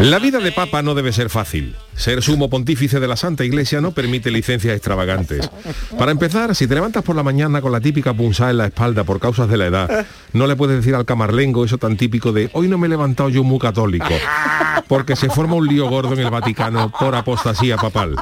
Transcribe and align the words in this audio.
La 0.00 0.18
vida 0.18 0.40
de 0.40 0.52
papa 0.52 0.82
no 0.82 0.94
debe 0.94 1.10
ser 1.10 1.30
fácil. 1.30 1.74
Ser 1.94 2.20
sumo 2.20 2.50
pontífice 2.50 3.00
de 3.00 3.08
la 3.08 3.16
Santa 3.16 3.44
Iglesia 3.44 3.80
no 3.80 3.92
permite 3.92 4.30
licencias 4.30 4.74
extravagantes. 4.76 5.50
Para 5.98 6.12
empezar, 6.12 6.54
si 6.54 6.66
te 6.66 6.74
levantas 6.74 7.02
por 7.02 7.16
la 7.16 7.22
mañana 7.22 7.62
con 7.62 7.72
la 7.72 7.80
típica 7.80 8.12
punzada 8.12 8.50
en 8.50 8.58
la 8.58 8.66
espalda 8.66 9.04
por 9.04 9.18
causas 9.18 9.48
de 9.48 9.56
la 9.56 9.66
edad, 9.66 10.06
no 10.34 10.46
le 10.46 10.54
puedes 10.54 10.76
decir 10.76 10.94
al 10.94 11.06
camarlengo 11.06 11.64
eso 11.64 11.78
tan 11.78 11.96
típico 11.96 12.32
de 12.32 12.50
hoy 12.52 12.68
no 12.68 12.76
me 12.76 12.86
he 12.86 12.90
levantado 12.90 13.30
yo 13.30 13.42
muy 13.42 13.58
católico, 13.58 14.10
porque 14.86 15.16
se 15.16 15.30
forma 15.30 15.54
un 15.54 15.66
lío 15.66 15.88
gordo 15.88 16.12
en 16.12 16.20
el 16.20 16.30
Vaticano 16.30 16.92
por 16.92 17.14
apostasía 17.14 17.78
papal. 17.78 18.14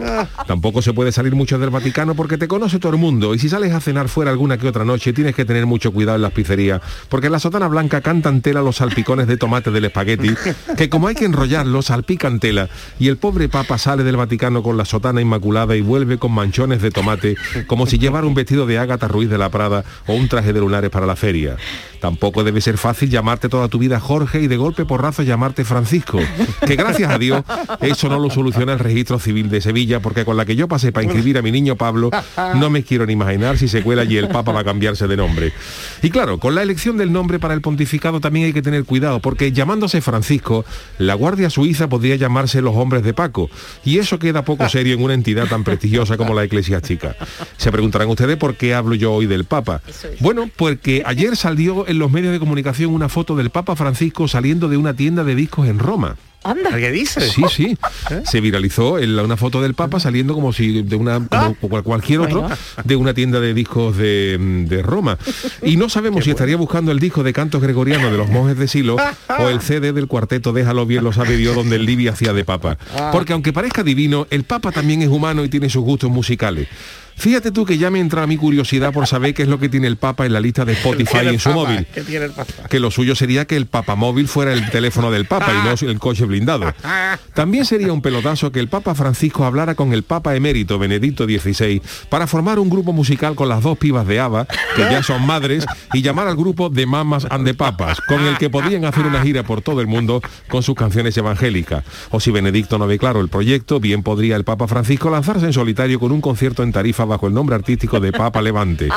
Tampoco 0.46 0.80
se 0.80 0.92
puede 0.92 1.10
salir 1.10 1.34
mucho 1.34 1.58
del 1.58 1.70
Vaticano 1.70 2.14
porque 2.14 2.38
te 2.38 2.46
conoce 2.46 2.78
todo 2.78 2.92
el 2.92 2.98
mundo 2.98 3.34
y 3.34 3.40
si 3.40 3.48
sales 3.48 3.72
a 3.72 3.80
cenar 3.80 4.08
fuera 4.08 4.30
alguna 4.30 4.56
que 4.56 4.68
otra 4.68 4.84
noche 4.84 5.12
tienes 5.12 5.34
que 5.34 5.44
tener 5.44 5.66
mucho 5.66 5.92
cuidado 5.92 6.14
en 6.14 6.22
las 6.22 6.32
pizzerías, 6.32 6.80
porque 7.08 7.26
en 7.26 7.32
la 7.32 7.40
sotana 7.40 7.66
blanca 7.66 8.00
cantan 8.00 8.40
tela 8.40 8.62
los 8.62 8.76
salpicones 8.76 9.26
de 9.26 9.36
tomate 9.36 9.72
del 9.72 9.86
espagueti, 9.86 10.32
que 10.76 10.88
como 10.88 11.08
hay 11.08 11.16
que 11.16 11.24
enrollarlos, 11.64 11.86
salpican 11.86 12.40
tela 12.40 12.68
y 12.98 13.08
el 13.08 13.16
pobre 13.16 13.48
papa 13.48 13.78
sale 13.78 14.04
del 14.04 14.16
Vaticano 14.16 14.62
con 14.62 14.76
la 14.76 14.84
sotana 14.84 15.20
inmaculada 15.20 15.76
y 15.76 15.80
vuelve 15.80 16.18
con 16.18 16.32
manchones 16.32 16.82
de 16.82 16.90
tomate, 16.90 17.36
como 17.66 17.86
si 17.86 17.98
llevara 17.98 18.26
un 18.26 18.34
vestido 18.34 18.66
de 18.66 18.78
Ágata 18.78 19.08
Ruiz 19.08 19.28
de 19.28 19.38
la 19.38 19.50
Prada 19.50 19.84
o 20.06 20.14
un 20.14 20.28
traje 20.28 20.52
de 20.52 20.60
lunares 20.60 20.90
para 20.90 21.06
la 21.06 21.16
feria. 21.16 21.56
Tampoco 22.04 22.44
debe 22.44 22.60
ser 22.60 22.76
fácil 22.76 23.08
llamarte 23.08 23.48
toda 23.48 23.68
tu 23.68 23.78
vida 23.78 23.98
Jorge 23.98 24.42
y 24.42 24.46
de 24.46 24.58
golpe 24.58 24.84
porrazo 24.84 25.22
llamarte 25.22 25.64
Francisco, 25.64 26.18
que 26.66 26.76
gracias 26.76 27.10
a 27.10 27.18
Dios 27.18 27.42
eso 27.80 28.10
no 28.10 28.18
lo 28.18 28.28
soluciona 28.28 28.74
el 28.74 28.78
registro 28.78 29.18
civil 29.18 29.48
de 29.48 29.62
Sevilla, 29.62 30.00
porque 30.00 30.26
con 30.26 30.36
la 30.36 30.44
que 30.44 30.54
yo 30.54 30.68
pasé 30.68 30.92
para 30.92 31.04
inscribir 31.04 31.38
a 31.38 31.42
mi 31.42 31.50
niño 31.50 31.76
Pablo, 31.76 32.10
no 32.56 32.68
me 32.68 32.82
quiero 32.82 33.06
ni 33.06 33.14
imaginar 33.14 33.56
si 33.56 33.68
se 33.68 33.82
cuela 33.82 34.04
y 34.04 34.18
el 34.18 34.28
Papa 34.28 34.52
va 34.52 34.60
a 34.60 34.64
cambiarse 34.64 35.08
de 35.08 35.16
nombre. 35.16 35.54
Y 36.02 36.10
claro, 36.10 36.38
con 36.38 36.54
la 36.54 36.62
elección 36.62 36.98
del 36.98 37.10
nombre 37.10 37.38
para 37.38 37.54
el 37.54 37.62
pontificado 37.62 38.20
también 38.20 38.44
hay 38.44 38.52
que 38.52 38.60
tener 38.60 38.84
cuidado, 38.84 39.20
porque 39.20 39.52
llamándose 39.52 40.02
Francisco, 40.02 40.66
la 40.98 41.14
Guardia 41.14 41.48
Suiza 41.48 41.88
podría 41.88 42.16
llamarse 42.16 42.60
los 42.60 42.76
hombres 42.76 43.02
de 43.02 43.14
Paco, 43.14 43.48
y 43.82 43.96
eso 43.96 44.18
queda 44.18 44.44
poco 44.44 44.68
serio 44.68 44.92
en 44.92 45.02
una 45.02 45.14
entidad 45.14 45.46
tan 45.46 45.64
prestigiosa 45.64 46.18
como 46.18 46.34
la 46.34 46.44
eclesiástica. 46.44 47.16
Se 47.56 47.72
preguntarán 47.72 48.10
ustedes 48.10 48.36
por 48.36 48.56
qué 48.56 48.74
hablo 48.74 48.94
yo 48.94 49.14
hoy 49.14 49.24
del 49.24 49.46
Papa. 49.46 49.80
Bueno, 50.20 50.50
porque 50.54 51.02
ayer 51.06 51.34
salió 51.34 51.86
en 51.94 51.98
los 52.00 52.10
medios 52.10 52.32
de 52.32 52.38
comunicación 52.38 52.92
una 52.92 53.08
foto 53.08 53.36
del 53.36 53.50
Papa 53.50 53.76
Francisco 53.76 54.28
saliendo 54.28 54.68
de 54.68 54.76
una 54.76 54.94
tienda 54.94 55.24
de 55.24 55.34
discos 55.34 55.66
en 55.68 55.78
Roma. 55.78 56.16
Anda. 56.46 56.76
¿Qué 56.76 56.90
dice? 56.90 57.22
Sí, 57.22 57.42
sí. 57.50 57.78
Se 58.26 58.42
viralizó 58.42 58.98
en 58.98 59.16
la- 59.16 59.22
una 59.22 59.38
foto 59.38 59.62
del 59.62 59.72
Papa 59.72 59.98
saliendo 59.98 60.34
como 60.34 60.52
si 60.52 60.82
de 60.82 60.94
una 60.96 61.26
como 61.26 61.54
cual- 61.70 61.82
cualquier 61.82 62.20
otro 62.20 62.46
de 62.84 62.96
una 62.96 63.14
tienda 63.14 63.40
de 63.40 63.54
discos 63.54 63.96
de, 63.96 64.36
de 64.68 64.82
Roma. 64.82 65.16
Y 65.62 65.76
no 65.78 65.88
sabemos 65.88 66.24
si 66.24 66.30
estaría 66.32 66.58
buscando 66.58 66.92
el 66.92 66.98
disco 66.98 67.22
de 67.22 67.32
cantos 67.32 67.62
gregorianos 67.62 68.10
de 68.12 68.18
los 68.18 68.28
monjes 68.28 68.58
de 68.58 68.68
Silo 68.68 68.96
o 69.38 69.48
el 69.48 69.60
CD 69.62 69.92
del 69.94 70.06
cuarteto 70.06 70.52
Déjalo 70.52 70.84
bien 70.84 71.02
lo 71.02 71.14
sabe 71.14 71.38
Dios 71.38 71.54
donde 71.54 71.76
el 71.76 71.86
Livia 71.86 72.12
hacía 72.12 72.34
de 72.34 72.44
Papa. 72.44 72.76
Porque 73.10 73.32
aunque 73.32 73.54
parezca 73.54 73.82
divino, 73.82 74.26
el 74.30 74.44
Papa 74.44 74.70
también 74.70 75.00
es 75.00 75.08
humano 75.08 75.44
y 75.44 75.48
tiene 75.48 75.70
sus 75.70 75.82
gustos 75.82 76.10
musicales. 76.10 76.68
Fíjate 77.16 77.50
tú 77.50 77.64
que 77.64 77.78
ya 77.78 77.90
me 77.90 78.00
entra 78.00 78.22
a 78.22 78.26
mi 78.26 78.36
curiosidad 78.36 78.92
por 78.92 79.06
saber 79.06 79.34
qué 79.34 79.42
es 79.42 79.48
lo 79.48 79.58
que 79.58 79.68
tiene 79.68 79.86
el 79.86 79.96
Papa 79.96 80.26
en 80.26 80.32
la 80.32 80.40
lista 80.40 80.64
de 80.64 80.72
Spotify 80.72 81.18
en 81.28 81.38
su 81.38 81.50
Papa? 81.50 81.60
móvil 81.62 81.86
¿Qué 81.94 82.02
tiene 82.02 82.26
el 82.26 82.32
Papa? 82.32 82.68
que 82.68 82.80
lo 82.80 82.90
suyo 82.90 83.14
sería 83.14 83.44
que 83.46 83.56
el 83.56 83.66
papamóvil 83.66 84.28
fuera 84.28 84.52
el 84.52 84.70
teléfono 84.70 85.10
del 85.10 85.24
Papa 85.26 85.52
y 85.52 85.84
no 85.84 85.90
el 85.90 85.98
coche 85.98 86.24
blindado. 86.24 86.72
También 87.34 87.64
sería 87.64 87.92
un 87.92 88.02
pelotazo 88.02 88.52
que 88.52 88.60
el 88.60 88.68
Papa 88.68 88.94
Francisco 88.94 89.44
hablara 89.44 89.74
con 89.74 89.92
el 89.92 90.02
Papa 90.02 90.34
emérito 90.34 90.78
Benedicto 90.78 91.24
XVI 91.24 91.80
para 92.08 92.26
formar 92.26 92.58
un 92.58 92.68
grupo 92.70 92.92
musical 92.92 93.34
con 93.34 93.48
las 93.48 93.62
dos 93.62 93.78
pibas 93.78 94.06
de 94.06 94.20
Ava, 94.20 94.46
que 94.76 94.82
ya 94.82 95.02
son 95.02 95.26
madres, 95.26 95.64
y 95.92 96.02
llamar 96.02 96.28
al 96.28 96.36
grupo 96.36 96.68
de 96.68 96.86
Mamas 96.86 97.26
and 97.30 97.46
the 97.46 97.54
Papas, 97.54 98.00
con 98.00 98.24
el 98.24 98.38
que 98.38 98.50
podrían 98.50 98.84
hacer 98.84 99.06
una 99.06 99.22
gira 99.22 99.42
por 99.42 99.62
todo 99.62 99.80
el 99.80 99.86
mundo 99.86 100.20
con 100.48 100.62
sus 100.62 100.74
canciones 100.74 101.16
evangélicas. 101.16 101.84
O 102.10 102.20
si 102.20 102.30
Benedicto 102.30 102.78
no 102.78 102.86
ve 102.86 102.98
claro 102.98 103.20
el 103.20 103.28
proyecto, 103.28 103.80
bien 103.80 104.02
podría 104.02 104.36
el 104.36 104.44
Papa 104.44 104.66
Francisco 104.66 105.10
lanzarse 105.10 105.46
en 105.46 105.52
solitario 105.52 105.98
con 106.00 106.12
un 106.12 106.20
concierto 106.20 106.62
en 106.62 106.72
tarifa 106.72 107.03
bajo 107.04 107.26
el 107.26 107.34
nombre 107.34 107.54
artístico 107.54 108.00
de 108.00 108.12
Papa 108.12 108.42
Levante. 108.42 108.88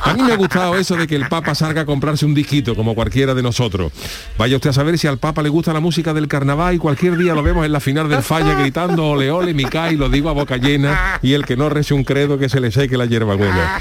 A 0.00 0.14
mí 0.14 0.22
me 0.22 0.32
ha 0.32 0.36
gustado 0.36 0.76
eso 0.76 0.96
de 0.96 1.06
que 1.06 1.16
el 1.16 1.28
Papa 1.28 1.54
salga 1.54 1.82
a 1.82 1.86
comprarse 1.86 2.26
un 2.26 2.34
disquito 2.34 2.74
como 2.74 2.94
cualquiera 2.94 3.34
de 3.34 3.42
nosotros. 3.42 3.92
Vaya 4.38 4.56
usted 4.56 4.70
a 4.70 4.72
saber 4.72 4.98
si 4.98 5.06
al 5.06 5.18
Papa 5.18 5.42
le 5.42 5.48
gusta 5.48 5.72
la 5.72 5.80
música 5.80 6.12
del 6.14 6.28
carnaval 6.28 6.74
y 6.74 6.78
cualquier 6.78 7.16
día 7.16 7.34
lo 7.34 7.42
vemos 7.42 7.64
en 7.64 7.72
la 7.72 7.80
final 7.80 8.08
del 8.08 8.22
falla 8.22 8.54
gritando 8.54 9.06
ole 9.06 9.30
ole 9.30 9.54
mi 9.54 9.64
y 9.70 9.96
lo 9.96 10.08
digo 10.08 10.28
a 10.28 10.32
boca 10.32 10.56
llena 10.56 11.18
y 11.22 11.34
el 11.34 11.44
que 11.44 11.56
no 11.56 11.68
rece 11.68 11.94
un 11.94 12.04
credo 12.04 12.38
que 12.38 12.48
se 12.48 12.60
le 12.60 12.70
seque 12.70 12.96
la 12.96 13.06
hierba 13.06 13.34
buena. 13.34 13.80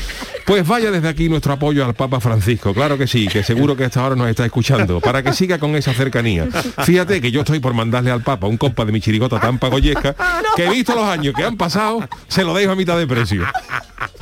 Pues 0.49 0.67
vaya 0.67 0.89
desde 0.89 1.07
aquí 1.07 1.29
nuestro 1.29 1.53
apoyo 1.53 1.85
al 1.85 1.93
Papa 1.93 2.19
Francisco, 2.19 2.73
claro 2.73 2.97
que 2.97 3.05
sí, 3.05 3.27
que 3.27 3.43
seguro 3.43 3.77
que 3.77 3.85
hasta 3.85 4.01
ahora 4.01 4.15
nos 4.15 4.27
está 4.27 4.47
escuchando, 4.47 4.99
para 4.99 5.21
que 5.21 5.31
siga 5.31 5.59
con 5.59 5.75
esa 5.75 5.93
cercanía. 5.93 6.47
Fíjate 6.85 7.21
que 7.21 7.29
yo 7.29 7.41
estoy 7.41 7.59
por 7.59 7.75
mandarle 7.75 8.09
al 8.09 8.23
Papa 8.23 8.47
un 8.47 8.57
compa 8.57 8.83
de 8.83 8.91
mi 8.91 8.99
chirigota 8.99 9.39
tan 9.39 9.59
pagoyesca 9.59 10.15
que 10.55 10.65
he 10.65 10.69
visto 10.71 10.95
los 10.95 11.03
años 11.03 11.35
que 11.37 11.43
han 11.43 11.55
pasado, 11.55 11.99
se 12.27 12.43
lo 12.43 12.55
dejo 12.55 12.71
a 12.71 12.75
mitad 12.75 12.97
de 12.97 13.05
precio. 13.05 13.45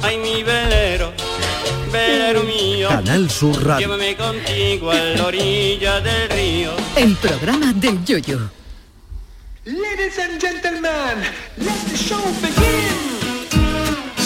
Ay, 0.03 0.17
mi 0.17 0.43
velero, 0.43 1.13
velero 1.93 2.43
mío, 2.43 2.89
Canal 2.89 3.29
Sur 3.31 3.65
Radio. 3.65 3.87
llévame 3.87 4.17
contigo 4.17 4.91
a 4.91 4.95
la 4.95 5.27
orilla 5.27 6.01
del 6.01 6.29
río. 6.29 6.71
El 6.97 7.15
programa 7.15 7.71
del 7.71 8.03
Yoyo. 8.03 8.51
Ladies 9.63 10.19
and 10.19 10.41
gentlemen, 10.41 11.23
let 11.55 11.89
the 11.89 11.95
show 11.95 12.21
begin. 12.41 13.06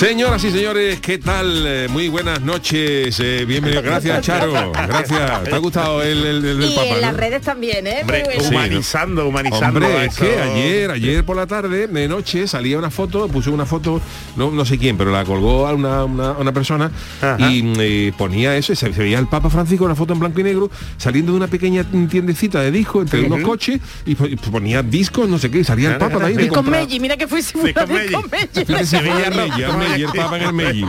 Señoras 0.02 0.44
y 0.44 0.50
señores, 0.50 1.00
¿qué 1.00 1.20
tal? 1.20 1.64
Eh, 1.64 1.88
muy 1.88 2.08
buenas 2.08 2.42
noches. 2.42 3.20
eh, 3.20 3.46
bienvenido. 3.48 3.84
Gracias, 3.84 4.22
Charo. 4.22 4.72
Gracias. 4.72 5.44
¿Te 5.44 5.54
ha 5.54 5.58
gustado 5.60 6.02
el, 6.02 6.26
el- 6.26 6.44
el 6.44 6.64
Y 6.72 6.74
Papa? 6.74 6.88
en 6.88 7.02
las 7.02 7.16
redes 7.16 7.42
también, 7.44 7.86
¿eh? 7.86 7.98
Hombre, 8.02 8.24
Muy 8.24 8.34
bueno. 8.34 8.42
Sí, 8.44 8.50
¿no? 8.52 8.58
humanizando, 8.58 9.28
humanizando. 9.28 9.80
Hombre, 9.80 10.06
es 10.08 10.16
que 10.16 10.40
ayer, 10.42 10.90
ayer 10.90 11.24
por 11.24 11.38
la 11.38 11.46
tarde, 11.46 11.86
de 11.86 12.08
noche, 12.08 12.48
salía 12.48 12.80
una 12.80 12.90
foto, 12.90 13.28
puso 13.28 13.52
una 13.52 13.68
foto, 13.68 14.02
no, 14.36 14.50
no 14.50 14.66
sé 14.66 14.80
quién, 14.80 14.98
pero 14.98 15.12
la 15.12 15.24
colgó 15.24 15.68
a 15.68 15.74
una, 15.76 16.04
una- 16.06 16.32
una 16.32 16.52
persona 16.52 16.90
Ajá. 17.22 17.38
y 17.52 17.72
eh, 17.80 18.12
ponía 18.18 18.58
eso, 18.58 18.74
y 18.74 18.76
se, 18.78 18.92
se 18.92 19.00
veía 19.04 19.20
el 19.20 19.28
Papa 19.28 19.52
Francisco, 19.52 19.86
una 19.86 19.94
foto 19.96 20.14
en 20.14 20.20
blanco 20.20 20.40
y 20.40 20.44
negro, 20.44 20.72
saliendo 20.98 21.32
de 21.34 21.38
una 21.38 21.48
pequeña 21.48 21.84
tiendecita 22.10 22.60
de 22.62 22.72
discos 22.72 23.04
entre 23.04 23.22
unos 23.28 23.42
coches 23.42 23.80
y 24.08 24.16
po- 24.16 24.26
y 24.26 24.36
ponía 24.36 24.82
discos, 24.82 25.30
no 25.30 25.38
sé 25.38 25.52
qué, 25.52 25.60
y 25.60 25.64
salía 25.64 25.92
el 25.92 25.98
Papa 26.00 26.18
de 26.18 26.26
ahí. 26.26 26.38
Discos 26.38 26.66
mira 26.66 27.16
que 27.18 27.28
Discos 27.28 28.94
a 28.94 29.91
Fue 29.92 29.98
el 29.98 30.02
el 30.04 30.10
el 30.16 30.22
Papa 30.22 30.38
en 30.38 30.44
el 30.44 30.54
Melli. 30.54 30.86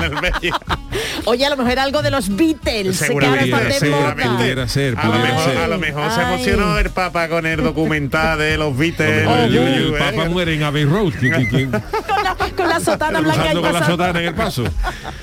Oye, 1.24 1.46
a 1.46 1.50
lo 1.50 1.56
mejor 1.56 1.72
era 1.72 1.82
algo 1.84 2.02
de 2.02 2.10
los 2.10 2.34
Beatles. 2.36 2.98
que 2.98 3.12
ahora 3.12 3.26
Seguramente, 3.30 3.44
están 3.44 3.68
de 3.68 3.72
seguramente. 3.74 4.24
moda. 4.24 4.38
Pudiera 4.38 4.68
ser, 4.68 4.98
a, 4.98 5.04
lo 5.06 5.18
mejor, 5.18 5.44
ser. 5.44 5.58
a 5.58 5.68
lo 5.68 5.78
mejor 5.78 6.10
se 6.10 6.20
Ay. 6.20 6.34
emocionó 6.34 6.78
el 6.78 6.90
Papa 6.90 7.28
con 7.28 7.46
el 7.46 7.62
documental 7.62 8.38
de 8.38 8.58
los 8.58 8.76
Beatles. 8.76 9.26
Hombre, 9.26 9.44
el 9.44 9.54
y- 9.54 9.56
y 9.56 9.60
el 9.60 9.94
¿eh? 9.94 9.98
Papa 9.98 10.24
muere 10.28 10.54
en 10.54 10.62
Abbey 10.64 10.84
Road, 10.84 11.12
que- 11.14 11.30
que- 11.30 11.68
Con 12.12 12.24
la, 12.24 12.36
con 12.56 12.68
la 12.68 12.80
sotana 12.80 13.20
blanca 13.20 13.40
cruzando 13.42 13.62
con 13.62 13.72
la 13.72 13.86
sotana 13.86 14.20
en 14.20 14.26
el 14.26 14.34
paso. 14.34 14.64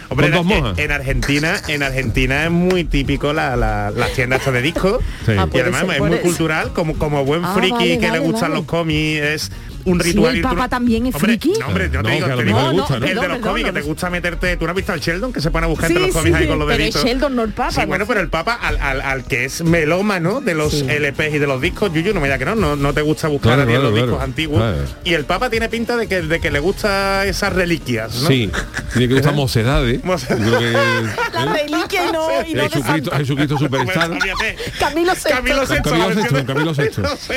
Hombre, 0.10 0.32
con 0.32 0.48
dos 0.48 0.52
en, 0.58 0.64
mojas. 0.64 0.80
en 0.80 0.92
Argentina, 0.92 1.62
en 1.68 1.84
Argentina 1.84 2.44
es 2.46 2.52
muy 2.52 2.84
típico 2.84 3.34
la, 3.34 3.56
la, 3.56 3.92
las 3.92 4.12
tiendas 4.14 4.46
de 4.46 4.62
discos. 4.62 5.00
Sí. 5.26 5.34
Ah, 5.38 5.48
y 5.52 5.60
además 5.60 5.82
ser 5.82 5.92
es 5.92 6.00
muy 6.00 6.14
eso. 6.14 6.22
cultural, 6.22 6.74
como, 6.74 6.98
como 6.98 7.24
buen 7.26 7.44
Ah, 7.46 7.54
friki 7.56 7.72
vale, 7.74 7.96
que 8.00 8.06
le 8.06 8.08
vale, 8.10 8.20
gustan 8.20 8.42
vale. 8.52 8.56
los 8.56 8.66
cómics, 8.66 9.22
es 9.22 9.52
un 9.86 10.00
Sí, 10.02 10.10
ritual. 10.10 10.36
el 10.36 10.42
Papa 10.42 10.56
no- 10.56 10.70
también 10.70 11.06
es 11.08 11.16
hombre, 11.16 11.38
friki. 11.40 11.54
No, 11.60 11.68
hombre, 11.68 11.90
yo 11.92 12.02
No, 12.02 12.10
te 12.10 12.16
digo, 12.16 12.28
te 12.28 12.44
digo, 12.44 12.72
gusta, 12.72 13.00
¿no? 13.00 13.06
el 13.06 13.10
de 13.10 13.16
los 13.16 13.24
Perdón, 13.26 13.42
cómics 13.42 13.66
que 13.68 13.74
te 13.74 13.82
gusta 13.82 14.10
meterte, 14.10 14.58
tú 14.58 14.66
no 14.66 14.72
has 14.72 14.76
visto 14.76 14.94
al 14.94 15.00
Sheldon 15.00 15.34
que 15.34 15.42
se 15.42 15.52
pone 15.52 15.66
a 15.66 15.70
buscar 15.70 15.88
Sí, 15.88 15.94
entre 15.94 16.08
los 16.08 16.16
cómics 16.16 16.36
sí, 16.38 16.42
ahí 16.44 16.48
con 16.50 16.60
los 16.60 16.68
pero 16.68 16.78
deditos. 16.78 17.02
es 17.02 17.08
Sheldon, 17.08 17.36
no 17.36 17.44
el 17.44 17.54
Papa, 17.54 17.72
Sí, 17.72 17.80
no 17.82 17.88
bueno, 17.88 18.06
pero 18.08 18.20
el 18.20 18.30
Papa 18.30 18.54
al, 18.62 18.78
al, 18.78 19.02
al 19.02 19.24
que 19.26 19.46
es 19.46 19.64
melómano 19.64 20.42
de 20.42 20.54
los 20.54 20.74
LPs 20.84 21.34
y 21.36 21.40
de 21.40 21.48
los 21.48 21.62
discos, 21.62 21.92
Yuyu, 21.94 22.14
no 22.14 22.20
me 22.22 22.28
diga 22.28 22.38
que 22.38 22.46
no, 22.46 22.56
no, 22.56 22.76
no 22.76 22.94
te 22.94 23.02
gusta 23.02 23.28
buscar 23.28 23.56
Claro, 23.56 23.62
a 23.64 23.66
ti 23.66 23.72
en 23.74 23.80
claro, 23.80 23.90
los 23.90 23.94
claro. 23.94 24.08
discos 24.12 24.24
antiguos. 24.24 24.60
Claro. 24.62 24.78
Y 25.04 25.14
el 25.14 25.26
Papa 25.26 25.50
tiene 25.50 25.70
pinta 25.70 25.98
de 25.98 26.08
que, 26.08 26.22
de 26.22 26.40
que 26.40 26.52
le 26.52 26.60
gusta 26.60 27.26
esas 27.26 27.54
reliquias, 27.54 28.16
¿no? 28.22 28.28
Sí, 28.28 28.52
tiene 28.94 29.08
que 29.08 29.14
gustar 29.16 29.34
mocedades. 29.34 30.04
Mocedades. 30.04 31.10
La 31.34 31.46
reliquia 31.46 32.06
y 32.08 32.12
no, 32.12 32.28
y 32.48 32.54
no 32.54 32.64
de 32.64 32.70
Jesucristo. 32.70 33.12
Jesucristo 33.12 33.58
Superstar. 33.58 34.10
Camilo 34.80 35.14
VI. 35.14 35.30
Camilo 35.30 35.62
VI. 35.66 36.46
Camilo 36.46 36.74
VI, 36.74 36.90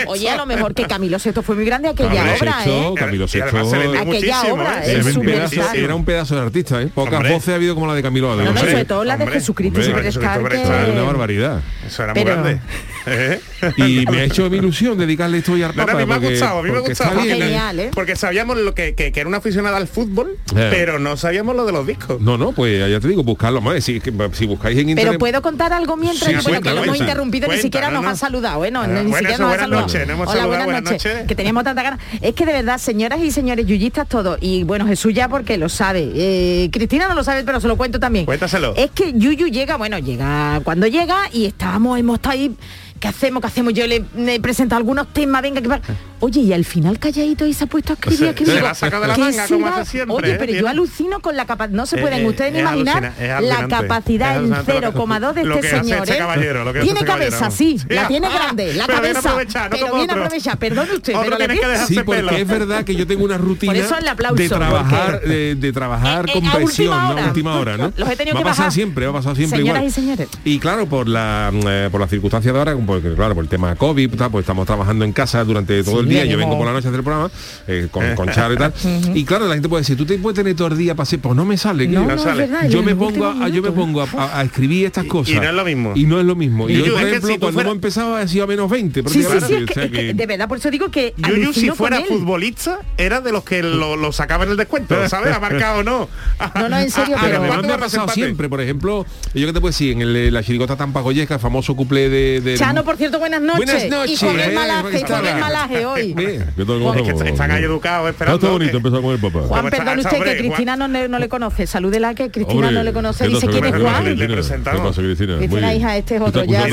Oye, 0.07 0.31
a 0.31 0.37
lo 0.37 0.47
mejor 0.47 0.75
que 0.75 0.87
Camilo 0.87 1.19
VI 1.25 1.33
fue 1.43 1.55
muy 1.55 1.65
grande 1.65 1.89
aquella 1.89 2.32
obra, 2.41 2.57
VI, 2.65 2.71
¿eh? 2.71 2.93
Camilo 2.97 3.27
VI. 3.27 3.41
Aquella 3.41 4.05
muchísimo, 4.05 4.55
obra, 4.55 4.85
¿eh? 4.87 4.91
Era 4.93 5.05
un, 5.05 5.25
pedazo, 5.25 5.57
brutal. 5.57 5.77
era 5.77 5.95
un 5.95 6.05
pedazo 6.05 6.35
de 6.37 6.41
artista, 6.43 6.83
¿eh? 6.83 6.89
Pocas 6.95 7.15
Hombre. 7.15 7.33
voces 7.33 7.49
ha 7.51 7.55
habido 7.55 7.75
como 7.75 7.87
la 7.87 7.95
de 7.95 8.03
Camilo 8.03 8.33
Ade, 8.33 8.45
No, 8.45 8.53
no, 8.53 8.61
sobre 8.61 8.85
todo 8.85 9.05
la 9.05 9.17
de 9.17 9.25
hombre, 9.25 9.39
Jesucristo 9.41 9.79
hombre, 9.81 9.95
Superstar, 10.13 10.39
Jesucristo 10.41 10.69
que- 10.71 10.77
Era 10.83 10.93
una 10.93 11.03
barbaridad. 11.03 11.61
Eso 11.87 12.03
era 12.05 12.13
Pero- 12.15 12.37
muy 12.37 12.43
grande. 12.45 12.61
¿Eh? 13.07 13.41
Y 13.77 14.05
me 14.07 14.21
ha 14.21 14.25
hecho 14.25 14.49
mi 14.51 14.59
ilusión 14.59 14.97
dedicarle 14.99 15.39
esto 15.39 15.53
al 15.55 15.61
No, 15.61 15.67
no, 15.69 15.75
Papa. 15.75 15.93
a 15.93 15.97
mí 15.97 16.07
me 16.07 16.13
ha 16.15 16.17
porque- 16.19 16.31
gustado, 16.31 16.59
a 16.59 16.63
mí 16.63 16.71
me 16.71 16.77
ha 16.77 16.81
gustado. 16.81 17.21
bien, 17.23 17.37
¿eh? 17.37 17.45
Genial, 17.45 17.81
¿eh? 17.81 17.91
Porque 17.95 18.17
sabíamos 18.17 18.57
lo 18.59 18.75
que, 18.75 18.95
que, 18.95 19.13
que 19.13 19.21
era 19.21 19.29
una 19.29 19.39
aficionada 19.39 19.77
al 19.77 19.89
fútbol, 19.89 20.37
Eh. 20.57 20.69
pero 20.71 20.99
no 20.99 21.17
sabíamos 21.17 21.57
lo 21.57 21.65
de 21.67 21.73
los 21.73 21.87
discos. 21.87 22.21
No, 22.21 22.39
no, 22.39 22.53
pues 22.53 22.89
ya 22.91 23.01
te 23.01 23.09
digo, 23.09 23.23
buscarlo 23.25 23.61
más. 23.61 23.83
Si, 23.85 24.01
que- 24.01 24.13
si 24.33 24.47
buscáis 24.47 24.79
en 24.79 24.91
internet. 24.91 25.07
Pero 25.13 25.19
puedo 25.19 25.43
contar 25.43 25.73
algo 25.73 25.97
mientras, 25.97 26.31
Sí, 26.31 26.49
bueno, 26.49 26.61
que 26.61 26.71
lo 26.75 26.85
hemos 26.85 26.99
interrumpido, 26.99 27.47
Cuenta, 27.47 27.59
ni 27.59 27.63
siquiera 27.63 27.89
no, 27.89 27.95
nos 27.95 28.03
no. 28.05 28.11
ha 28.11 28.17
saludado, 28.17 28.65
¿eh? 28.65 28.71
No, 28.71 28.83
Ah, 28.83 28.87
ni 28.87 28.93
bueno, 28.95 29.09
siquiera 29.11 29.35
eso, 29.35 29.43
nos 29.43 29.47
ha 29.47 29.49
buenas 29.51 29.63
saludado. 29.65 29.87
noches, 29.87 30.07
no 30.07 30.13
hemos 30.15 30.27
Hola, 30.29 30.41
saludado, 30.41 30.49
buenas 30.49 30.67
buenas 30.67 30.83
noches. 30.93 31.13
noches. 31.13 31.27
Que 31.29 31.35
teníamos 31.35 31.65
tanta 31.65 31.83
ganas. 31.83 32.01
Es 32.21 32.35
que 32.35 32.47
de 32.47 32.53
verdad, 32.53 32.79
señoras 32.79 33.21
y 33.21 33.31
señores 33.31 33.67
yuyistas 33.67 34.09
todos, 34.09 34.39
y 34.41 34.65
bueno, 34.65 34.87
Jesús 34.87 35.13
ya 35.15 35.29
porque 35.29 35.57
lo 35.59 35.69
sabe. 35.69 36.11
Eh, 36.15 36.69
Cristina 36.73 37.09
no 37.09 37.15
lo 37.15 37.25
sabe, 37.25 37.43
pero 37.45 37.61
se 37.61 37.69
lo 37.69 37.77
cuento 37.77 37.99
también. 38.01 38.25
Cuéntaselo. 38.27 38.75
Es 38.77 38.91
que 38.91 39.13
Yuyu 39.13 39.49
llega, 39.49 39.77
bueno, 39.77 39.99
llega 39.99 40.61
cuando 40.65 40.87
llega 40.87 41.29
y 41.33 41.47
estábamos, 41.47 41.99
hemos 41.99 42.17
estado 42.17 42.35
ahí. 42.35 42.55
¿Qué 43.03 43.09
hacemos? 43.09 43.41
¿Qué 43.41 43.49
hacemos? 43.49 43.75
Yo 43.75 43.85
le, 43.89 44.05
le 44.17 44.39
presento 44.39 44.77
algunos 44.77 45.09
temas, 45.13 45.43
venga, 45.43 45.61
que 45.61 45.67
va- 45.67 45.81
Oye, 46.25 46.41
y 46.41 46.53
al 46.53 46.65
final 46.65 47.01
calladito 47.01 47.45
y 47.47 47.53
se 47.53 47.65
ha 47.65 47.67
puesto 47.67 47.93
a 47.93 47.95
escribir, 47.95 48.19
Se- 48.19 48.27
a 48.27 48.31
escribir. 48.31 48.47
se 48.53 48.55
Digo, 48.55 48.65
la 48.67 48.71
ha 48.71 48.75
sacado 48.77 49.03
de 49.03 49.09
la 49.09 49.15
¿qué 49.17 49.21
manga, 49.23 49.49
como 49.49 49.67
será? 49.67 49.81
hace 49.81 49.91
siempre, 49.91 50.17
Oye, 50.17 50.31
¿eh? 50.33 50.37
pero 50.39 50.53
yo 50.53 50.69
alucino 50.69 51.19
con 51.21 51.37
la 51.37 51.47
capacidad. 51.47 51.77
No 51.77 51.85
se 51.87 51.97
Eh, 51.99 52.01
pueden 52.01 52.21
eh, 52.21 52.29
ustedes 52.29 52.55
es 52.55 52.61
imaginar 52.61 53.13
la 53.41 53.67
capacidad 53.69 54.31
en 54.33 54.37
alucinante 54.39 54.73
lo 54.73 54.79
cero 54.79 54.93
que- 54.93 54.97
coma 54.99 55.19
dos 55.19 55.35
de 55.35 55.45
lo 55.45 55.55
este 55.57 55.71
señor. 55.71 55.99
este 55.99 56.15
¿eh? 56.15 56.19
caballero, 56.19 56.65
lo 56.65 56.73
que 56.73 56.79
hace 56.79 56.87
tiene 56.93 57.05
cabeza, 57.05 57.51
sí, 57.51 57.77
Sí, 57.79 57.87
la 57.89 58.05
ah, 58.05 58.09
tiene 58.09 58.27
ah, 58.29 58.35
grande, 58.35 58.75
la 58.75 58.87
pero 58.87 59.01
bien 59.01 59.15
cabeza. 59.15 59.31
no 59.65 59.71
pero 59.71 59.87
como 59.87 59.95
bien 59.97 60.11
otro. 60.11 60.23
aprovechada, 60.23 60.57
perdone 60.57 60.93
usted, 60.95 61.13
Otro 61.17 61.25
pero 61.25 61.37
tiene 61.39 61.55
le 61.55 61.61
que 61.61 61.67
dejar- 61.67 61.87
Sí, 61.89 61.95
porque 62.05 62.21
pelo. 62.23 62.31
es 62.37 62.47
verdad 62.47 62.85
que 62.85 62.95
yo 62.95 63.07
tengo 63.07 63.25
una 63.25 63.39
rutina 63.39 63.73
Por 63.73 63.83
eso 63.83 63.99
el 63.99 64.07
aplauso, 64.09 64.37
de 64.43 64.49
trabajar, 64.49 65.21
de, 65.23 65.55
de 65.57 65.73
trabajar 65.73 66.27
Eh, 66.29 66.33
con 66.35 66.45
eh, 66.45 66.49
a 66.49 66.53
presión. 66.53 66.93
A 66.95 67.27
última 67.27 67.59
hora, 67.59 67.77
¿no? 67.77 67.93
Los 67.97 68.09
he 68.09 68.15
tenido 68.17 68.37
ha 68.39 68.43
pasado 68.43 68.59
bajar. 68.59 68.73
siempre, 68.73 69.07
me 69.07 69.11
ha 69.11 69.15
pasado 69.15 69.35
siempre 69.35 69.59
Señoras 69.59 69.81
igual. 69.83 69.91
y 69.91 69.93
señores. 69.93 70.29
Y 70.45 70.59
claro, 70.61 70.87
por 70.87 71.09
la 71.09 71.51
eh, 71.53 71.89
por 71.91 72.01
las 72.01 72.11
circunstancias 72.11 72.53
de 72.55 72.59
ahora, 72.61 72.77
porque 72.87 73.13
claro, 73.15 73.35
por 73.35 73.43
el 73.43 73.51
tema 73.51 73.75
COVID, 73.75 74.11
pues 74.31 74.43
estamos 74.45 74.67
trabajando 74.67 75.05
en 75.05 75.13
casa 75.13 75.43
durante 75.45 75.83
todo 75.83 76.01
el 76.01 76.09
día, 76.09 76.12
yo 76.21 76.21
venimos- 76.37 76.39
vengo 76.39 76.57
por 76.59 76.67
la 76.67 76.73
noche 76.73 76.87
a 76.87 76.91
hacer 76.91 76.99
el 77.01 77.05
programa 77.05 77.31
eh, 77.67 77.89
con, 77.91 78.15
con 78.15 78.29
Charo 78.33 78.55
y 78.55 78.57
tal. 78.57 78.73
Y 79.15 79.25
claro, 79.25 79.47
la 79.47 79.55
gente 79.55 79.69
puede 79.69 79.83
decir, 79.83 79.97
tú 79.97 80.05
te 80.07 80.17
puedes 80.19 80.37
tener 80.37 80.55
todo 80.57 80.69
el 80.69 80.79
día 80.79 80.95
para 80.95 81.05
hacer, 81.05 81.19
pues 81.21 81.35
no 81.35 81.45
me 81.45 81.57
sale. 81.57 81.87
No, 81.89 82.07
no, 82.07 82.19
sale. 82.19 82.47
verdad, 82.47 82.69
yo 82.69 82.83
me 82.83 82.95
pongo 82.95 83.27
a, 83.27 83.49
yo 83.49 83.63
me 83.63 83.71
pongo 83.73 84.03
a, 84.03 84.07
a- 84.17 84.41
a 84.41 84.43
escribir 84.43 84.87
estas 84.87 85.05
cosas 85.07 85.35
y 85.35 85.37
no 85.39 85.45
es 85.49 85.55
lo 85.55 85.65
mismo. 85.65 85.93
y 85.95 86.05
no 86.05 86.21
es 86.21 86.27
lo 86.27 86.35
mismo 86.35 86.69
y 86.69 86.75
Y 86.75 86.81
hoy 86.81 86.87
yo, 86.89 86.95
por 86.95 87.03
ejemplo 87.03 87.29
si 87.29 87.39
cuando 87.39 87.53
fuera- 87.55 87.69
hemos 87.69 87.77
empezado 87.77 88.17
ha 88.17 88.27
sido 88.29 88.45
a 88.45 88.47
menos 88.47 88.71
20 88.71 89.03
Sí, 89.03 89.09
sí, 89.09 89.21
sí, 89.23 89.27
prácticamente, 89.29 89.65
es 89.65 89.71
o 89.71 89.75
sea 89.81 89.91
que, 89.91 89.91
que- 90.09 90.15
de 90.15 90.27
verdad, 90.27 90.49
por 90.49 90.59
eso 90.59 90.71
digo 90.71 90.91
que 90.91 91.15
Yuyu, 91.17 91.53
si 91.53 91.71
fuera 91.71 92.01
futbolista, 92.03 92.81
era 92.97 93.21
de 93.21 93.33
los 93.33 93.45
que 93.45 93.63
lo, 93.63 93.97
lo 93.97 94.13
sacaban 94.13 94.49
en 94.49 94.53
el 94.53 94.57
descuento, 94.57 95.09
¿sabes? 95.09 95.35
Ha 95.35 95.41
marcado 95.41 95.81
o 95.81 95.83
no. 95.83 96.09
No, 96.55 96.69
no, 96.69 96.79
en 96.79 96.91
serio, 96.91 97.17
Ah, 97.23 98.07
siempre, 98.13 98.49
por 98.49 98.61
ejemplo, 98.61 99.07
yo 99.35 99.47
que 99.47 99.53
te 99.53 99.61
puedo 99.61 99.71
decir, 99.71 100.01
en 100.01 100.33
la 100.35 100.43
chirigota 100.43 100.77
Tampagoyesca, 100.77 101.35
el 101.35 101.41
famoso 101.41 101.75
cuplé 101.77 102.09
de, 102.09 102.55
Chano, 102.59 102.85
por 102.85 102.97
cierto, 102.97 103.19
buenas 103.19 103.41
noches. 103.41 103.65
Buenas 103.65 103.89
noches, 103.89 104.23
Y 104.23 104.27
con 104.27 104.41
el 104.41 104.55
malaje, 104.55 105.85
y 106.02 106.02
¿qué 106.03 106.39
tal, 106.57 106.67
cómo 106.67 106.95
Es 106.95 107.03
que 107.15 107.29
están 107.31 107.51
ahí 107.51 107.63
educados 107.65 108.11
esperando. 108.11 108.37
Está 108.39 108.51
bonito 108.53 108.71
que- 108.73 108.77
empezar 108.77 109.01
con 109.03 109.13
el 109.13 109.19
papá. 109.21 109.41
Juan, 109.47 109.67
Está, 109.67 109.95
usted 109.99 110.23
que 110.25 110.37
Cristina 110.39 110.77
no, 110.77 110.89
le- 110.89 111.09
no 111.09 111.19
le 111.19 111.29
conoce. 111.29 111.67
Salúdela 111.67 112.15
que 112.15 112.31
Cristina 112.31 112.59
Hombre, 112.69 112.73
no 112.73 112.83
le 112.85 112.93
conoce. 112.93 113.25
¿qué 113.25 113.31
Dice 113.31 113.47
quién 113.49 113.65
es? 113.65 113.81
Juan. 113.81 114.05
Le 114.05 114.27
¿Qué 114.27 114.33
presentamos. 114.33 114.89
pasa, 114.89 115.03
Cristina? 115.03 115.73
Hija, 115.75 115.97
este 115.97 116.17
es 116.17 116.21
otro, 116.21 116.45
ya 116.45 116.65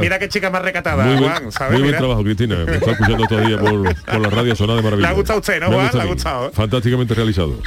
Mira, 0.00 0.18
qué 0.18 0.28
chica 0.28 0.50
más 0.50 0.62
recatada, 0.62 1.04
Muy 1.04 1.16
buen, 1.16 1.30
Juan, 1.30 1.52
¿sabes? 1.52 1.72
muy 1.74 1.82
buen 1.88 1.96
trabajo, 1.98 2.22
Cristina. 2.24 2.56
Me 2.66 2.76
está 2.76 2.90
escuchando 2.92 3.26
todo 3.26 3.38
el 3.40 3.46
día 3.46 3.58
por, 3.58 3.94
por 3.94 4.20
la 4.20 4.30
radio 4.30 4.56
sonada 4.56 4.78
de 4.78 4.82
maravilla. 4.82 5.08
Le 5.08 5.12
ha 5.12 5.16
gustado 5.16 5.38
usted, 5.40 5.60
¿no, 5.60 5.66
Juan? 5.72 5.90
Le 5.92 6.00
ha 6.02 6.04
gustado, 6.04 6.46
¿eh? 6.48 6.50
Fantásticamente 6.52 7.14
realizado. 7.14 7.58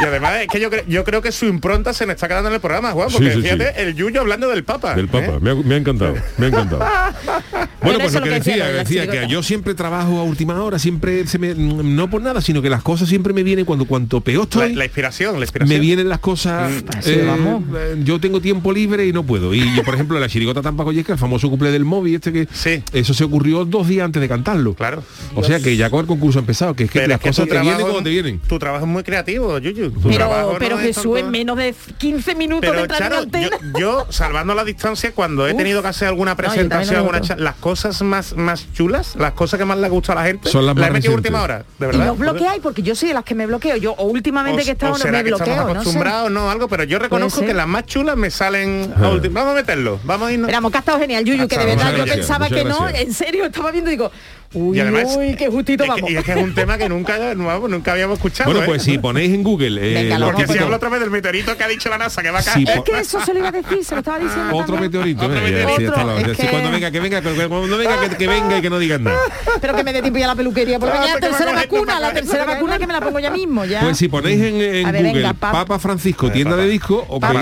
Y 0.00 0.04
además 0.04 0.32
es 0.40 0.46
que 0.48 0.60
yo, 0.60 0.70
cre- 0.70 0.84
yo 0.86 1.04
creo 1.04 1.20
que 1.20 1.30
su 1.32 1.46
impronta 1.46 1.92
se 1.92 2.06
me 2.06 2.14
está 2.14 2.26
quedando 2.26 2.48
en 2.48 2.54
el 2.54 2.60
programa, 2.60 2.92
Juan, 2.92 3.08
porque 3.12 3.30
Sí, 3.32 3.36
sí, 3.36 3.42
fíjate, 3.42 3.64
sí. 3.66 3.70
el 3.76 3.94
Yuyo 3.94 4.20
hablando 4.22 4.48
del 4.48 4.64
Papa. 4.64 4.94
Del 4.94 5.08
Papa. 5.08 5.26
¿eh? 5.34 5.38
Me, 5.40 5.50
ha, 5.50 5.54
me 5.54 5.74
ha 5.74 5.78
encantado. 5.78 6.14
Me 6.38 6.46
ha 6.46 6.48
encantado. 6.48 6.84
Bueno, 7.82 7.98
eso 7.98 8.00
pues 8.00 8.14
es 8.14 8.20
lo 8.20 8.24
que 8.24 8.30
decía 8.30 8.66
decía, 8.72 9.06
que 9.06 9.26
yo 9.26 9.42
siempre 9.42 9.74
trabajo 9.74 10.18
a 10.18 10.22
última 10.22 10.49
hora, 10.58 10.78
siempre 10.78 11.26
se 11.26 11.38
me, 11.38 11.54
no 11.54 12.08
por 12.10 12.22
nada, 12.22 12.40
sino 12.40 12.62
que 12.62 12.70
las 12.70 12.82
cosas 12.82 13.08
siempre 13.08 13.32
me 13.32 13.42
vienen 13.42 13.64
cuando 13.64 13.84
cuanto 13.84 14.20
peor 14.20 14.40
La, 14.40 14.64
estoy. 14.64 14.74
la 14.74 14.84
inspiración, 14.84 15.34
la 15.38 15.44
inspiración. 15.44 15.78
me 15.78 15.80
vienen 15.80 16.08
las 16.08 16.18
cosas 16.20 16.72
así 16.96 17.10
eh, 17.12 17.24
vamos. 17.26 17.62
eh, 17.76 18.00
yo 18.04 18.18
tengo 18.20 18.40
tiempo 18.40 18.72
libre 18.72 19.06
y 19.06 19.12
no 19.12 19.22
puedo 19.24 19.54
y 19.54 19.74
yo 19.76 19.82
por 19.84 19.94
ejemplo 19.94 20.18
la 20.18 20.28
chirigota 20.28 20.62
Tampacoyesca 20.62 21.12
el 21.12 21.18
famoso 21.18 21.48
cumple 21.50 21.70
del 21.70 21.84
móvil 21.84 22.16
este 22.16 22.32
que 22.32 22.48
Sí. 22.52 22.82
eso 22.92 23.14
se 23.14 23.24
ocurrió 23.24 23.64
dos 23.64 23.86
días 23.88 24.04
antes 24.04 24.20
de 24.22 24.28
cantarlo 24.28 24.74
Claro. 24.74 25.02
o 25.34 25.44
sea 25.44 25.60
que 25.60 25.76
ya 25.76 25.90
con 25.90 26.00
el 26.00 26.06
concurso 26.06 26.38
ha 26.38 26.42
empezado 26.42 26.74
que 26.74 26.84
es 26.84 26.90
que 26.90 26.98
Pero 27.00 27.08
las 27.10 27.16
es 27.18 27.22
que 27.22 27.28
cosas 27.30 27.44
te 27.46 27.52
vienen 27.52 27.68
trabajo- 27.76 27.88
como 27.90 28.02
te 28.04 28.10
vienen 28.10 28.40
Tu 28.48 28.58
trabajo 28.58 28.84
es 28.86 28.90
muy 28.90 29.02
creativo, 29.02 29.58
Yuyu. 29.58 29.90
Tu 29.90 30.00
Pero, 30.08 30.28
no 30.52 30.58
pero 30.58 30.78
es 30.78 30.96
Jesús, 30.96 31.18
en 31.18 31.30
menos 31.30 31.56
de 31.56 31.74
15 31.98 32.34
minutos 32.34 32.70
de 32.74 32.82
Pero 32.82 32.94
Charo, 32.98 33.22
en 33.22 33.30
yo, 33.42 33.48
yo, 33.78 34.06
salvando 34.10 34.54
la 34.54 34.64
distancia, 34.64 35.12
cuando 35.12 35.46
he 35.46 35.52
Uf. 35.52 35.58
tenido 35.58 35.82
que 35.82 35.88
hacer 35.88 36.08
alguna 36.08 36.36
presentación, 36.36 36.96
alguna 36.96 37.20
las 37.36 37.54
cosas 37.56 38.00
más, 38.02 38.36
más 38.36 38.66
chulas, 38.72 39.16
las 39.16 39.32
cosas 39.32 39.58
que 39.58 39.64
más 39.64 39.78
le 39.78 39.88
gusta 39.88 40.12
a 40.12 40.16
la 40.16 40.24
gente, 40.24 40.39
Son 40.42 40.64
las 40.66 40.76
he 40.76 40.80
más 40.80 40.90
metido 40.92 41.14
última 41.14 41.42
hora, 41.42 41.64
de 41.78 41.86
Y 41.86 41.88
verdad. 41.88 42.06
no 42.06 42.14
bloqueáis, 42.16 42.62
porque 42.62 42.82
yo 42.82 42.94
soy 42.94 43.08
de 43.08 43.14
las 43.14 43.24
que 43.24 43.34
me 43.34 43.46
bloqueo. 43.46 43.76
Yo, 43.76 43.92
o 43.92 44.04
últimamente 44.04 44.62
que 44.62 44.70
he 44.70 44.72
estado, 44.72 44.92
o 44.92 44.98
no 44.98 45.02
será 45.02 45.18
me 45.18 45.24
que 45.24 45.30
bloqueo, 45.30 45.74
no 45.74 45.84
sé. 45.84 46.30
no, 46.30 46.50
algo, 46.50 46.68
pero 46.68 46.84
yo 46.84 46.98
reconozco 46.98 47.40
que 47.42 47.54
las 47.54 47.66
más 47.66 47.84
chulas 47.86 48.16
me 48.16 48.30
salen 48.30 48.92
a 48.96 49.08
última. 49.08 49.40
Vamos 49.40 49.52
a 49.54 49.56
meterlo, 49.56 50.00
vamos 50.04 50.28
a 50.28 50.32
irnos. 50.32 50.48
Esperamos 50.48 50.70
que 50.70 50.76
ha 50.78 50.80
estado 50.80 50.98
genial, 50.98 51.24
Yuyu, 51.24 51.46
que 51.48 51.58
de 51.58 51.64
verdad 51.66 51.90
yo 51.90 51.96
gracias, 51.96 52.16
pensaba 52.16 52.48
que 52.48 52.64
no, 52.64 52.88
en 52.88 53.12
serio, 53.12 53.44
estaba 53.44 53.70
viendo 53.70 53.90
y 53.90 53.94
digo, 53.94 54.10
uy, 54.54 54.76
y 54.76 54.80
además, 54.80 55.14
uy, 55.16 55.34
qué 55.36 55.48
justito 55.48 55.84
es 55.84 55.88
que- 55.90 55.94
vamos. 56.00 56.10
y 56.10 56.16
es 56.16 56.24
que 56.24 56.32
es 56.32 56.36
un 56.42 56.54
tema 56.54 56.76
que 56.78 56.88
nunca, 56.88 57.34
no, 57.34 57.68
nunca 57.68 57.92
habíamos 57.92 58.18
escuchado. 58.18 58.50
bueno 58.50 58.64
¿eh? 58.64 58.66
pues 58.66 58.82
si 58.82 58.98
ponéis 58.98 59.32
en 59.32 59.42
Google 59.42 59.80
eh, 59.80 60.08
Venga, 60.10 60.26
Porque 60.32 60.46
si 60.46 60.58
hablo 60.58 60.76
otra 60.76 60.88
vez 60.88 61.00
del 61.00 61.10
meteorito 61.10 61.56
que 61.56 61.64
ha 61.64 61.68
dicho 61.68 61.88
la 61.88 61.98
NASA 61.98 62.22
que 62.22 62.30
va 62.30 62.38
a 62.40 62.42
Sí, 62.42 62.64
caer. 62.64 62.78
Es 62.78 62.84
que 62.84 62.98
eso 63.00 63.20
se 63.24 63.32
lo 63.32 63.38
iba 63.38 63.48
a 63.48 63.52
decir, 63.52 63.84
se 63.84 63.94
lo 63.94 64.00
estaba 64.00 64.18
diciendo. 64.18 64.54
otro 64.56 64.74
también. 64.76 64.82
meteorito 64.82 65.24
Otro 65.24 65.36
eh, 65.36 65.40
ya, 65.40 65.44
meteorito. 65.44 65.76
sí, 65.76 65.84
está 65.84 66.02
Otro, 66.02 66.14
la- 66.14 66.20
es 66.20 66.36
sí, 66.36 66.42
que- 66.42 66.48
cuando 66.48 66.70
venga 66.70 66.90
que 66.90 67.00
venga 67.00 67.20
que- 67.22 67.48
cuando 67.48 67.78
venga 67.78 68.00
que, 68.00 68.16
que 68.16 68.26
venga 68.26 68.58
y 68.58 68.62
que 68.62 68.70
no 68.70 68.78
digan 68.78 69.04
nada 69.04 69.18
Pero 69.60 69.74
que 69.76 69.84
me 69.84 69.92
dé 69.92 70.00
tiempo 70.02 70.18
ya 70.18 70.26
la 70.26 70.34
peluquería, 70.34 70.78
porque 70.78 70.96
Ah, 70.98 71.02
ya 71.06 71.08
la 71.08 71.14
me 71.14 71.20
tercera 71.20 71.52
vacuna, 71.52 72.00
la 72.00 72.12
tercera 72.12 72.44
vacuna 72.44 72.78
que 72.78 72.86
me 72.86 72.92
la 72.92 73.00
pongo 73.00 73.18
ya 73.20 73.30
mismo, 73.30 73.64
ya. 73.64 73.80
Pues 73.80 73.98
si 73.98 74.08
ponéis 74.08 74.40
en, 74.40 74.60
en 74.60 74.86
A 74.86 74.92
ver, 74.92 75.02
Google 75.02 75.18
venga, 75.20 75.34
Papa. 75.34 75.52
Papa 75.60 75.78
Francisco, 75.78 76.30
tienda 76.30 76.56
de 76.56 76.66
disco 76.68 77.04
o 77.08 77.20
Papa. 77.20 77.34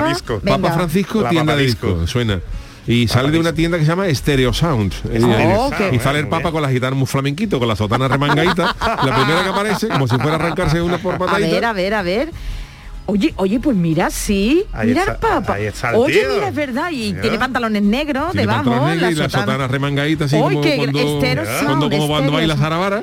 Francisco, 0.75 1.25
tienda 1.31 1.57
de 1.57 1.65
disco, 1.65 2.07
suena. 2.07 2.41
Y 2.89 3.07
sale 3.07 3.31
de 3.31 3.39
una 3.39 3.53
tienda 3.53 3.77
que 3.79 3.85
se 3.85 3.91
llama 3.91 4.07
Stereo 4.13 4.53
Sound. 4.53 4.95
Eh, 5.13 5.21
Oh, 5.23 5.71
y 5.93 5.99
sale 5.99 6.19
el 6.21 6.29
Papa 6.29 6.51
con 6.51 6.63
la 6.63 6.71
gitana 6.71 6.97
muy 6.97 7.07
flamenquito, 7.07 7.59
con 7.59 7.69
la 7.69 7.77
sotana 7.77 8.09
remangadita. 8.09 8.75
la 8.81 9.15
primera 9.15 9.43
que 9.45 9.49
aparece, 9.51 9.89
como 9.89 10.09
si 10.09 10.17
fuera 10.17 10.33
a 10.33 10.35
arrancarse 10.37 10.81
una 10.81 10.97
por 10.99 11.15
A 11.15 11.19
ver, 11.19 11.27
patadita. 11.29 11.69
a 11.71 11.73
ver, 11.75 11.95
a 11.95 12.03
ver. 12.03 12.31
Oye, 13.11 13.33
oye, 13.37 13.59
pues 13.59 13.75
mira, 13.75 14.11
sí, 14.11 14.65
Ahí 14.71 14.89
mira 14.89 15.01
está- 15.01 15.13
el 15.13 15.19
papa. 15.19 15.55
ahí 15.55 15.65
está 15.65 15.91
el 15.91 15.97
oye, 15.97 16.21
tío. 16.21 16.35
mira, 16.35 16.49
es 16.49 16.55
verdad, 16.55 16.91
y 16.91 17.15
tiene 17.15 17.39
pantalones 17.39 17.83
negros 17.83 18.33
Tiene 18.33 18.43
debajo, 18.43 18.65
pantalones 18.65 18.95
negros 18.97 19.13
y 19.13 19.15
la 19.17 19.25
sotana. 19.31 19.45
sotana 19.47 19.67
remangadita 19.69 20.25
así 20.27 20.37
como 20.37 20.61
cuando, 20.61 20.99
estero 21.01 21.43
cuando 21.65 21.89
como 21.91 22.07
cuando 22.07 22.33
baila 22.33 22.55
sound. 22.55 22.63
Zaravara. 22.65 23.03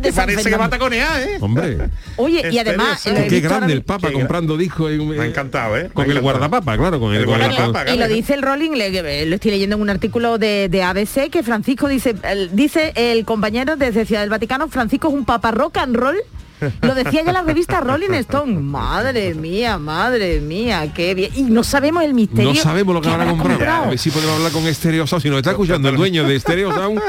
Que 0.00 0.12
San 0.12 0.26
parece 0.26 0.48
que 0.50 0.56
va 0.56 0.66
a 0.66 0.70
taconear, 0.70 1.20
¿eh? 1.22 1.38
Hombre, 1.40 1.78
Oye, 2.16 2.48
y 2.50 2.58
además... 2.58 3.04
he 3.06 3.26
qué 3.28 3.40
grande 3.40 3.72
el 3.72 3.82
Papa 3.82 4.10
comprando 4.12 4.56
discos. 4.56 4.90
en- 4.92 5.08
Me 5.08 5.20
ha 5.20 5.26
encantado, 5.26 5.76
¿eh? 5.76 5.90
Con 5.92 6.10
el 6.10 6.20
guardapapa, 6.20 6.76
claro, 6.76 7.00
con 7.00 7.14
el, 7.14 7.26
guardapapa. 7.26 7.90
Y 7.92 7.98
lo 7.98 8.08
dice 8.08 8.34
el 8.34 8.42
Rolling, 8.42 8.70
le- 8.72 9.26
lo 9.26 9.34
estoy 9.34 9.50
leyendo 9.50 9.76
en 9.76 9.82
un 9.82 9.90
artículo 9.90 10.38
de, 10.38 10.68
de 10.68 10.82
ABC, 10.82 11.30
que 11.30 11.42
Francisco 11.42 11.88
dice, 11.88 12.14
el- 12.24 12.54
dice 12.54 12.92
el 12.96 13.24
compañero 13.24 13.76
desde 13.76 14.04
Ciudad 14.06 14.22
del 14.22 14.30
Vaticano, 14.30 14.68
Francisco 14.68 15.08
es 15.08 15.14
un 15.14 15.24
papa 15.24 15.50
rock 15.50 15.78
and 15.78 15.96
roll. 15.96 16.16
Lo 16.82 16.94
decía 16.94 17.22
ya 17.24 17.32
la 17.32 17.42
revista 17.42 17.80
Rolling 17.80 18.12
Stone. 18.14 18.58
Madre 18.58 19.34
mía, 19.34 19.78
madre 19.78 20.40
mía, 20.40 20.92
qué 20.94 21.14
bien. 21.14 21.30
Y 21.34 21.42
no 21.42 21.62
sabemos 21.64 22.02
el 22.04 22.14
misterio. 22.14 22.52
No 22.52 22.60
sabemos 22.60 22.94
lo 22.94 23.00
que 23.00 23.08
habrá 23.08 23.26
comprado. 23.28 23.58
comprado. 23.58 23.84
A 23.84 23.88
ver 23.90 23.98
si 23.98 24.10
podemos 24.10 24.36
hablar 24.36 24.52
con 24.52 24.74
Stereo 24.74 25.06
Sound. 25.06 25.22
Si 25.22 25.28
nos 25.30 25.38
está 25.38 25.50
escuchando 25.50 25.88
el 25.88 25.96
dueño 25.96 26.24
de 26.24 26.38
Stereo 26.40 26.72
Sound 26.72 27.00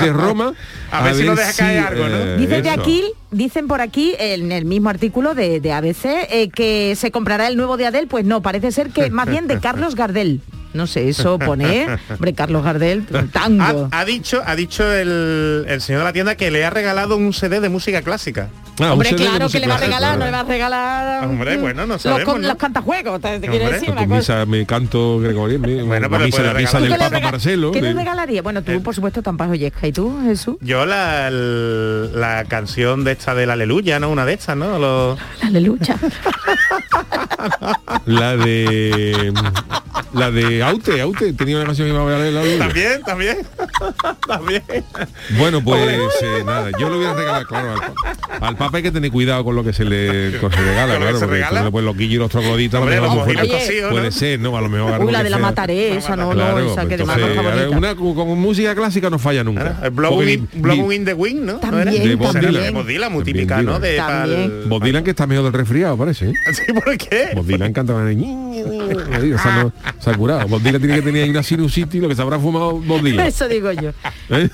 de 0.00 0.12
Roma. 0.12 0.52
A 0.90 1.02
ver 1.02 1.14
si 1.14 1.24
nos 1.24 1.36
deja 1.36 1.52
caer 1.52 1.78
algo, 1.86 2.08
¿no? 2.08 2.16
eh, 2.16 2.36
Dicen 2.38 2.62
de 2.62 2.70
aquí, 2.70 3.04
dicen 3.30 3.66
por 3.66 3.80
aquí, 3.80 4.14
en 4.18 4.52
el 4.52 4.64
mismo 4.64 4.88
artículo 4.88 5.34
de, 5.34 5.60
de 5.60 5.72
ABC, 5.72 6.04
eh, 6.30 6.50
que 6.54 6.94
se 6.96 7.10
comprará 7.10 7.48
el 7.48 7.56
nuevo 7.56 7.76
de 7.76 7.86
Adele. 7.86 8.06
Pues 8.06 8.24
no, 8.24 8.42
parece 8.42 8.72
ser 8.72 8.90
que 8.90 9.10
más 9.10 9.28
bien 9.28 9.46
de 9.46 9.58
Carlos 9.60 9.94
Gardel. 9.94 10.40
No 10.74 10.86
sé, 10.86 11.08
eso 11.08 11.38
pone, 11.38 11.86
hombre, 12.10 12.34
Carlos 12.34 12.62
Gardel, 12.62 13.06
tango. 13.32 13.88
Ha, 13.92 14.00
ha 14.00 14.04
dicho, 14.04 14.42
ha 14.44 14.54
dicho 14.54 14.92
el, 14.92 15.64
el 15.68 15.80
señor 15.80 16.00
de 16.00 16.04
la 16.04 16.12
tienda 16.12 16.34
que 16.34 16.50
le 16.50 16.66
ha 16.66 16.70
regalado 16.70 17.16
un 17.16 17.32
CD 17.32 17.60
de 17.60 17.70
música 17.70 18.02
clásica. 18.02 18.50
Ah, 18.78 18.92
Hombre, 18.92 19.10
de 19.10 19.16
claro 19.16 19.48
que 19.48 19.58
le 19.60 19.66
va 19.68 19.74
a 19.76 19.78
regalar, 19.78 20.18
no 20.18 20.24
le 20.26 20.30
va 20.30 20.40
a 20.40 20.44
regalar. 20.44 21.24
Hombre, 21.24 21.56
mm, 21.56 21.60
bueno, 21.62 21.86
no 21.86 21.94
los, 21.94 22.02
sabemos, 22.02 22.24
con- 22.34 22.42
¿no? 22.42 22.48
los 22.48 22.56
cantajuegos, 22.58 23.20
te, 23.20 23.40
te 23.40 23.48
quiero 23.48 23.70
decir 23.70 23.90
una 23.90 24.06
cosa. 24.06 24.16
misa, 24.16 24.46
mi 24.46 24.66
canto 24.66 25.18
gregoriano, 25.18 25.66
mi- 25.66 25.82
Bueno, 25.82 26.08
la 26.08 26.08
pero 26.10 26.24
misa, 26.26 26.42
la 26.42 26.54
misa 26.54 26.78
del 26.80 26.88
¿Tú 26.90 26.94
qué 26.98 27.04
le 27.04 27.10
Papa 27.10 27.20
Marcelo. 27.30 27.72
¿Qué 27.72 27.80
le 27.80 27.88
de- 27.88 27.94
regalaría? 27.94 28.42
Bueno, 28.42 28.62
tú, 28.62 28.82
por 28.82 28.94
supuesto, 28.94 29.22
Tampas 29.22 29.48
Ollesca. 29.50 29.86
¿Y 29.86 29.92
tú, 29.92 30.20
Jesús? 30.24 30.56
Yo 30.60 30.84
la, 30.84 31.30
la 31.30 32.44
canción 32.48 33.02
de 33.04 33.12
esta 33.12 33.34
del 33.34 33.50
Aleluya, 33.50 33.98
¿no? 33.98 34.10
Una 34.10 34.24
de 34.26 34.34
estas, 34.34 34.56
¿no? 34.56 34.78
Los- 34.78 35.18
Aleluya. 35.42 35.96
La 38.06 38.36
de 38.36 39.32
la 40.12 40.30
de 40.30 40.62
Aute, 40.62 41.00
Aute 41.00 41.32
tenía 41.32 41.56
una 41.56 41.66
canción 41.66 41.88
que 41.88 41.94
iba 41.94 42.04
a 42.04 42.18
la 42.18 42.42
luna. 42.42 42.58
También, 42.66 43.02
también. 43.02 43.38
También. 44.26 44.62
Bueno, 45.38 45.62
pues 45.62 45.82
eh, 46.22 46.42
nada, 46.44 46.70
yo 46.78 46.88
lo 46.88 46.96
voy 46.96 47.06
a 47.06 47.14
regalar, 47.14 47.46
claro, 47.46 47.72
al, 47.74 48.44
al 48.46 48.56
papa 48.66 48.76
hay 48.78 48.82
que 48.82 48.92
tener 48.92 49.10
cuidado 49.10 49.44
con 49.44 49.54
lo 49.56 49.64
que 49.64 49.72
se 49.72 49.84
le, 49.84 50.38
con 50.40 50.52
se 50.52 50.60
regala, 50.60 50.94
Con 50.94 50.94
lo 50.94 50.98
que 50.98 50.98
claro, 50.98 51.18
se 51.18 51.24
porque 51.26 51.34
regala. 51.42 51.70
pues, 51.70 51.84
los 51.84 51.96
guillos 51.96 52.14
y 52.14 52.18
los 52.18 52.30
trogloditos 52.30 52.74
a 52.74 52.78
lo 52.78 52.82
Hombre, 52.84 53.00
mejor 53.00 53.16
los 53.16 53.90
puede- 53.90 54.12
ser, 54.12 54.40
¿no? 54.40 54.56
A 54.56 54.60
lo 54.60 54.68
mejor 54.68 55.04
Uy, 55.04 55.12
la 55.12 55.22
de 55.22 55.30
la 55.30 55.38
mataré, 55.38 55.96
esa 55.96 56.16
no, 56.16 56.30
Claro, 56.30 56.60
no, 56.60 56.72
esa 56.72 56.86
que 56.86 56.96
pues 56.98 57.08
entonces, 57.16 57.36
bonita. 57.36 57.76
una 57.78 57.94
con, 57.94 58.14
con 58.14 58.38
música 58.40 58.74
clásica 58.74 59.10
no 59.10 59.18
falla 59.18 59.42
nunca. 59.44 59.78
El 59.82 59.90
Blowing, 59.90 60.46
Porque 60.60 60.94
in- 60.94 61.04
the 61.04 61.14
Wind, 61.14 61.44
¿no? 61.44 61.52
¿No 61.54 61.58
También? 61.60 62.02
De 62.08 62.14
Bob 62.16 62.32
Será 62.32 62.48
Dylan. 62.48 62.62
de 62.64 62.70
Bob 62.70 62.86
Dylan, 62.86 63.12
muy 63.12 63.24
También 63.24 63.36
típica, 63.46 63.62
¿no? 63.62 63.78
Dylan. 63.78 63.82
De 63.82 63.96
También. 63.96 64.50
pa'l- 64.62 64.68
Bob 64.68 64.82
Dylan 64.84 65.04
que 65.04 65.10
está 65.10 65.26
mejor 65.26 65.44
del 65.44 65.52
resfriado, 65.52 65.96
parece. 65.96 66.30
¿eh? 66.30 66.32
Sí, 66.52 66.72
¿por 66.72 66.96
qué? 66.96 67.30
Bob 67.34 67.46
Dylan 67.46 67.72
cantaba 67.72 68.10
en 68.10 68.20
el... 68.20 69.34
o 69.34 69.38
sea, 69.38 69.62
no, 69.62 69.72
se 69.98 70.10
ha 70.10 70.14
curado. 70.14 70.46
Bob 70.48 70.60
Dylan 70.62 70.80
tiene 70.80 70.96
que 70.96 71.02
tener 71.02 71.24
ahí 71.24 71.30
una 71.30 71.42
sinusitis, 71.42 72.00
lo 72.02 72.08
que 72.08 72.14
se 72.14 72.22
habrá 72.22 72.38
fumado 72.38 72.72
Bob 72.80 73.02
Dylan. 73.02 73.26
Eso 73.28 73.48
digo 73.48 73.70
yo. 73.72 73.90
¿eh? 74.30 74.48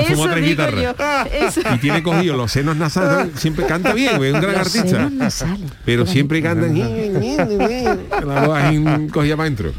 Ha 0.00 0.04
fumado 0.04 0.24
Eso 0.24 0.34
tres 0.34 0.44
guitarras. 0.44 0.82
yo. 0.82 1.46
Eso. 1.46 1.60
Y 1.74 1.78
tiene 1.78 2.02
cogido 2.02 2.36
los 2.36 2.50
senos 2.52 2.76
nasales, 2.76 3.28
siempre 3.38 3.66
canta 3.66 3.92
bien, 3.92 4.16
güey, 4.16 4.30
es 4.30 4.34
un 4.34 4.40
gran 4.40 4.54
Los 4.58 4.76
artista. 4.76 5.10
nasales. 5.10 5.70
Pero 5.84 6.06
siempre 6.06 6.42
canta 6.42 6.66
la 6.66 8.46
voz 8.46 8.56
ahí 8.58 9.08
cogida 9.12 9.36
para 9.36 9.46
adentro. 9.46 9.72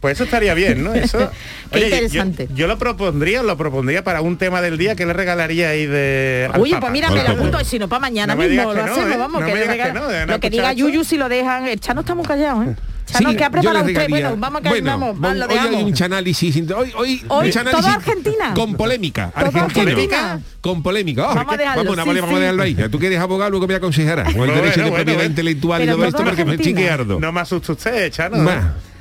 Pues 0.00 0.14
eso 0.16 0.24
estaría 0.24 0.52
bien, 0.54 0.82
¿no? 0.82 0.92
Eso. 0.94 1.30
Qué 1.70 1.78
yo- 1.80 1.86
interesante. 1.86 2.48
Yo, 2.56 2.66
lo 2.66 2.76
propondría, 2.76 3.42
lo 3.44 3.56
propondría 3.56 4.02
para 4.02 4.20
un 4.20 4.36
tema 4.36 4.60
del 4.60 4.76
día 4.76 4.96
que 4.96 5.06
le 5.06 5.12
regalaría 5.12 5.68
ahí 5.70 5.86
de. 5.86 6.50
Oye, 6.58 6.76
pues 6.80 6.90
mira, 6.90 7.08
me 7.10 7.22
lo 7.22 7.30
apunto, 7.30 7.60
y 7.60 7.64
si 7.64 7.78
no 7.78 7.88
para 7.88 8.00
mañana 8.00 8.34
No 8.34 8.42
mismo 8.42 8.72
lo 8.72 8.74
no, 8.74 8.82
hacemos, 8.92 9.12
¿eh? 9.14 9.16
vamos, 9.16 9.40
No 9.40 9.46
que 9.46 9.54
le 9.54 9.60
digas 9.68 9.88
que 9.92 10.26
Lo 10.26 10.50
diga. 10.50 10.72
Yuyu 10.72 11.04
si 11.04 11.16
lo 11.16 11.28
dejan, 11.28 11.68
el 11.68 11.78
Chano 11.78 12.00
está 12.00 12.16
muy 12.16 12.24
callado, 12.24 12.64
¿eh? 12.64 12.74
Chano, 13.12 13.30
Sí, 13.30 13.36
¿qué 13.36 13.44
ha 13.44 13.46
yo 13.48 13.52
preparado 13.52 13.84
usted? 13.84 13.94
regalía- 13.94 14.28
Bueno, 14.28 14.36
vamos 14.40 14.62
a 14.64 14.68
bueno, 14.68 14.90
vamos, 14.90 15.24
va, 15.24 15.34
lo 15.34 15.46
hoy 15.46 15.58
hay 15.58 15.82
un 15.84 16.02
análisis, 16.02 16.56
hoy, 16.56 16.92
hoy, 16.96 17.22
Hoy, 17.28 17.50
un 17.50 17.58
análisis 17.58 17.70
¿toda 17.72 17.94
Argentina? 17.94 18.54
con 18.54 18.74
polémica, 18.74 19.30
¿Toda 19.34 19.46
argentino, 19.46 19.90
Argentina? 19.90 20.40
con 20.60 20.82
polémica. 20.82 21.30
Oh, 21.30 21.34
Vamos 21.34 21.54
a 21.54 21.56
dejarlo, 21.56 21.84
vamos, 21.84 21.96
sí, 22.02 22.06
vale, 22.08 22.20
vamos 22.20 22.34
a 22.34 22.36
sí. 22.36 22.40
dejarlo 22.40 22.62
ahí. 22.62 22.74
Tú 22.90 22.98
que 22.98 23.06
eres 23.08 23.18
abogado, 23.20 23.50
luego 23.50 23.66
me 23.66 23.74
aconsejarás. 23.74 24.24
Con 24.26 24.32
el 24.34 24.38
Bueno, 24.38 24.54
derecho 24.54 24.80
de 24.80 24.90
bueno, 24.90 24.96
propiedad 24.96 25.18
bueno. 25.18 25.30
intelectual 25.30 25.82
y 25.82 25.86
todo 25.86 26.04
esto, 26.04 26.24
porque 26.24 26.44
me 26.44 26.58
chique 26.58 26.90
ardo. 26.90 27.20
No 27.20 27.32
me 27.32 27.40
asusta 27.40 27.72
usted, 27.72 28.10
Chano. 28.10 28.50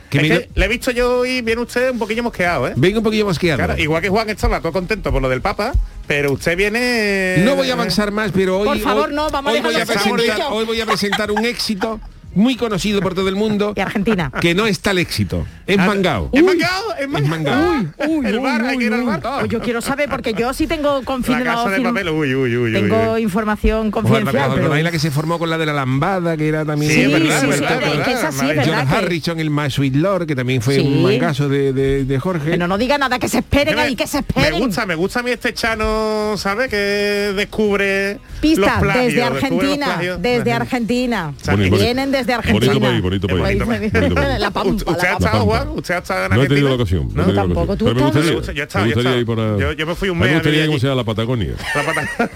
Que 0.09 0.17
Es 0.17 0.23
que 0.23 0.49
le 0.55 0.65
he 0.65 0.67
visto 0.67 0.91
yo 0.91 1.19
hoy, 1.19 1.41
viene 1.41 1.61
usted 1.61 1.89
un 1.91 1.97
poquillo 1.97 2.21
mosqueado, 2.21 2.67
¿eh? 2.67 2.73
Venga 2.75 2.97
un 2.97 3.03
poquillo 3.05 3.25
mosqueado. 3.25 3.59
Claro, 3.63 3.81
igual 3.81 4.01
que 4.01 4.09
Juan 4.09 4.29
estaba 4.29 4.59
todo 4.59 4.73
contento 4.73 5.09
por 5.09 5.21
lo 5.21 5.29
del 5.29 5.39
Papa, 5.39 5.71
pero 6.05 6.33
usted 6.33 6.57
viene. 6.57 7.35
No 7.45 7.55
voy 7.55 7.69
a 7.69 7.73
avanzar 7.75 8.11
más, 8.11 8.31
pero 8.33 8.59
hoy, 8.59 8.67
Por 8.67 8.79
favor, 8.79 9.07
hoy- 9.07 9.15
no, 9.15 9.29
vamos 9.29 9.51
a 9.51 9.55
hoy 9.55 9.61
voy, 9.61 9.75
a 9.75 9.85
presentar, 9.85 10.41
hoy 10.51 10.65
voy 10.65 10.81
a 10.81 10.85
presentar 10.85 11.31
un 11.31 11.45
éxito 11.45 12.01
muy 12.33 12.55
conocido 12.55 13.01
por 13.01 13.13
todo 13.13 13.29
el 13.29 13.35
mundo 13.35 13.73
Y 13.77 13.79
Argentina. 13.81 14.31
que 14.41 14.53
no 14.55 14.65
está 14.67 14.91
el 14.91 14.99
éxito. 14.99 15.45
Es 15.67 15.77
Ah, 15.79 15.85
mangao. 15.87 16.29
¿Es 16.33 16.43
mangao? 16.43 16.93
¿Es 16.99 17.01
Es 17.01 17.27
mangao. 17.27 17.85
Uy, 18.07 18.25
el 18.25 18.35
uy, 18.37 18.43
bar, 18.43 18.65
hay 18.65 18.75
uy, 18.75 18.79
que 18.79 18.85
ir 18.87 18.93
al 18.93 18.99
uy. 19.01 19.05
bar. 19.05 19.47
Yo 19.47 19.61
quiero 19.61 19.81
saber, 19.81 20.09
porque 20.09 20.33
yo 20.33 20.53
sí 20.53 20.67
tengo 20.67 20.99
La 20.99 21.05
confirmado. 21.05 21.63
casa 21.65 21.69
de 21.77 21.81
papel, 21.81 22.09
uy, 22.09 22.35
uy, 22.35 22.57
uy, 22.57 22.57
uy. 22.57 22.73
Tengo 22.73 23.17
información 23.17 23.89
confidencial. 23.91 24.51
pero- 24.55 24.75
la 24.81 24.91
que 24.91 24.99
se 24.99 25.11
formó 25.11 25.37
con 25.39 25.49
la 25.49 25.57
de 25.57 25.65
la 25.67 25.73
lambada, 25.73 26.35
que 26.35 26.47
era 26.47 26.65
también... 26.65 26.91
Sí, 26.91 27.07
que- 27.07 28.71
Harrison, 28.91 29.39
el 29.39 29.49
My 29.49 29.69
Sweet 29.69 29.95
Lord, 29.95 30.25
que 30.25 30.35
también 30.35 30.61
fue 30.61 30.79
un 30.79 31.03
mangazo 31.03 31.47
de, 31.49 31.73
de- 31.73 32.05
de 32.05 32.19
Jorge. 32.19 32.51
Pero 32.51 32.67
no 32.67 32.77
diga 32.77 32.97
nada, 32.97 33.19
que 33.19 33.27
se 33.27 33.39
esperen 33.39 33.75
me- 33.75 33.81
ahí, 33.81 33.95
que 33.95 34.07
se 34.07 34.17
Me 34.17 34.25
esperen. 34.27 34.59
gusta, 34.59 34.85
me 34.85 34.95
gusta 34.95 35.19
a 35.19 35.23
mí 35.23 35.31
este 35.31 35.53
Chano, 35.53 36.35
¿sabe? 36.37 36.67
Que 36.69 37.33
descubre 37.35 38.19
los 38.41 38.69
plagios, 38.79 39.05
desde 39.05 39.23
Argentina, 39.23 39.99
desde 40.19 40.53
Argentina. 40.53 41.33
Vienen 41.69 42.11
desde 42.21 42.33
Argentina. 42.33 42.73
bonito 42.73 42.85
país, 42.87 43.01
bonito 43.01 43.27
país. 43.27 43.39
Bonito 43.41 43.65
país. 43.65 43.91
Bonito 43.93 44.15
país. 44.15 44.39
La 44.39 44.51
pampa, 44.51 44.91
¿Usted 44.91 45.07
ha 45.07 45.13
estado. 45.13 45.43
Juan? 45.45 45.67
¿Usted 45.69 45.93
ha 45.93 45.97
estado 45.97 46.25
en 46.25 46.29
No 46.31 46.35
he 46.35 46.39
Argentina? 46.41 46.47
tenido 46.55 46.69
la 46.69 46.75
ocasión. 46.75 47.09
¿No? 47.13 47.27
la 47.27 47.33
tampoco, 47.41 47.77
tú 47.77 47.85
Pero 47.85 47.95
me 47.95 48.01
gustaría, 48.03 48.31
Yo 48.31 48.37
he 48.37 48.39
estado, 48.63 48.85
me 48.85 48.93
gustaría 48.93 49.09
estado. 49.11 49.17
ir 49.19 49.25
por 49.25 49.39
a- 49.39 49.57
Yo- 49.57 49.71
yo 49.73 49.85
me 49.87 49.95
fui 49.95 50.09
un 50.09 50.19
mes 50.19 50.29
Me 50.29 50.33
gustaría 50.35 50.63
allí. 50.63 50.79
sea 50.79 50.95
la 50.95 51.03
Patagonia. 51.03 51.53
La 51.75 51.83
pata- 51.83 52.29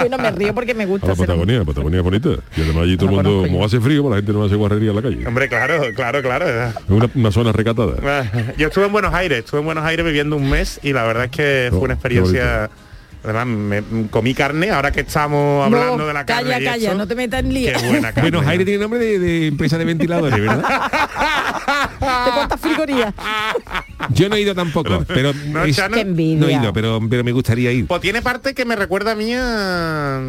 Bueno, 0.00 0.18
me 0.18 0.30
río 0.30 0.54
porque 0.54 0.74
me 0.74 0.84
A 0.84 0.86
gusta. 0.86 1.06
la 1.08 1.14
Patagonia, 1.14 1.58
la 1.58 1.64
Patagonia 1.64 1.98
es 1.98 2.04
bonita. 2.04 2.30
Y 2.56 2.60
además 2.62 2.82
allí 2.84 2.96
todo 2.96 3.10
el 3.10 3.16
No 3.16 3.22
mundo, 3.22 3.48
como 3.48 3.64
hace 3.64 3.80
frío, 3.80 4.02
pues 4.02 4.10
la 4.10 4.16
gente 4.16 4.32
no 4.32 4.44
hace 4.44 4.54
guarrería 4.56 4.90
en 4.90 4.96
la 4.96 5.02
calle. 5.02 5.26
Hombre, 5.26 5.48
claro, 5.48 5.82
claro, 5.94 6.22
claro. 6.22 6.46
Es 6.48 6.74
una, 6.88 7.10
una 7.14 7.30
zona 7.32 7.52
recatada. 7.52 7.96
Yo 8.56 8.68
estuve 8.68 8.86
en 8.86 8.92
Buenos 8.92 9.12
Aires, 9.14 9.40
estuve 9.40 9.60
en 9.60 9.66
Buenos 9.66 9.84
Aires 9.84 10.04
viviendo 10.04 10.36
un 10.36 10.48
mes 10.48 10.80
y 10.82 10.92
la 10.92 11.04
verdad 11.04 11.24
es 11.24 11.30
que 11.30 11.66
fue 11.70 11.78
Oh, 11.78 11.82
una 11.82 11.94
qué 11.94 11.98
experiencia. 11.98 12.70
Además, 13.24 13.46
me, 13.46 13.82
comí 14.10 14.34
carne, 14.34 14.70
ahora 14.70 14.90
que 14.90 15.00
estamos 15.00 15.64
hablando 15.64 15.96
No, 15.98 16.06
de 16.06 16.12
la 16.12 16.26
carne. 16.26 16.50
calla, 16.50 16.60
y 16.60 16.64
calla, 16.64 16.88
eso, 16.88 16.98
no 16.98 17.06
te 17.06 17.14
metas 17.14 17.40
en 17.40 17.54
lío. 17.54 17.72
Qué 17.78 17.86
buena 17.88 18.12
carne. 18.12 18.30
Buenos 18.30 18.48
Aires 18.50 18.66
tiene 18.66 18.80
nombre 18.80 18.98
de, 18.98 19.18
de 19.20 19.46
empresa 19.46 19.78
de 19.78 19.84
ventiladores, 19.84 20.40
¿verdad? 20.40 20.58
¿De 22.00 22.30
cuántas 22.34 22.60
frigorías? 22.60 23.14
Yo 24.10 24.28
no 24.28 24.34
he 24.36 24.40
ido 24.40 24.54
tampoco, 24.54 25.04
pero 25.06 25.32
No, 25.46 25.64
es- 25.64 25.78
no 25.90 26.48
he 26.48 26.52
ido, 26.52 26.72
pero, 26.72 27.00
pero 27.08 27.22
me 27.24 27.32
gustaría 27.32 27.70
ir. 27.70 27.86
Pues 27.86 28.00
tiene 28.00 28.22
parte 28.22 28.54
que 28.54 28.64
me 28.64 28.74
recuerda 28.76 29.12
a 29.12 29.14
mí 29.14 29.32
a, 29.34 30.20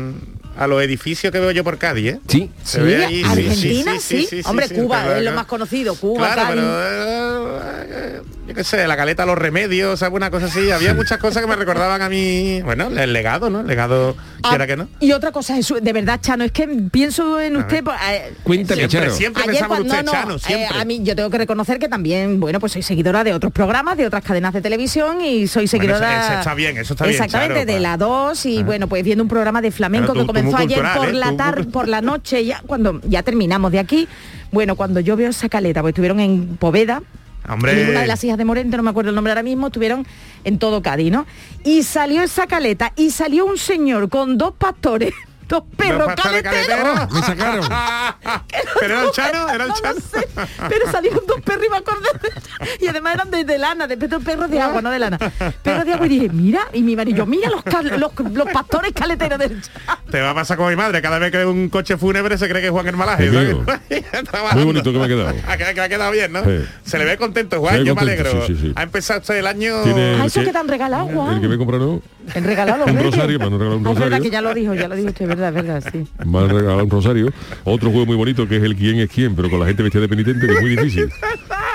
a 0.57 0.67
los 0.67 0.81
edificios 0.83 1.31
que 1.31 1.39
veo 1.39 1.51
yo 1.51 1.63
por 1.63 1.77
Cádiz, 1.77 2.13
¿eh? 2.13 2.19
Sí. 2.27 2.49
Se 2.63 2.79
Sí, 2.79 2.83
ve 2.85 3.23
Argentina, 3.25 3.93
sí, 3.93 3.99
sí. 3.99 4.17
sí, 4.21 4.27
sí, 4.29 4.43
sí, 4.43 4.49
Hombre, 4.49 4.67
sí, 4.67 4.75
Cuba 4.75 5.17
es 5.17 5.23
lo 5.23 5.31
más 5.33 5.45
conocido. 5.45 5.95
Cuba, 5.95 6.33
Claro, 6.33 6.41
Cádiz. 6.49 6.63
pero 6.63 7.59
eh, 7.85 8.21
yo 8.47 8.53
qué 8.53 8.63
sé, 8.63 8.85
la 8.87 8.95
caleta, 8.97 9.25
los 9.25 9.37
remedios, 9.37 9.99
¿sabes? 9.99 10.15
Una 10.15 10.29
cosa 10.29 10.45
así. 10.47 10.69
Había 10.71 10.93
muchas 10.93 11.17
cosas 11.17 11.41
que 11.41 11.47
me 11.47 11.55
recordaban 11.55 12.01
a 12.01 12.09
mí, 12.09 12.61
bueno, 12.63 12.87
el 12.87 13.13
legado, 13.13 13.49
¿no? 13.49 13.61
El 13.61 13.67
legado, 13.67 14.15
Ah, 14.45 14.49
quiera 14.49 14.67
que 14.67 14.75
no. 14.75 14.89
Y 14.99 15.13
otra 15.13 15.31
cosa, 15.31 15.55
Jesús, 15.55 15.79
de 15.81 15.93
verdad, 15.93 16.19
Chano, 16.21 16.43
es 16.43 16.51
que 16.51 16.67
pienso 16.91 17.39
en 17.39 17.55
usted. 17.57 17.81
pues, 17.83 17.95
eh, 18.11 18.33
Cuéntame, 18.43 18.81
Siempre, 18.87 18.99
Charo. 18.99 19.15
siempre 19.15 19.43
Ayer 19.43 19.53
pensamos 19.53 19.77
cuando- 19.77 19.93
usted, 19.93 20.05
no, 20.05 20.11
Chano, 20.11 20.31
no, 20.33 20.39
siempre. 20.39 20.65
eh, 20.77 20.81
a 20.81 20.85
mí 20.85 20.99
yo 21.03 21.15
tengo 21.15 21.29
que 21.29 21.37
reconocer 21.37 21.79
que 21.79 21.87
también, 21.87 22.39
bueno, 22.41 22.59
pues 22.59 22.73
soy 22.73 22.83
seguidora 22.83 23.23
de 23.23 23.33
otros 23.33 23.53
programas, 23.53 23.95
de 23.97 24.05
otras 24.05 24.23
cadenas 24.23 24.53
de 24.53 24.61
televisión 24.61 25.21
y 25.21 25.47
soy 25.47 25.67
seguidora. 25.67 26.19
eso- 26.23 26.31
eso 26.31 26.39
está 26.39 26.53
bien, 26.53 26.77
eso 26.77 26.93
está 26.93 27.05
bien, 27.05 27.15
Exactamente, 27.15 27.53
Charo, 27.61 27.65
de 27.65 27.73
pa. 27.73 27.79
la 27.79 27.97
2 27.97 28.45
y 28.45 28.63
bueno, 28.63 28.87
pues 28.89 29.03
viendo 29.03 29.23
un 29.23 29.29
programa 29.29 29.61
de 29.61 29.71
flamenco 29.71 30.11
Claro, 30.11 30.27
tú- 30.27 30.33
que 30.33 30.41
tú 30.41 30.42
comenzó 30.51 30.57
ayer 30.57 30.79
cultural, 30.79 30.97
por 30.97 31.07
¿eh? 31.09 31.13
la 31.13 31.37
tarde, 31.37 31.63
por 31.65 31.87
la 31.87 32.01
noche, 32.01 32.45
ya 32.45 32.61
cuando 32.65 33.01
ya 33.07 33.23
terminamos 33.23 33.71
de 33.71 33.79
aquí. 33.79 34.07
Bueno, 34.51 34.75
cuando 34.75 34.99
yo 34.99 35.15
veo 35.15 35.29
esa 35.29 35.49
caleta, 35.49 35.81
pues 35.81 35.91
estuvieron 35.91 36.19
en 36.19 36.57
Poveda, 36.57 37.01
Hombre. 37.49 37.81
en 37.81 37.89
una 37.89 38.01
de 38.01 38.07
las 38.07 38.23
hijas 38.23 38.37
de 38.37 38.45
Morente, 38.45 38.77
no 38.77 38.83
me 38.83 38.91
acuerdo 38.91 39.09
el 39.09 39.15
nombre 39.15 39.31
ahora 39.31 39.43
mismo, 39.43 39.67
estuvieron 39.67 40.05
en 40.43 40.59
todo 40.59 40.81
Cádiz, 40.81 41.11
¿no? 41.11 41.25
Y 41.63 41.83
salió 41.83 42.21
esa 42.21 42.47
caleta 42.47 42.93
y 42.95 43.09
salió 43.09 43.45
un 43.45 43.57
señor 43.57 44.09
con 44.09 44.37
dos 44.37 44.53
pastores, 44.53 45.13
dos 45.47 45.63
perros 45.75 45.99
¿Dos 45.99 46.07
pastores 46.15 46.43
caleteros. 46.43 46.99
caleteros? 46.99 47.11
Me 47.11 47.21
sacaron. 47.21 47.67
¿Pero 48.79 48.93
era 48.93 49.03
el 49.03 49.11
Chano? 49.11 49.49
¿Era 49.49 49.63
el 49.63 49.69
No 49.69 49.75
Chano? 49.75 49.99
sé, 49.99 50.27
pero 50.69 50.91
salieron 50.91 51.21
dos 51.27 51.41
perros 51.41 51.63
y 51.65 51.69
me 51.69 51.77
acordé 51.77 52.07
de- 52.21 52.85
y 52.85 52.87
además 52.87 53.15
eran 53.15 53.31
de, 53.31 53.43
de 53.43 53.57
lana, 53.57 53.87
de 53.87 53.97
perros 53.97 54.23
perros 54.23 54.49
de 54.49 54.59
agua, 54.59 54.81
no 54.81 54.89
de 54.89 54.99
lana. 54.99 55.17
Perros 55.61 55.85
de 55.85 55.93
agua 55.93 56.05
y 56.05 56.09
dije, 56.09 56.29
mira, 56.29 56.61
y 56.73 56.81
mi 56.83 56.95
marido, 56.95 57.25
mira 57.25 57.49
los, 57.49 57.63
cal- 57.63 57.99
los, 57.99 58.11
los 58.33 58.49
pastores 58.49 58.91
caleteros 58.93 59.39
del 59.39 59.61
Chano. 59.61 59.99
Te 60.09 60.21
va 60.21 60.31
a 60.31 60.35
pasar 60.35 60.57
como 60.57 60.69
mi 60.69 60.75
madre, 60.75 61.01
cada 61.01 61.19
vez 61.19 61.31
que 61.31 61.37
ve 61.37 61.45
un 61.45 61.69
coche 61.69 61.97
fúnebre 61.97 62.37
se 62.37 62.47
cree 62.49 62.61
que 62.61 62.67
es 62.67 62.71
Juan 62.71 62.87
Hermalaje. 62.87 63.29
Muy 64.53 64.63
bonito 64.65 64.91
que 64.91 64.97
me 64.99 65.05
ha 65.05 65.07
quedado. 65.07 65.33
Que, 65.63 65.73
que 65.73 65.81
ha 65.81 65.87
quedado 65.89 66.11
bien, 66.11 66.31
¿no? 66.31 66.43
Sí. 66.43 66.65
Se 66.83 66.97
le 66.97 67.05
ve 67.05 67.17
contento, 67.17 67.59
Juan, 67.59 67.83
yo 67.85 67.95
me 67.95 68.01
alegro. 68.01 68.31
sí, 68.47 68.53
sí, 68.55 68.57
sí. 68.61 68.73
Ha 68.75 68.83
empezado 68.83 69.33
el 69.33 69.47
año... 69.47 69.83
Tiene- 69.83 70.17
Ah, 70.21 70.25
eso 70.25 70.39
que- 70.41 70.47
que 70.47 70.51
te 70.51 70.57
han 70.57 70.67
regalado, 70.67 71.09
El 71.09 71.15
Juan. 71.15 71.41
que 71.41 71.47
me 71.47 71.57
compró 71.57 72.01
Han 72.35 72.43
regalado 72.43 72.77
los 72.79 72.87
Un 72.89 72.95
reyes. 72.97 73.11
rosario, 73.13 73.39
me 73.39 73.45
han 73.45 73.51
regalado 73.51 73.77
un 73.77 73.87
Ah, 73.87 73.89
es 73.91 73.95
verdad 73.95 74.05
rosario. 74.09 74.23
que 74.23 74.29
ya 74.31 74.41
lo 74.41 74.53
dijo, 74.53 74.73
ya 74.75 74.87
lo 74.87 74.95
dijo 74.95 75.09
usted, 75.09 75.27
verdad, 75.27 75.53
verdad, 75.53 75.83
sí. 75.91 76.05
me 76.25 76.39
han 76.39 76.49
regalado 76.49 76.83
un 76.83 76.89
rosario. 76.89 77.33
Otro 77.63 77.89
juego 77.91 78.05
muy 78.05 78.15
bonito 78.15 78.47
que 78.47 78.57
es 78.57 78.63
el 78.63 78.75
quién 78.75 78.99
es 78.99 79.09
quién, 79.09 79.35
pero 79.35 79.49
con 79.49 79.59
la 79.59 79.65
gente 79.65 79.83
vestida 79.83 80.01
de 80.01 80.09
penitente, 80.09 80.47
que 80.47 80.53
es 80.53 80.61
muy 80.61 80.69
difícil. 80.71 81.09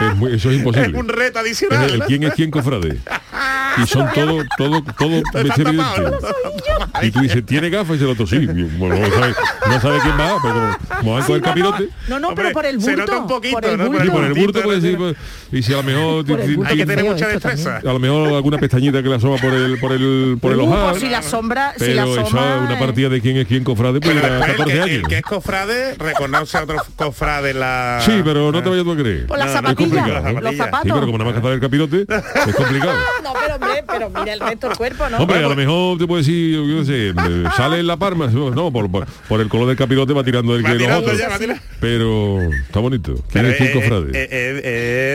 Es 0.01 0.17
muy- 0.17 0.35
eso 0.35 0.49
es 0.51 0.55
Es 0.55 0.59
imposible. 0.61 0.99
un 0.99 1.09
reto 1.09 1.39
Es 1.41 1.45
adicional. 1.45 1.91
el, 1.91 2.01
quién 2.05 2.23
es 2.23 2.33
quién 2.35 2.51
cofrade. 2.51 2.99
Y 3.83 3.87
son 3.87 4.09
todo, 4.15 4.43
todo, 4.57 4.83
todo. 4.99 5.23
Y 7.03 7.11
tú 7.11 7.21
dices, 7.21 7.45
¿tiene 7.47 7.71
gafas? 7.71 7.99
Y 8.01 8.05
el 8.05 8.11
otro, 8.11 8.27
sí. 8.27 8.39
Bueno, 8.47 8.97
no 8.97 9.09
sabe, 9.15 9.35
no 9.69 9.81
sabe 9.81 9.99
quién 10.01 10.19
va, 10.19 10.37
pero 10.43 10.77
como, 10.99 11.23
Sí, 11.23 11.33
no, 11.33 11.39
no, 11.39 11.43
capirote. 11.43 11.89
No, 12.09 12.19
no, 12.21 12.35
pero 12.35 12.53
por 12.53 12.67
el 12.67 12.81
se 12.81 12.91
bulto. 12.95 13.01
nota 13.13 13.19
un 13.19 13.29
poquito, 13.29 13.55
por 13.61 13.65
el 13.67 13.79
¿no? 13.79 13.85
Por 13.87 13.93
bulto. 13.93 14.05
Y 14.07 14.11
por 14.11 14.25
el 14.25 14.29
burto 14.35 14.43
bulto, 14.43 14.63
puede 14.63 14.81
decir, 14.81 14.97
pues, 14.99 15.17
y 15.53 15.63
si 15.63 15.73
a 15.73 15.77
lo 15.79 15.83
mejor 15.83 16.25
Hay 16.67 16.77
que 16.77 16.87
tener 16.87 17.05
mucha 17.05 17.29
destreza. 17.29 17.77
a 17.79 17.83
lo 17.93 17.99
mejor 17.99 18.29
alguna 18.35 18.59
pestañita 18.59 19.03
que 19.03 19.09
le 19.09 19.15
asoma 19.17 19.37
por 19.37 19.53
el 19.53 19.79
por 19.79 19.93
el 19.93 20.39
por 20.41 20.53
el 20.53 20.59
Uh, 20.61 20.65
ojal. 20.65 20.91
pues 20.91 21.03
si 21.03 21.09
la 21.09 21.23
sombra, 21.23 21.73
si 21.77 21.85
pero 21.85 21.95
la 22.17 22.23
es 22.23 22.33
una 22.33 22.75
eh. 22.75 22.77
partida 22.79 23.09
de 23.09 23.21
quién 23.21 23.37
es 23.37 23.47
quién 23.47 23.65
cofrade 23.65 24.01
pues 24.01 24.15
Pero 24.15 24.27
era 24.27 24.47
después 24.47 24.51
el 24.51 24.57
14 24.57 24.73
que, 24.75 24.83
años. 24.83 24.97
el 24.97 25.09
que 25.09 25.17
es 25.19 25.23
cofrade 25.23 25.95
reconoce 25.95 26.57
a 26.59 26.63
otro 26.65 26.77
cofrade 26.97 27.55
la... 27.55 28.01
Sí, 28.05 28.21
pero 28.25 28.51
no 28.53 28.63
te 28.63 28.69
vayas 28.69 28.85
tú 28.85 28.93
a 28.93 28.97
creer. 28.97 29.27
Por 29.27 29.39
las 29.39 29.53
zapatillas, 29.53 29.91
complicado. 30.03 30.41
los 30.41 30.57
zapatos. 30.57 30.83
Sí, 30.85 30.91
pero 30.93 31.07
como 31.07 31.19
nada 31.19 31.31
más 31.33 31.41
que 31.41 31.49
el 31.53 31.61
capirote, 31.61 32.07
es 32.49 32.55
complicado. 32.57 32.93
No, 33.23 33.33
pero 33.41 33.59
hombre, 33.69 33.85
pero 33.87 34.11
mira 34.11 34.33
el 34.33 34.41
resto 34.41 34.69
del 34.69 34.77
cuerpo, 34.77 35.09
¿no? 35.09 35.19
Hombre, 35.19 35.39
a 35.39 35.43
lo 35.49 35.57
mejor 35.57 35.99
te 35.99 36.07
puede 36.07 36.23
decir, 36.23 36.57
yo 36.57 36.79
qué 36.81 36.85
sé, 36.85 37.09
eh, 37.11 37.45
sale 37.57 37.81
en 37.81 37.87
la 37.87 37.97
palma, 37.97 38.27
no, 38.29 38.71
por, 38.73 38.91
por, 38.91 39.07
por 39.29 39.41
el 39.41 39.49
color 39.49 39.69
del 39.69 39.77
capirote 39.77 40.13
va 40.13 40.25
tirando 40.25 40.55
el 40.57 40.65
Va 40.65 40.71
que 40.73 40.79
los 40.87 40.99
otros. 40.99 41.19
ya. 41.19 41.29
Pero 41.81 42.41
está 42.67 42.81
bonito. 42.81 43.15
¿Quién 43.31 43.45
Pero 43.45 43.49
es 43.49 43.59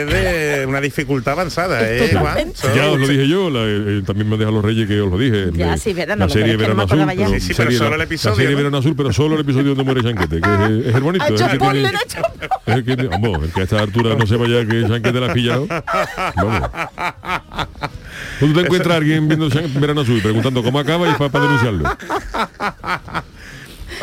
de 0.07 0.65
una 0.67 0.81
dificultad 0.81 1.33
avanzada, 1.33 1.79
¿eh, 1.89 2.10
Juan? 2.17 2.53
Ya 2.75 2.89
os 2.89 3.00
lo 3.00 3.07
dije 3.07 3.27
yo, 3.27 3.50
la- 3.50 3.63
eh, 3.65 4.01
también 4.05 4.29
me 4.29 4.38
deja 4.38 4.51
los 4.51 4.63
reyes 4.63 4.88
que 4.88 5.00
os 5.01 5.12
lo 5.12 5.17
dije. 5.17 5.50
Ya, 5.53 5.72
de- 5.72 5.77
sí, 5.77 5.93
verdad, 5.93 6.15
no, 6.15 6.22
la 6.22 6.27
no, 6.27 6.33
serie 6.33 6.55
Verano 6.57 6.83
Azul. 6.83 7.05
pero 7.07 7.29
Sí, 7.33 7.39
sí, 7.39 7.53
pero 7.55 7.69
serie- 7.69 7.77
solo 7.77 7.91
el 7.93 7.98
La 7.98 8.03
episodio, 8.03 8.36
serie 8.36 8.51
¿no? 8.51 8.57
Verano 8.57 8.77
Azul, 8.77 8.95
pero 8.95 9.13
solo 9.13 9.36
el 9.36 9.41
episodio 9.41 9.75
donde 9.75 9.83
muere 9.83 10.03
Chanquete, 10.03 10.41
que 10.41 10.50
es, 10.79 10.88
es 10.88 10.95
el 10.95 11.01
bonito. 11.03 11.25
Es 11.25 11.41
el 11.41 11.48
que 11.50 11.55
spoiler, 11.55 11.83
tiene- 11.83 11.98
ha 11.98 12.01
hecho 12.03 12.22
es 12.65 12.75
el 12.75 12.83
que, 12.86 13.07
vamos, 13.07 13.43
el 13.43 13.51
que 13.51 13.62
a 13.62 13.63
esta 13.63 13.79
altura 13.79 14.15
no 14.15 14.25
sepa 14.27 14.48
ya 14.48 14.65
que 14.65 14.88
Chanquete 14.88 15.19
la 15.19 15.27
ha 15.27 15.33
pillado. 15.33 15.67
Vamos. 16.36 16.69
Tú 18.43 18.53
te 18.53 18.59
encuentras 18.59 18.93
a 18.93 18.97
alguien 18.97 19.27
viendo 19.27 19.47
Verano 19.79 20.01
Azul 20.01 20.21
preguntando 20.21 20.62
cómo 20.62 20.77
acaba 20.79 21.07
y 21.07 21.12
es 21.12 21.17
para 21.17 21.39
denunciarlo. 21.39 21.89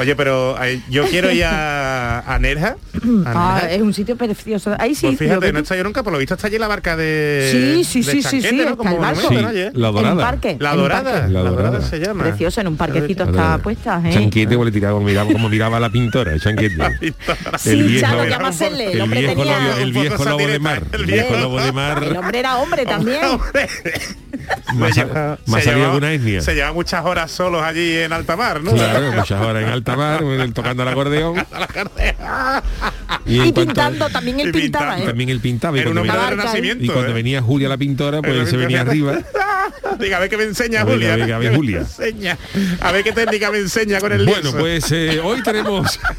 Oye, 0.01 0.17
pero 0.17 0.57
eh, 0.65 0.81
yo 0.89 1.05
quiero 1.07 1.31
ir 1.31 1.45
a, 1.45 2.21
a 2.21 2.39
Nerja. 2.39 2.69
a 2.69 2.77
Ah, 3.27 3.55
Nerja. 3.61 3.71
es 3.73 3.83
un 3.83 3.93
sitio 3.95 4.17
precioso. 4.17 4.75
Ahí 4.79 4.95
sí. 4.95 5.07
Pues 5.07 5.19
fíjate, 5.19 5.53
no 5.53 5.59
he 5.59 5.63
tú- 5.63 5.65
estado 5.65 5.79
yo 5.79 5.85
nunca, 5.85 6.03
por 6.03 6.13
lo 6.13 6.19
visto 6.19 6.35
está 6.35 6.47
allí 6.47 6.59
la 6.59 6.69
barca 6.69 6.97
de 6.97 7.49
Sí, 7.53 7.85
sí, 7.85 8.03
de 8.03 8.13
sí, 8.13 8.23
sí, 8.23 8.41
sí, 8.43 8.65
Como 8.77 8.91
el 8.91 8.99
barco. 8.99 9.29
Sí. 9.29 9.37
Oye, 9.37 9.71
la 9.75 9.89
en 9.89 9.95
un 9.95 10.03
dorada. 10.03 10.23
parque. 10.25 10.57
La 10.59 10.71
en 10.71 10.77
un 10.77 10.83
dorada, 10.83 11.13
parque. 11.13 11.29
La 11.33 11.41
dorada 11.41 11.71
dorada. 11.71 11.89
se 11.89 11.99
llama. 12.01 12.25
Precioso, 12.25 12.61
en 12.63 12.69
un 12.69 12.77
parquecito 12.77 13.25
está 13.25 13.59
puesta. 13.59 14.01
¿eh? 14.05 14.11
Chanquete 14.13 14.57
le 14.57 14.71
tiraba, 14.73 14.95
como 14.95 15.07
miraba, 15.07 15.31
como 15.33 15.49
miraba 15.49 15.79
la 15.81 15.91
pintora, 15.91 16.39
Chanquete. 16.39 16.75
El 16.75 17.15
el 17.67 17.81
el 17.81 17.87
viejo, 17.87 18.17
tenía... 19.35 19.59
lobo, 19.59 19.79
el 19.81 19.93
viejo 19.93 20.25
lobo 20.25 20.47
de 20.47 20.59
mar. 20.59 20.83
el 20.93 21.05
viejo 21.07 21.29
viejo. 21.29 21.41
lobo 21.43 21.61
de 21.61 21.73
mar. 21.73 22.03
El 22.03 22.17
hombre 22.17 22.39
era 22.39 22.57
hombre 22.57 22.85
también. 22.87 23.21
Más, 24.75 24.95
Se 24.95 25.01
lleva- 25.05 25.39
más 25.47 25.63
se 25.63 25.71
sabía 25.71 25.73
llevaba- 25.79 25.93
que 25.93 25.99
una 25.99 26.13
etnia. 26.13 26.41
Se 26.41 26.55
lleva 26.55 26.73
muchas 26.73 27.05
horas 27.05 27.31
solos 27.31 27.63
allí 27.63 27.97
en 27.99 28.13
alta 28.13 28.37
mar, 28.37 28.63
¿no? 28.63 28.73
Claro, 28.73 29.13
muchas 29.13 29.41
horas 29.41 29.63
en 29.63 29.69
alta 29.69 29.90
tocando 30.53 30.83
el 30.83 30.89
acordeón. 30.89 31.37
Y 33.27 33.37
cuanto- 33.39 33.61
pintando, 33.65 34.09
también 34.09 34.41
él 34.41 34.49
Y 34.49 34.53
pintaba. 34.53 34.99
¿eh? 34.99 35.05
También 35.05 35.29
él 35.31 35.41
pintaba. 35.41 35.79
Y 35.79 35.83
cuando, 35.83 36.03
venía, 36.03 36.31
renacimiento. 36.31 36.85
y 36.85 36.89
cuando 36.89 37.11
¿eh? 37.11 37.15
venía 37.15 37.43
Julia 37.43 37.69
la 37.69 37.77
pintora, 37.77 38.23
pues 38.23 38.35
él 38.35 38.47
se 38.47 38.57
venía 38.57 38.81
arriba. 38.81 39.19
Diga, 39.99 40.17
a 40.17 40.21
ver 40.21 40.31
qué 40.31 40.37
me 40.37 40.45
enseña 40.45 40.81
A 40.81 40.85
ver, 40.85 40.95
Julia. 40.95 41.13
a 41.13 41.17
ver, 41.17 41.33
a 41.33 41.39
ver, 41.39 41.47
¿qué 41.47 41.51
me 41.51 41.57
Julia. 41.57 41.79
enseña? 41.81 42.39
A 42.81 42.93
ver 42.93 43.05
qué 43.05 43.13
técnica 43.13 43.51
me 43.51 43.59
enseña 43.59 44.01
con 44.01 44.13
el 44.13 44.25
Bueno, 44.25 44.41
lienzo. 44.43 44.59
pues 44.59 44.91
eh, 44.93 45.21
hoy 45.23 45.43
tenemos... 45.43 45.99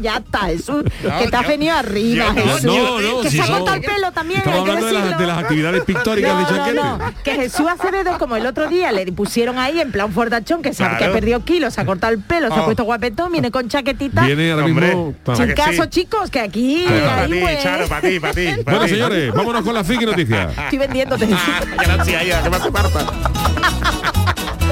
Ya 0.00 0.16
está, 0.18 0.38
Jesús. 0.46 0.84
No, 1.02 1.18
que 1.18 1.28
te 1.28 1.36
has 1.36 1.46
venido 1.46 1.74
arriba, 1.76 2.32
no, 2.32 2.42
Jesús. 2.42 2.64
no, 2.64 3.00
no, 3.00 3.20
que 3.22 3.30
si 3.30 3.36
se 3.36 3.42
ha 3.42 3.46
cortado 3.46 3.76
el 3.76 3.82
pelo 3.82 4.12
también. 4.12 4.38
Estamos 4.40 4.58
hay 4.58 4.64
que 4.64 4.70
hablando 4.70 4.86
de 4.86 4.92
las, 4.92 5.02
decirlo. 5.04 5.20
de 5.20 5.26
las 5.26 5.38
actividades 5.38 5.84
pictóricas 5.84 6.32
No, 6.32 6.38
de 6.38 6.42
no, 6.42 6.48
Chanquete. 6.48 6.74
no, 6.76 6.98
que 7.24 7.34
Jesús 7.34 7.66
Acevedo, 7.68 8.18
como 8.18 8.36
el 8.36 8.46
otro 8.46 8.68
día 8.68 8.92
le 8.92 9.10
pusieron 9.12 9.58
ahí 9.58 9.80
en 9.80 9.92
plan 9.92 10.12
fordachón, 10.12 10.60
que, 10.62 10.70
ha- 10.70 10.72
que 10.72 10.84
ha 10.84 10.96
Claro. 10.98 11.12
perdido 11.12 11.44
kilos, 11.44 11.74
se 11.74 11.80
ha 11.80 11.86
cortado 11.86 12.12
el 12.12 12.20
pelo, 12.20 12.48
se 12.48 12.54
ha 12.54 12.62
Oh. 12.62 12.64
puesto 12.64 12.84
guapetón, 12.84 13.32
viene 13.32 13.50
con 13.50 13.68
chaquetita. 13.68 14.22
Viene 14.26 14.50
ahora 14.52 14.66
mismo... 14.66 15.14
vamos. 15.24 15.40
¿A 15.40 15.44
Sin 15.46 15.54
caso, 15.54 15.82
sí? 15.84 15.88
chicos, 15.90 16.30
que 16.30 16.40
aquí... 16.40 16.84
para 16.88 17.22
ahí, 17.22 17.30
ti, 17.30 17.38
pues, 17.40 17.62
Charo, 17.62 17.88
para 17.88 18.00
ti, 18.08 18.20
para 18.20 18.34
ti. 18.34 18.46
pa' 18.64 18.70
Bueno, 18.72 18.88
señores, 18.88 19.32
vámonos 19.32 19.62
con 19.64 19.74
la 19.74 19.84
friki 19.84 20.06
noticias. 20.06 20.58
Estoy 20.58 20.78
vendiéndote. 20.78 21.26
Jesús. 21.26 21.40
Gracias, 21.76 22.20
Aida, 22.20 22.42
que 22.42 22.50
me 22.50 22.56
hace 22.56 22.70
falta. 22.70 23.00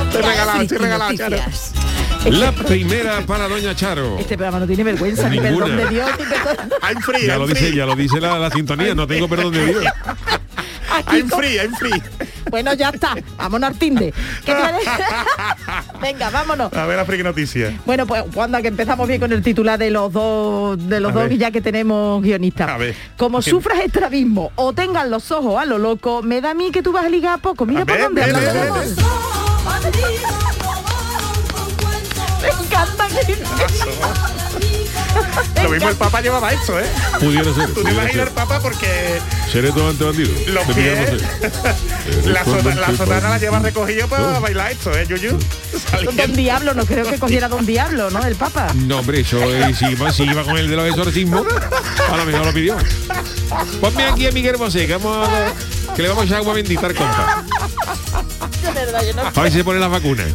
Estoy 0.09 0.23
regalado, 0.23 0.63
estoy 0.63 0.79
regalado, 0.79 1.15
Charo. 1.17 1.37
La 2.31 2.53
primera 2.53 3.21
para 3.27 3.47
Doña 3.49 3.75
Charo. 3.75 4.19
Este 4.19 4.37
programa 4.37 4.61
no 4.61 4.67
tiene 4.67 4.83
vergüenza, 4.85 5.29
ni 5.29 5.39
Ninguna. 5.39 5.67
perdón 5.67 5.85
de 5.89 5.95
Dios, 5.95 6.11
ni 6.19 6.25
perdón. 6.25 6.71
I'm 6.83 7.01
free, 7.03 7.27
Ya 7.27 7.33
I'm 7.35 7.41
lo 7.41 7.47
free. 7.47 7.55
dice, 7.61 7.77
ya 7.77 7.87
lo 7.87 7.97
dice 7.97 8.21
la, 8.21 8.39
la 8.39 8.51
sintonía, 8.51 8.95
no 8.95 9.07
tengo 9.07 9.29
perdón 9.29 9.53
de 9.53 9.67
Dios. 9.67 9.85
Aquí 10.93 11.17
I'm 11.19 11.29
con- 11.29 11.41
free, 11.41 11.57
I'm 11.57 11.75
free. 11.77 12.03
Bueno, 12.49 12.73
ya 12.75 12.91
está. 12.91 13.17
Vámonos 13.37 13.71
al 13.71 13.77
Tinder. 13.77 14.15
¿Qué 14.45 14.55
te 14.55 14.61
parece? 14.61 14.89
Venga, 16.01 16.31
vámonos. 16.31 16.73
A 16.73 16.87
ver 16.87 16.97
la 16.97 17.05
friki 17.05 17.25
noticia. 17.25 17.77
Bueno, 17.85 18.07
pues 18.07 18.23
cuando 18.33 18.63
que 18.63 18.69
empezamos 18.69 19.09
bien 19.09 19.19
con 19.21 19.33
el 19.33 19.43
titular 19.43 19.77
de 19.81 19.91
los 19.91 20.13
dos 20.13 20.79
de 20.89 21.01
los 21.01 21.11
A 21.11 21.15
dos 21.15 21.29
ver. 21.29 21.39
ya 21.39 21.51
que 21.51 21.61
tenemos 21.61 22.23
guionistas. 22.23 22.69
A 22.71 22.77
ver. 22.77 22.95
Como 23.17 23.43
sufras 23.43 23.81
estrabismo 23.81 24.53
o 24.55 24.73
tengas 24.73 25.09
los 25.09 25.33
ojos 25.33 25.61
a 25.61 25.65
lo 25.65 25.79
loco, 25.79 26.23
me 26.23 26.41
da 26.41 26.53
a 26.53 26.55
mí 26.55 26.71
que 26.71 26.85
tú 26.85 26.93
vas 26.93 27.05
a 27.05 27.09
ligar 27.09 27.35
a 27.35 27.39
poco. 27.39 27.67
Mira 27.67 27.83
A 27.83 27.85
por 27.85 27.97
ver, 27.97 28.05
dónde 28.05 28.23
ve. 28.23 28.33
Encanta 32.49 33.09
Lo 35.63 35.71
mismo 35.71 35.89
el 35.89 35.97
Papa 35.97 36.21
llevaba 36.21 36.53
eso, 36.53 36.79
¿eh? 36.79 36.87
Pudiera 37.21 37.53
ser. 37.55 37.73
Tú 37.73 37.83
te 37.83 37.91
imaginas 37.91 38.27
el 38.29 38.33
Papa 38.33 38.61
porque 38.61 39.21
Seré 39.51 39.73
todo 39.73 39.91
ante 39.91 40.05
bandido. 40.05 40.31
los 40.53 40.65
pies, 40.75 41.23
la, 42.27 42.45
sota- 42.45 42.75
la 42.75 42.97
sotana 42.97 43.29
la 43.31 43.39
lleva 43.39 43.59
recogido 43.61 44.07
para 44.09 44.39
Oh. 44.39 44.41
bailar 44.41 44.73
esto, 44.73 44.93
¿eh, 44.97 45.07
Yuyu? 45.09 45.39
Don 46.15 46.33
Diablo, 46.35 46.75
no 46.75 46.85
creo 46.85 47.09
que 47.09 47.19
cogiera 47.19 47.49
Don 47.49 47.65
Diablo, 47.65 48.11
¿no? 48.11 48.25
El 48.25 48.35
Papa. 48.37 48.69
No, 48.75 48.99
hombre, 48.99 49.21
eso 49.21 49.39
es, 49.53 49.79
si, 49.79 49.87
iba, 49.87 50.13
si 50.13 50.25
iba 50.25 50.43
con 50.45 50.57
el 50.59 50.69
de 50.69 50.77
los 50.77 50.89
exorcismos, 50.89 51.47
a 52.13 52.17
lo 52.17 52.25
mejor 52.25 52.47
lo 52.47 52.53
pidió. 52.53 52.77
Ponme 53.81 54.05
aquí 54.05 54.27
a 54.27 54.33
Miguel 54.33 54.57
Bosé, 54.57 54.87
que, 54.87 54.97
vamos 54.97 55.29
a- 55.29 55.95
que 55.95 56.03
le 56.03 56.09
vamos 56.09 56.25
a 56.25 56.27
echar 56.27 56.39
agua 56.39 56.55
bendita 56.55 56.87
al 56.87 56.95
compa. 56.95 57.45
De 58.63 58.71
verdad, 58.73 59.03
yo 59.07 59.15
no 59.15 59.23
A 59.23 59.31
ver 59.43 59.51
si 59.53 59.59
se 59.59 59.65
pone 59.65 59.79
las 59.81 59.91
vacunas. 59.91 60.27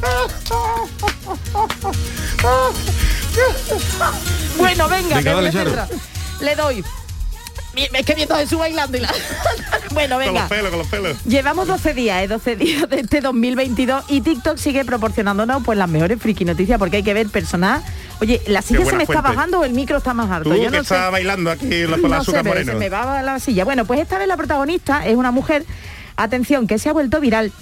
Bueno, 4.58 4.88
venga, 4.90 5.16
Venga, 5.18 5.34
dale, 5.34 5.52
Charo. 5.52 5.72
Le 6.42 6.56
doy. 6.56 6.84
Es 7.94 8.06
que 8.06 8.16
viendo 8.16 8.36
a 8.36 8.40
Jesús 8.40 8.60
bailando 8.60 8.98
y 8.98 9.00
la... 9.00 9.14
bueno, 9.92 10.16
Con 10.18 10.26
venga. 10.26 10.42
los 10.42 10.50
pelos, 10.50 10.70
con 10.72 10.80
los 10.80 10.88
pelos. 10.88 11.24
Llevamos 11.24 11.68
12 11.68 11.94
días, 11.94 12.22
¿eh? 12.24 12.28
12 12.28 12.56
días 12.58 12.90
de 12.90 13.00
este 13.00 13.22
2022 13.22 14.04
y 14.10 14.20
TikTok 14.22 14.58
sigue 14.58 14.84
proporcionándonos 14.84 15.64
pues 15.64 15.78
las 15.78 15.88
mejores 15.90 16.20
friki 16.22 16.44
noticias 16.44 16.78
porque 16.78 16.98
hay 16.98 17.04
que 17.04 17.14
ver 17.14 17.30
personal. 17.30 17.82
Oye, 18.20 18.42
la 18.48 18.62
silla 18.62 18.84
se 18.86 18.96
me 18.98 19.04
está 19.04 19.22
bajando 19.22 19.62
o 19.62 19.64
el 19.64 19.72
micro 19.72 19.98
está 19.98 20.14
más 20.14 20.30
alto. 20.30 20.50
Tú 20.50 20.56
Yo 20.58 20.64
que 20.70 20.78
no 20.78 20.84
sé. 20.84 20.94
estás 20.96 21.12
bailando 21.14 21.50
aquí 21.50 21.84
la- 21.88 21.98
con 21.98 22.10
la 22.12 22.18
No 22.18 22.24
sé, 22.26 22.32
azúcar 22.32 22.44
pero 22.44 22.56
moreno. 22.56 22.74
se 22.74 22.78
me 22.78 22.90
va 22.90 23.22
la 23.22 23.40
silla. 23.40 23.64
Bueno, 23.64 23.86
pues 23.86 24.02
esta 24.02 24.18
vez 24.18 24.28
la 24.28 24.36
protagonista 24.36 25.06
es 25.08 25.16
una 25.16 25.32
mujer, 25.32 25.66
atención, 26.18 26.68
que 26.68 26.78
se 26.78 26.90
ha 26.90 26.94
vuelto 26.94 27.22
viral 27.22 27.54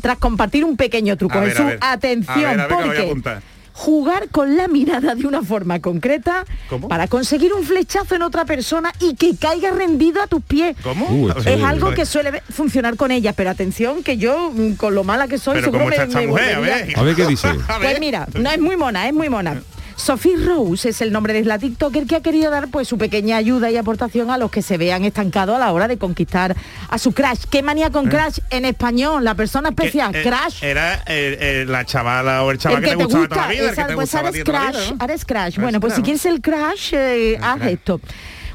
tras 0.00 0.18
compartir 0.18 0.64
un 0.64 0.76
pequeño 0.76 1.16
truco. 1.16 1.38
A 1.38 1.40
ver, 1.40 1.50
a 1.50 1.52
Jesús, 1.52 1.66
ver. 1.66 1.78
atención, 1.82 2.36
A 2.38 2.44
ver, 2.44 2.60
a 2.60 2.66
ver, 2.66 2.68
que 2.68 2.74
lo 2.74 2.86
voy 2.86 2.96
a 2.96 3.08
porque 3.08 3.56
jugar 3.76 4.30
con 4.30 4.56
la 4.56 4.68
mirada 4.68 5.14
de 5.14 5.26
una 5.26 5.42
forma 5.42 5.80
concreta 5.80 6.46
¿Cómo? 6.70 6.88
para 6.88 7.08
conseguir 7.08 7.52
un 7.52 7.62
flechazo 7.62 8.14
en 8.14 8.22
otra 8.22 8.46
persona 8.46 8.90
y 9.00 9.16
que 9.16 9.36
caiga 9.36 9.70
rendido 9.70 10.22
a 10.22 10.26
tus 10.26 10.42
pies. 10.42 10.74
¿Cómo? 10.82 11.06
Uh, 11.10 11.30
Es 11.44 11.62
algo 11.62 11.92
que 11.92 12.06
suele 12.06 12.42
funcionar 12.48 12.96
con 12.96 13.10
ella, 13.10 13.34
pero 13.34 13.50
atención 13.50 14.02
que 14.02 14.16
yo, 14.16 14.50
mm, 14.54 14.72
con 14.76 14.94
lo 14.94 15.04
mala 15.04 15.28
que 15.28 15.36
soy, 15.36 15.56
Pero 15.56 15.66
seguro 15.66 15.86
me, 15.86 16.06
me 16.06 16.26
mujer, 16.26 16.54
a 16.56 16.60
ver. 16.60 16.98
A 16.98 17.02
ver 17.02 17.14
qué 17.14 17.26
dice. 17.26 17.48
Pues 17.80 18.00
mira, 18.00 18.26
no 18.34 18.50
es 18.50 18.58
muy 18.58 18.76
mona, 18.78 19.06
es 19.08 19.14
muy 19.14 19.28
mona. 19.28 19.60
Sophie 19.96 20.36
Rose 20.36 20.90
es 20.90 21.00
el 21.00 21.10
nombre 21.10 21.32
de 21.32 21.42
la 21.44 21.58
TikToker 21.58 22.06
que 22.06 22.16
ha 22.16 22.20
querido 22.20 22.50
dar 22.50 22.68
pues 22.68 22.86
su 22.86 22.98
pequeña 22.98 23.36
ayuda 23.38 23.70
y 23.70 23.76
aportación 23.76 24.30
a 24.30 24.38
los 24.38 24.50
que 24.50 24.62
se 24.62 24.76
vean 24.76 25.04
estancados 25.04 25.56
a 25.56 25.58
la 25.58 25.72
hora 25.72 25.88
de 25.88 25.96
conquistar 25.98 26.54
a 26.88 26.98
su 26.98 27.12
crush. 27.12 27.44
¿Qué 27.50 27.62
manía 27.62 27.90
con 27.90 28.06
crush 28.08 28.38
en 28.50 28.66
español? 28.66 29.24
La 29.24 29.34
persona 29.34 29.70
especial, 29.70 30.12
Que, 30.12 30.20
eh, 30.20 30.24
crush. 30.24 30.62
Era 30.62 30.94
eh, 31.06 31.36
eh, 31.40 31.64
la 31.66 31.84
chavala 31.84 32.44
o 32.44 32.50
el 32.50 32.58
chaval 32.58 32.84
el 32.84 32.84
que, 32.84 32.90
que 32.90 32.96
te 32.96 33.04
gustaba 33.04 33.28
toda 33.28 33.36
la 33.40 33.46
gusta, 33.46 33.62
vida, 33.62 33.70
que 33.70 33.76
te 33.88 33.94
pues 33.94 33.96
gustaba 33.96 34.28
eres 34.28 34.44
toda 34.44 34.58
la 34.58 34.64
crush, 34.70 34.80
vida, 34.84 34.96
¿no? 34.98 35.04
eres 35.04 35.24
crush. 35.24 35.40
Eres 35.42 35.58
Bueno, 35.58 35.80
pues 35.80 35.94
si 35.94 36.02
quieres 36.02 36.26
el 36.26 36.40
crush, 36.40 36.92
eh, 36.92 37.38
haz 37.40 37.62
esto. 37.62 38.00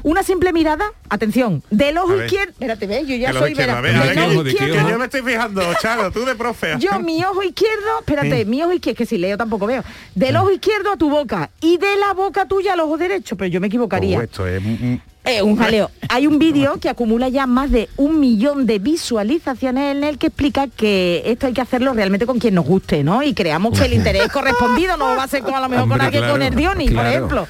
Una 0.04 0.22
simple 0.22 0.52
mirada, 0.52 0.84
atención, 1.08 1.62
del 1.70 1.96
ojo 1.98 2.14
izquierdo. 2.24 2.52
Espérate, 2.52 2.86
ve, 2.86 3.04
yo 3.06 3.14
ya 3.16 3.32
soy 3.32 3.54
vera- 3.54 3.80
yo 4.90 4.98
me 4.98 5.04
estoy 5.04 5.22
fijando, 5.22 5.62
Charo, 5.80 6.10
tú 6.10 6.24
de 6.24 6.34
profe. 6.34 6.74
Yo, 6.78 6.98
mi 7.00 7.22
ojo 7.24 7.42
izquierdo, 7.42 8.00
espérate, 8.00 8.44
mi 8.44 8.62
ojo 8.62 8.72
izquierdo, 8.72 8.98
que 8.98 9.06
si 9.06 9.18
leo 9.18 9.36
tampoco 9.36 9.66
veo. 9.66 9.84
Del 10.14 10.36
ojo 10.36 10.50
izquierdo 10.50 10.92
a 10.92 10.96
tu 10.96 11.08
boca 11.08 11.50
y 11.60 11.78
de 11.78 11.96
la 11.96 12.12
boca 12.14 12.46
tuya 12.46 12.72
al 12.72 12.80
ojo 12.80 12.98
derecho, 12.98 13.36
pero 13.36 13.48
yo 13.48 13.60
me 13.60 13.68
equivocaría. 13.68 14.18
Oh, 14.18 14.22
esto 14.22 14.46
es 14.46 14.60
Eh, 15.24 15.40
un 15.40 15.56
jaleo. 15.56 15.88
Hay 16.08 16.26
un 16.26 16.40
vídeo 16.40 16.80
que 16.80 16.88
acumula 16.88 17.28
ya 17.28 17.46
más 17.46 17.70
de 17.70 17.88
un 17.96 18.18
millón 18.18 18.66
de 18.66 18.80
visualizaciones 18.80 19.96
en 19.96 20.02
el 20.02 20.18
que 20.18 20.26
explica 20.26 20.66
que 20.66 21.22
esto 21.26 21.46
hay 21.46 21.52
que 21.52 21.60
hacerlo 21.60 21.92
realmente 21.92 22.26
con 22.26 22.40
quien 22.40 22.54
nos 22.54 22.66
guste, 22.66 23.04
¿no? 23.04 23.22
Y 23.22 23.32
creamos 23.32 23.78
que 23.78 23.84
el 23.84 23.92
interés 23.92 24.28
correspondido 24.32 24.96
no 24.96 25.16
va 25.16 25.22
a 25.22 25.28
ser 25.28 25.42
con 25.42 25.54
a 25.54 25.60
lo 25.60 25.68
mejor 25.68 25.88
con 25.88 26.00
alguien 26.00 26.22
claro, 26.22 26.34
con 26.34 26.42
Erdioni, 26.42 26.86
por 26.86 26.94
claro. 26.94 27.08
ejemplo. 27.08 27.46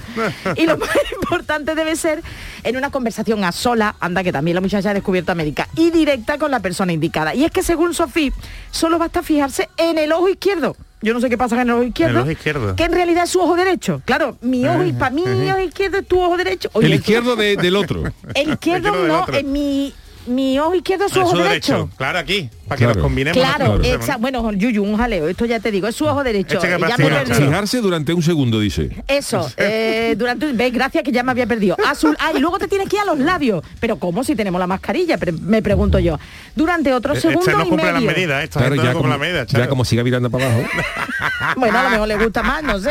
Y 0.57 0.67
lo 0.67 0.77
más 0.77 0.91
importante 1.23 1.75
debe 1.75 1.97
ser 1.97 2.23
en 2.63 2.77
una 2.77 2.91
conversación 2.91 3.43
a 3.43 3.53
sola, 3.53 3.97
anda 4.01 4.23
que 4.23 4.33
también 4.33 4.55
la 4.55 4.61
muchacha 4.61 4.91
ha 4.91 4.95
descubierto 4.95 5.33
América, 5.33 5.67
y 5.75 5.91
directa 5.91 6.37
con 6.37 6.51
la 6.51 6.61
persona 6.61 6.93
indicada. 6.93 7.35
Y 7.35 7.45
es 7.45 7.51
que 7.51 7.63
según 7.63 7.95
Sofía, 7.95 8.33
solo 8.71 8.99
basta 8.99 9.23
fijarse 9.23 9.71
en 9.79 9.97
el 9.97 10.13
ojo 10.13 10.29
izquierdo. 10.29 10.77
Yo 11.03 11.13
no 11.15 11.21
sé 11.21 11.29
qué 11.29 11.37
pasa 11.37 11.57
en 11.61 11.69
el 11.69 11.71
ojo 11.75 11.83
izquierdo. 11.83 12.21
ojo 12.23 12.31
izquierdo. 12.31 12.77
Que 12.77 12.85
en 12.85 12.93
realidad 12.93 13.25
es 13.25 13.31
su 13.31 13.41
ojo 13.41 13.57
derecho. 13.57 14.01
Claro, 14.05 14.37
mi 14.41 14.67
ojo, 14.67 14.83
para 14.99 15.11
mí, 15.11 15.25
mi 15.27 15.51
ojo 15.51 15.61
izquierdo 15.61 15.99
es 15.99 16.07
tu 16.07 16.21
ojo 16.21 16.37
derecho. 16.37 16.71
Oye, 16.75 16.87
El 16.87 16.95
izquierdo 16.95 17.35
de- 17.37 17.57
del 17.57 17.77
otro. 17.77 18.05
el 18.35 18.51
izquierdo 18.53 18.93
no, 19.07 19.23
otro. 19.23 19.37
en 19.37 19.51
mi, 19.53 19.93
mi 20.27 20.59
ojo 20.59 20.75
izquierdo 20.75 21.07
es 21.07 21.13
su 21.13 21.21
ojo 21.21 21.37
derecho. 21.39 21.73
derecho. 21.75 21.91
Claro, 21.97 22.19
aquí, 22.19 22.49
para 22.69 22.79
que 22.79 22.85
Claro. 22.85 22.95
nos 22.95 23.03
combinemos. 23.03 23.39
Claro, 23.43 23.81
exa- 23.83 24.13
¿no? 24.15 24.19
bueno, 24.21 24.53
Yuyu, 24.53 24.83
un 24.83 24.97
jaleo, 24.97 25.29
esto 25.29 25.45
ya 25.47 25.61
te 25.61 25.71
digo, 25.71 25.89
es 25.89 25.97
su 25.97 26.05
ojo 26.07 26.23
derecho. 26.25 26.61
Ya 26.63 26.79
me. 26.79 26.89
Charo. 26.89 27.35
Fijarse 27.35 27.79
durante 27.81 28.13
un 28.15 28.23
segundo, 28.23 28.61
dice. 28.61 28.91
Eso, 29.09 29.51
eh, 29.57 30.15
durante 30.17 30.53
ves, 30.53 30.73
gracias 30.73 31.03
que 31.05 31.13
ya 31.13 31.23
me 31.23 31.31
había 31.33 31.47
perdido. 31.47 31.77
Azul, 31.87 32.17
ah, 32.21 32.33
y 32.35 32.39
luego 32.41 32.59
te 32.59 32.69
tienes 32.69 32.89
que 32.89 32.97
ir 32.97 33.03
a 33.03 33.05
los 33.07 33.19
labios. 33.19 33.65
Pero 33.81 33.97
¿cómo 33.97 34.25
si 34.25 34.35
tenemos 34.37 34.59
la 34.59 34.67
mascarilla? 34.67 35.19
Pre- 35.19 35.33
me 35.33 35.63
pregunto 35.63 35.99
yo. 35.99 36.19
Durante 36.55 36.93
otro 36.93 37.15
Este 37.15 37.29
segundo 37.29 37.51
no 37.51 37.65
y 37.67 37.77
las 37.77 37.95
medio. 37.95 38.07
medidas, 38.11 38.45
esta 38.45 38.61
Claro, 38.61 38.75
gente 38.75 38.87
ya 38.89 38.93
no 38.95 38.99
como, 39.03 39.25
ya 39.25 39.47
Charo. 39.47 39.69
como 39.69 39.85
siga 39.85 40.05
mirando 40.05 40.31
para 40.31 40.47
abajo. 40.47 40.63
bueno, 41.57 41.79
a 41.79 41.83
lo 41.85 41.91
mejor 41.91 42.09
le 42.09 42.17
gusta 42.17 42.43
más, 42.43 42.63
no 42.63 42.79
sé. 42.79 42.91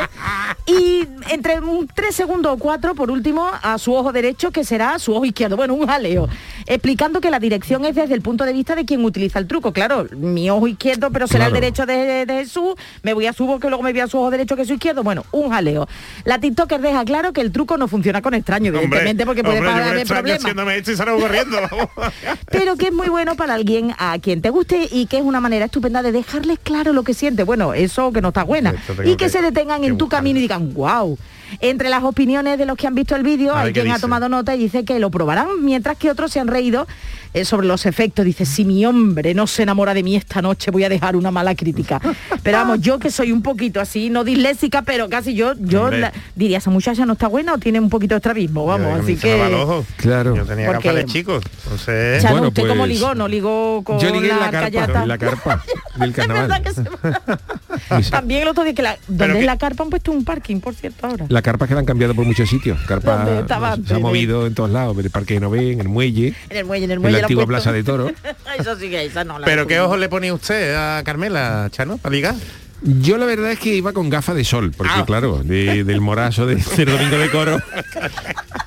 Y 0.66 1.08
entre 1.30 1.60
un 1.60 1.88
tres 1.88 2.16
segundos 2.16 2.54
o 2.54 2.58
cuatro, 2.58 2.96
por 2.96 3.12
último, 3.12 3.50
a 3.62 3.78
su 3.78 3.94
ojo 3.94 4.12
derecho, 4.12 4.52
que 4.52 4.64
será 4.64 4.98
su 5.00 5.14
ojo 5.16 5.26
izquierdo. 5.26 5.56
Bueno, 5.58 5.74
un 5.74 5.88
jaleo. 5.88 6.28
Explicando 6.66 7.20
que 7.22 7.32
la 7.32 7.40
dirección 7.40 7.86
es 7.86 7.96
desde 7.96 8.14
el 8.14 8.22
punto 8.22 8.46
de 8.46 8.54
vista 8.54 8.76
de 8.76 8.86
quien 8.86 9.04
utiliza 9.04 9.40
el 9.40 9.48
truco. 9.48 9.74
Claro, 9.74 10.08
mi 10.16 10.50
ojo 10.50 10.68
izquierdo, 10.68 11.10
pero 11.12 11.28
será 11.28 11.46
Claro. 11.46 11.56
el 11.56 11.62
derecho 11.62 11.86
de, 11.86 12.26
de 12.26 12.34
Jesús. 12.36 12.76
Me 13.04 13.14
voy 13.14 13.26
a 13.26 13.34
su 13.34 13.60
que 13.60 13.68
luego 13.68 13.84
me 13.84 13.92
voy 13.92 14.02
a 14.02 14.08
su 14.08 14.20
ojo 14.20 14.30
derecho, 14.30 14.56
que 14.56 14.62
es 14.62 14.68
su 14.68 14.76
izquierdo. 14.76 15.04
Bueno, 15.04 15.26
un 15.32 15.50
jaleo. 15.50 15.88
La 16.24 16.40
TikToker 16.40 16.80
deja 16.80 17.04
claro 17.04 17.34
que 17.34 17.42
el 17.42 17.52
truco 17.52 17.78
no 17.78 17.88
funciona 17.88 18.22
con 18.22 18.34
extraños, 18.34 18.76
evidentemente, 18.76 19.26
porque 19.26 19.44
puede 19.44 19.58
hombre, 19.58 19.72
haber 19.84 20.08
problemas 20.08 20.42
haciéndome 20.42 20.78
esto 20.78 20.92
y 20.92 20.96
salgo 20.96 21.20
corriendo. 21.20 21.58
pero 22.52 22.76
que 22.76 22.88
es 22.88 22.94
muy 22.94 23.10
bueno 23.10 23.36
para 23.36 23.56
alguien 23.56 23.94
a 23.98 24.18
quien 24.20 24.42
te 24.42 24.50
guste 24.50 24.88
y 24.92 25.08
que 25.08 25.18
es 25.18 25.24
una 25.24 25.40
manera 25.40 25.66
estupenda 25.66 26.02
de 26.02 26.12
dejarles 26.12 26.60
claro 26.60 26.94
lo 26.94 27.04
que 27.04 27.14
siente. 27.14 27.44
Bueno, 27.44 27.74
eso 27.74 28.12
que 28.12 28.22
no 28.22 28.30
está 28.30 28.41
buena. 28.44 28.74
Y 29.04 29.12
que, 29.12 29.18
que- 29.18 29.30
se 29.30 29.42
detengan 29.42 29.84
en 29.84 29.98
tu 29.98 30.08
camino 30.10 30.40
y 30.40 30.42
digan, 30.44 30.74
wow. 30.74 31.18
Entre 31.60 31.90
las 31.90 32.04
opiniones 32.04 32.58
de 32.58 32.66
los 32.66 32.78
que 32.78 32.88
han 32.88 32.96
visto 32.96 33.16
el 33.16 33.24
vídeo, 33.24 33.56
hay 33.56 33.74
quien 33.74 33.92
ha 33.92 34.00
tomado 34.00 34.30
nota 34.30 34.56
y 34.56 34.60
dice 34.60 34.86
que 34.86 35.00
lo 35.00 35.12
probarán, 35.12 35.48
mientras 35.64 35.98
que 35.98 36.10
otros 36.10 36.32
se 36.32 36.40
han 36.40 36.48
reído 36.48 36.88
eh, 37.34 37.46
sobre 37.46 37.68
los 37.68 37.86
efectos. 37.86 38.26
Dice, 38.26 38.46
si 38.46 38.64
mi 38.66 38.86
hombre 38.86 39.34
no 39.34 39.48
se 39.48 39.64
enamora 39.64 39.94
de 39.94 40.04
mí 40.04 40.16
esta 40.16 40.42
noche, 40.42 40.72
voy 40.72 40.84
a 40.84 40.90
dejar 40.90 41.16
una 41.16 41.32
mala 41.32 41.56
crítica. 41.56 42.00
Pero 42.44 42.58
vamos, 42.58 42.80
yo 42.82 43.00
que 43.00 43.12
soy 43.12 43.32
un 43.32 43.42
poquito 43.42 43.80
así, 43.82 44.10
no 44.10 44.24
disléxica, 44.24 44.82
pero 44.82 45.10
casi 45.10 45.34
yo, 45.34 45.54
yo 45.58 45.90
la- 45.92 46.12
diría, 46.36 46.58
esa 46.60 46.70
muchacha 46.70 47.06
no 47.06 47.14
está 47.14 47.28
buena 47.28 47.54
o 47.54 47.58
tiene 47.58 47.80
un 47.80 47.90
poquito 47.90 48.16
de 48.16 48.18
estrabismo, 48.18 48.66
vamos, 48.66 48.98
Yo, 48.98 49.04
así 49.04 49.16
que... 49.18 49.42
ojo. 49.56 49.86
Claro. 49.98 50.36
Yo 50.36 50.46
tenía 50.46 50.68
Porque- 50.68 50.92
de 50.94 51.06
chico. 51.06 51.40
Entonces, 51.64 52.22
Chano, 52.22 52.34
Bueno, 52.36 52.48
¿usted 52.50 52.68
cómo 52.68 52.82
pues, 52.84 52.90
ligó? 52.92 53.16
¿No 53.16 53.28
ligó 53.28 53.82
con 53.84 54.00
Yo 54.00 54.10
ligué 54.12 54.30
en 54.32 54.40
la 54.40 54.52
carpa, 54.52 55.02
en 55.02 55.08
la 55.08 55.18
carpa 55.18 55.64
del 55.98 56.14
carnaval. 56.14 56.64
se- 56.74 58.02
También 58.12 58.42
el 58.44 58.48
otro 58.50 58.64
día 58.64 58.74
que 58.74 58.82
la, 58.82 58.98
donde 59.08 59.34
que- 59.34 59.40
es 59.40 59.46
la 59.46 59.58
carpa 59.58 59.84
han 59.84 59.90
puesto 59.90 60.12
un 60.12 60.24
parking, 60.24 60.60
por 60.60 60.74
cierto, 60.76 61.08
ahora. 61.08 61.26
Las 61.42 61.46
carpas 61.46 61.68
que 61.68 61.74
la 61.74 61.80
han 61.80 61.88
cambiado 61.88 62.14
por 62.14 62.24
muchos 62.24 62.48
sitios. 62.48 62.80
Carpa 62.82 63.26
¿Dónde 63.26 63.42
estaba 63.42 63.76
se 63.76 63.96
ha 63.96 63.98
movido 63.98 64.46
en 64.46 64.54
todos 64.54 64.70
lados, 64.70 64.96
en 64.96 65.06
el 65.06 65.10
Parque 65.10 65.34
de 65.34 65.40
Nové, 65.40 65.72
en 65.72 65.80
el 65.82 65.90
muelle, 65.90 66.36
En 66.52 66.58
el 66.58 66.66
muelle, 66.66 66.86
en 66.86 66.92
el 66.92 66.98
en 66.98 67.02
muelle. 67.02 67.14
la 67.14 67.22
la 67.22 67.26
antigua. 67.26 67.48
Plaza 67.48 67.72
de 67.72 67.84
Toro. 67.84 68.12
Eso 68.60 68.76
sí 68.78 68.92
que 68.92 69.04
esa 69.06 69.24
no 69.24 69.40
la 69.40 69.46
¿Pero 69.48 69.66
qué 69.66 69.80
ojos 69.80 69.98
le 69.98 70.08
ponía 70.08 70.36
usted 70.36 70.76
a 70.76 71.02
Carmela, 71.04 71.68
Chano, 71.72 71.98
para 71.98 72.14
ligar? 72.14 72.36
Yo 72.84 73.18
la 73.18 73.26
verdad 73.26 73.52
es 73.54 73.58
que 73.60 73.74
iba 73.74 73.92
con 73.92 74.12
gafas 74.12 74.36
de 74.36 74.44
sol, 74.44 74.72
porque 74.78 74.94
Ah. 74.96 75.04
claro, 75.04 75.42
de- 75.44 75.84
del 75.84 76.00
morazo 76.00 76.46
de- 76.46 76.58
del 76.78 76.86
domingo 76.92 77.18
de 77.18 77.30
coro 77.32 77.60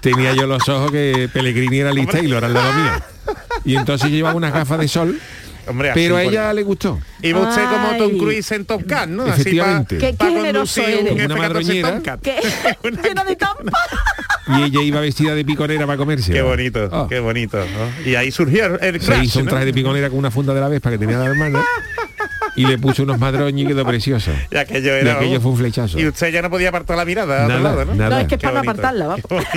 tenía 0.00 0.34
yo 0.34 0.48
los 0.48 0.68
ojos 0.68 0.90
que 0.90 1.28
Pellegrini 1.32 1.78
era 1.78 1.92
lista 1.92 2.18
y 2.18 2.26
lo 2.26 2.38
era 2.38 2.48
al 2.48 2.54
lado 2.54 2.72
mío. 2.72 2.92
Y 3.64 3.76
entonces 3.76 4.10
yo 4.10 4.16
llevaba 4.16 4.34
unas 4.34 4.52
gafas 4.52 4.80
de 4.80 4.88
sol, 4.88 5.18
Hombre, 5.66 5.90
así 5.90 6.00
pero 6.00 6.16
a 6.16 6.22
ella 6.22 6.52
le 6.52 6.62
gustó. 6.62 7.00
Iba 7.22 7.40
usted 7.48 7.62
como. 7.64 7.96
Tom 7.98 8.18
Cruise 8.18 8.52
en 8.52 8.64
Top 8.64 8.82
Gun, 8.86 9.16
¿no? 9.16 9.26
Efectivamente. 9.26 9.98
Qué- 9.98 10.14
qué 10.16 10.24
generoso 10.30 10.80
eres. 10.82 11.12
Una 11.12 11.24
F-14 11.24 11.38
madroñera. 11.38 12.02
¿Qué? 12.22 12.36
Llena 13.02 13.24
de 13.24 13.36
tampa. 13.36 13.72
Y 14.46 14.62
ella 14.64 14.82
iba 14.82 15.00
vestida 15.00 15.34
de 15.34 15.42
piconera 15.42 15.86
para 15.86 15.96
comerse. 15.96 16.30
Qué 16.30 16.42
bonito, 16.42 16.90
Ah. 16.92 17.06
qué 17.08 17.18
bonito. 17.18 17.56
¿no? 17.56 18.10
Y 18.10 18.14
ahí 18.14 18.30
surgió 18.30 18.78
el 18.78 19.00
Se 19.00 19.06
crash, 19.06 19.24
hizo 19.24 19.38
un 19.38 19.46
¿no? 19.46 19.50
traje 19.52 19.64
de 19.64 19.72
piconera 19.72 20.10
con 20.10 20.18
una 20.18 20.30
funda 20.30 20.52
de 20.52 20.60
la 20.60 20.68
Vespa 20.68 20.90
que 20.90 20.98
tenía 20.98 21.16
la 21.16 21.24
hermana 21.24 21.64
y 22.56 22.66
le 22.66 22.78
puso 22.78 23.02
unos 23.02 23.18
madroños 23.18 23.60
y 23.64 23.66
quedó 23.66 23.84
precioso. 23.84 24.30
Y 24.50 24.56
aquello 24.56 24.96
Y 24.96 25.00
era... 25.00 25.12
aquello 25.14 25.30
vamos, 25.30 25.42
fue 25.42 25.52
un 25.52 25.58
flechazo. 25.58 25.98
Y 25.98 26.06
usted 26.06 26.32
ya 26.32 26.42
no 26.42 26.50
podía 26.50 26.68
apartar 26.68 26.96
la 26.96 27.04
mirada 27.04 27.48
Nada, 27.48 27.60
lado, 27.60 27.84
¿no? 27.84 27.94
nada. 27.94 28.10
No, 28.16 28.18
es 28.22 28.28
que 28.28 28.34
es 28.36 28.40
para 28.40 28.60
apartarla, 28.60 29.06
va. 29.06 29.16
Qué 29.16 29.22
bonito, 29.28 29.48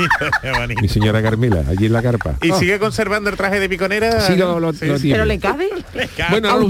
qué 0.41 0.51
bonito. 0.51 0.81
Mi 0.81 0.87
señora 0.89 1.21
Carmela, 1.21 1.63
allí 1.69 1.85
en 1.85 1.93
la 1.93 2.01
carpa. 2.01 2.35
¿Y 2.41 2.51
sigue 2.53 2.79
conservando 2.79 3.29
el 3.29 3.35
traje 3.37 3.59
de 3.59 3.69
piconera? 3.69 4.21
Sí, 4.21 4.35
lo- 4.35 4.59
lo- 4.59 4.71
lo 4.71 4.73
sí. 4.73 4.79
tiene. 4.79 5.11
Pero 5.11 5.25
le 5.25 5.39
cabe. 5.39 5.69
Bueno, 6.29 6.49
ahora, 6.49 6.61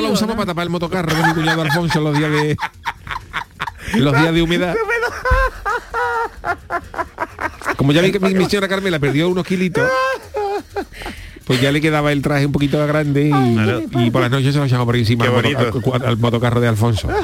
lo 0.00 0.10
usamos, 0.10 0.34
para 0.36 0.46
tapar 0.46 0.64
el 0.64 0.70
motocarro 0.70 1.14
de 1.14 1.22
mi 1.22 1.34
cuñado 1.34 1.62
Alfonso 1.62 1.98
en 1.98 2.04
los 2.04 2.18
días 2.18 2.30
de 2.30 2.56
los 4.00 4.18
días 4.18 4.34
de 4.34 4.42
humedad. 4.42 4.74
Como 7.76 7.92
ya 7.92 8.00
vi 8.02 8.12
que 8.12 8.20
mi, 8.20 8.34
mi 8.34 8.44
señora 8.46 8.68
Carmela 8.68 8.98
perdió 8.98 9.28
unos 9.28 9.46
kilitos, 9.46 9.88
pues 11.46 11.60
ya 11.60 11.72
le 11.72 11.80
quedaba 11.80 12.12
el 12.12 12.22
traje 12.22 12.46
un 12.46 12.52
poquito 12.52 12.84
grande 12.86 13.30
y, 13.94 14.04
y 14.06 14.10
por 14.10 14.22
las 14.22 14.30
noches 14.30 14.52
se 14.52 14.58
lo 14.58 14.64
echamos 14.66 14.86
por 14.86 14.96
encima 14.96 15.24
al, 15.24 15.32
moto- 15.32 15.42
bonito. 15.42 15.94
al- 15.94 16.04
al 16.06 16.16
motocarro 16.18 16.60
de 16.60 16.68
Alfonso. 16.68 17.08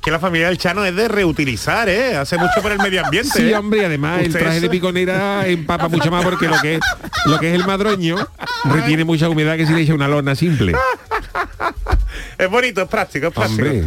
Que 0.00 0.10
la 0.10 0.18
familia 0.18 0.48
del 0.48 0.58
Chano 0.58 0.84
es 0.84 0.96
de 0.96 1.06
reutilizar, 1.06 1.88
¿eh? 1.88 2.16
Hace 2.16 2.36
mucho 2.36 2.60
por 2.60 2.72
el 2.72 2.78
medio 2.78 3.04
ambiente. 3.04 3.30
Sí, 3.36 3.50
¿eh? 3.50 3.54
hombre, 3.56 3.86
además 3.86 4.20
el 4.22 4.32
traje 4.32 4.58
de 4.58 4.68
piconera 4.68 5.46
empapa 5.46 5.86
mucho 5.88 6.10
más 6.10 6.24
porque 6.24 6.48
lo 6.48 6.60
que 6.60 6.74
es 6.74 6.80
lo 7.26 7.38
que 7.38 7.50
es 7.50 7.54
el 7.54 7.64
madroño 7.64 8.16
retiene 8.64 9.04
mucha 9.04 9.28
humedad 9.28 9.56
que 9.56 9.64
si 9.64 9.72
le 9.72 9.82
echa 9.82 9.94
una 9.94 10.08
lona 10.08 10.34
simple. 10.34 10.72
Es 12.44 12.50
bonito, 12.50 12.82
es 12.82 12.88
práctico, 12.88 13.28
es 13.28 13.34
práctico. 13.34 13.62
Hombre, 13.62 13.84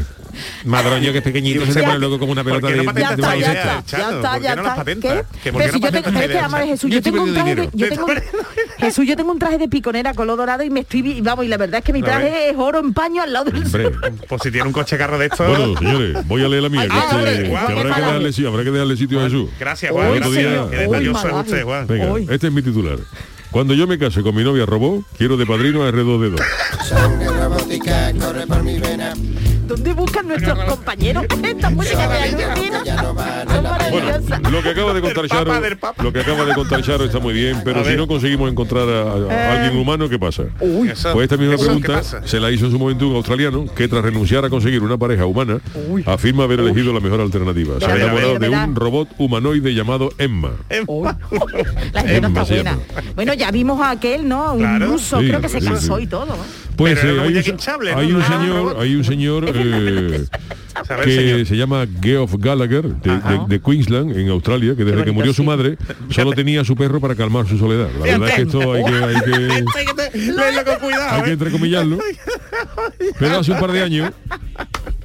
madroño 0.65 1.11
que 1.11 1.19
es 1.19 1.23
pequeñito 1.23 1.63
Y 1.63 1.71
se 1.71 1.81
pone 1.81 1.99
luego 1.99 2.19
como 2.19 2.31
una 2.31 2.43
¿Por 2.43 2.53
pelota 2.61 2.67
de, 2.67 2.83
no 2.83 2.93
de, 2.93 3.01
Ya 3.01 3.07
de 3.09 3.15
está, 3.15 3.35
esa 3.35 3.45
ya 3.45 3.53
está, 3.53 4.39
ya 4.39 4.53
está, 4.53 4.83
Jesús, 6.65 6.91
Yo 6.91 7.01
tengo 7.01 7.23
un 7.23 7.33
traje 7.33 7.55
de, 7.55 7.61
dinero. 7.61 7.71
yo 7.73 7.89
tengo 7.89 8.05
un- 8.05 8.21
Jesús, 8.77 9.07
yo 9.07 9.15
tengo 9.15 9.31
un 9.31 9.39
traje 9.39 9.57
de 9.57 9.67
piconera 9.67 10.13
color 10.13 10.37
dorado 10.37 10.63
y 10.63 10.69
me 10.69 10.81
estoy 10.81 11.01
vi- 11.01 11.21
vamos 11.21 11.45
y 11.45 11.47
la 11.47 11.57
verdad 11.57 11.79
es 11.79 11.83
que 11.85 11.93
mi 11.93 12.01
traje 12.01 12.49
es 12.49 12.55
oro 12.57 12.79
en 12.79 12.93
paño 12.93 13.21
al 13.23 13.33
lado 13.33 13.45
del 13.51 13.63
Hombre. 13.65 13.91
Pues 14.27 14.41
si 14.41 14.51
tiene 14.51 14.67
un 14.67 14.73
coche 14.73 14.97
carro 14.97 15.17
de 15.17 15.25
estos... 15.27 15.47
Bueno, 15.47 15.77
señores, 15.77 16.27
voy 16.27 16.43
a 16.43 16.47
leer 16.49 16.63
la 16.63 16.69
mía, 16.69 16.81
Ay, 16.81 16.89
que, 16.89 16.95
ah, 16.95 17.21
este- 17.25 17.49
que 17.49 17.55
habrá, 17.57 17.95
que 17.95 18.01
darle, 18.01 18.33
sí, 18.33 18.45
habrá 18.45 18.63
que 18.63 18.71
darle 18.71 18.97
sitio 18.97 19.19
a 19.19 19.23
Jesús. 19.23 19.49
Gracias, 19.59 19.91
Juan. 19.91 20.15
Gracias. 20.15 20.69
Qué 20.69 20.77
detalloso 20.77 21.17
es 21.17 21.23
malvado. 21.23 21.39
usted, 21.41 21.63
Juan. 21.63 21.87
Venga, 21.87 22.33
este 22.33 22.47
es 22.47 22.53
mi 22.53 22.61
titular. 22.61 22.97
Cuando 23.55 23.73
yo 23.73 23.87
me 23.87 23.97
case 23.97 24.21
con 24.21 24.35
mi 24.35 24.43
novia 24.43 24.65
robó, 24.65 25.01
quiero 25.17 25.37
de 25.37 25.45
padrino 25.45 25.85
a 25.85 25.89
R2D2. 25.89 26.41
¿Dónde 29.67 29.93
buscan 29.93 30.27
nuestros 30.27 30.57
compañeros 30.65 31.25
esta 31.43 31.69
música 31.69 32.07
de 32.07 32.17
alucina? 32.17 32.83
Bueno, 33.91 34.49
lo 34.51 34.61
que 34.63 34.69
acaba 34.69 34.93
de 34.93 35.01
contar 35.01 35.27
Charo, 35.27 35.53
lo 36.03 36.13
que 36.13 36.19
acaba 36.19 36.45
de 36.45 36.53
contar 36.53 36.81
Charo 36.83 37.05
está 37.05 37.19
muy 37.19 37.33
bien, 37.33 37.61
pero 37.63 37.83
si 37.83 37.95
no 37.95 38.07
conseguimos 38.07 38.51
encontrar 38.51 38.87
a, 38.87 39.01
a- 39.01 39.15
a 39.33 39.53
alguien 39.63 39.77
humano, 39.81 40.07
¿qué 40.09 40.19
pasa? 40.19 40.43
Eso- 40.91 41.13
Pues 41.13 41.23
esta 41.23 41.37
misma 41.37 41.55
eso, 41.55 41.63
¿qué 41.75 41.79
pregunta 41.81 42.03
se 42.25 42.39
la 42.39 42.51
hizo 42.51 42.65
en 42.65 42.71
su 42.71 42.79
momento 42.79 43.07
un 43.07 43.15
australiano 43.15 43.65
que 43.73 43.87
tras 43.87 44.03
renunciar 44.03 44.45
a 44.45 44.49
conseguir 44.49 44.83
una 44.83 44.97
pareja 44.97 45.25
humana, 45.25 45.59
afirma 46.05 46.43
haber 46.43 46.59
elegido 46.59 46.93
la 46.93 46.99
mejor 46.99 47.21
alternativa. 47.21 47.79
Se 47.79 47.85
ha 47.85 47.95
enamorado 47.95 48.39
de 48.39 48.49
un 48.49 48.75
robot 48.75 49.09
humanoide 49.17 49.73
llamado 49.73 50.09
Emma. 50.17 50.51
Uy, 50.87 51.09
La 51.93 52.03
no 52.03 52.09
Emma 52.09 52.41
está 52.41 52.53
buena. 52.53 52.77
Bueno, 53.15 53.33
ya 53.33 53.51
vimos 53.51 53.81
a 53.81 53.91
aquel, 53.91 54.27
¿no? 54.27 54.53
Un 54.53 54.59
Claro. 54.59 54.87
ruso, 54.87 55.19
Sí, 55.19 55.27
creo 55.27 55.41
que 55.41 55.49
se 55.49 55.61
casó 55.61 55.97
sí. 55.97 56.03
y 56.03 56.07
todo. 56.07 56.35
Pues 56.77 57.03
eh, 57.03 57.13
una 57.13 57.23
hay, 57.23 58.11
un, 58.11 58.23
señor, 58.23 58.77
hay 58.79 58.95
un 58.95 59.03
señor 59.03 59.45
eh, 59.55 60.25
¿Sabe 60.85 61.03
el 61.03 61.09
que 61.09 61.15
señor? 61.15 61.45
se 61.45 61.55
llama 61.57 61.85
Geoff 62.01 62.35
Gallagher 62.37 62.83
de, 62.83 63.11
de- 63.11 63.39
de 63.47 63.61
Queensland 63.61 64.17
en 64.17 64.29
Australia 64.29 64.75
que 64.75 64.83
desde 64.83 65.03
que 65.05 65.11
murió 65.11 65.33
su 65.33 65.43
madre 65.43 65.77
solo 66.09 66.33
tenía 66.33 66.61
a 66.61 66.65
su 66.65 66.75
perro 66.75 66.99
para 66.99 67.15
calmar 67.15 67.47
su 67.47 67.57
soledad. 67.57 67.87
La 67.99 68.17
verdad 68.17 68.29
es 68.29 68.35
que 68.35 68.41
esto 68.41 68.73
hay 68.73 68.83
que, 68.83 68.93
hay 68.93 69.15
que, 69.21 69.31
hay 71.09 71.23
que 71.23 71.29
¿eh? 71.29 71.33
entrecomillarlo. 71.33 71.97
Pero 73.19 73.39
hace 73.39 73.51
un 73.51 73.59
par 73.59 73.71
de 73.71 73.81
años 73.81 74.11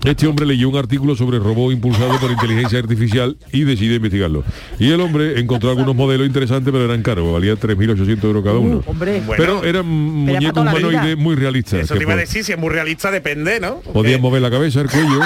este 0.05 0.27
hombre 0.27 0.47
leyó 0.47 0.69
un 0.69 0.77
artículo 0.77 1.15
sobre 1.15 1.39
robot 1.39 1.73
impulsado 1.73 2.19
por 2.19 2.31
inteligencia 2.31 2.79
artificial 2.79 3.37
y 3.53 3.65
decidió 3.65 3.97
investigarlo 3.97 4.43
y 4.79 4.91
el 4.91 5.01
hombre 5.01 5.39
encontró 5.39 5.71
algunos 5.71 5.95
modelos 5.95 6.27
interesantes 6.27 6.73
pero 6.73 6.85
eran 6.87 7.03
caros 7.03 7.31
valían 7.33 7.57
3.800 7.59 8.25
euros 8.25 8.45
cada 8.45 8.59
uno 8.59 8.83
Uh, 8.87 8.91
hombre. 8.91 9.21
Bueno, 9.27 9.43
pero 9.43 9.65
eran 9.65 9.87
muñecos 9.87 10.63
humanoides 10.63 11.17
muy 11.19 11.35
realistas 11.37 11.81
Eso 11.81 11.95
que 11.95 11.99
te 12.01 12.05
iba 12.05 12.13
a 12.13 12.17
por- 12.17 12.21
decir, 12.27 12.45
si 12.45 12.53
es 12.53 12.59
muy 12.59 12.71
realista 12.71 13.11
depende, 13.11 13.61
¿no? 13.61 13.81
Podían 13.81 14.21
mover 14.21 14.41
la 14.43 14.51
cabeza, 14.51 14.81
el 14.81 14.89
cuello, 14.91 15.21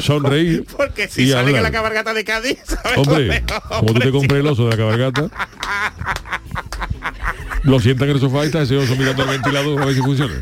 sonreír. 0.00 0.64
Porque 0.76 1.08
si 1.08 1.22
y 1.24 1.30
salen 1.30 1.48
en 1.50 1.56
hablar. 1.56 1.62
la 1.62 1.70
cabalgata 1.70 2.14
de 2.14 2.24
Cádiz, 2.24 2.58
¿sabes? 2.64 2.98
Hombre, 2.98 3.44
como 3.78 3.92
tú 3.92 4.00
te 4.00 4.10
compres 4.10 4.40
el 4.40 4.46
oso 4.46 4.64
de 4.64 4.70
la 4.70 4.76
cabalgata, 4.76 5.28
lo 7.64 7.80
sientan 7.80 8.08
en 8.08 8.14
el 8.16 8.20
sofá 8.20 8.42
y 8.44 8.46
está 8.46 8.62
ese 8.62 8.76
oso 8.76 8.94
mirando 8.96 9.22
al 9.22 9.28
ventilador 9.28 9.80
a 9.82 9.86
ver 9.86 9.94
si 9.94 10.00
funciona. 10.02 10.34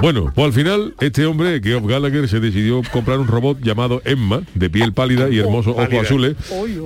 Bueno, 0.00 0.32
pues 0.34 0.46
al 0.46 0.52
final 0.54 0.94
este 1.00 1.26
hombre, 1.26 1.60
Geoff 1.62 1.86
Gallagher, 1.86 2.26
se 2.28 2.40
decidió 2.40 2.80
comprar 2.90 3.18
un 3.18 3.26
robot 3.26 3.60
llamado 3.60 4.00
Emma, 4.04 4.40
de 4.54 4.70
piel 4.70 4.94
pálida 4.94 5.28
y 5.28 5.38
hermosos 5.38 5.72
ojos 5.74 5.84
Pálida. 5.86 6.02
azules, 6.02 6.36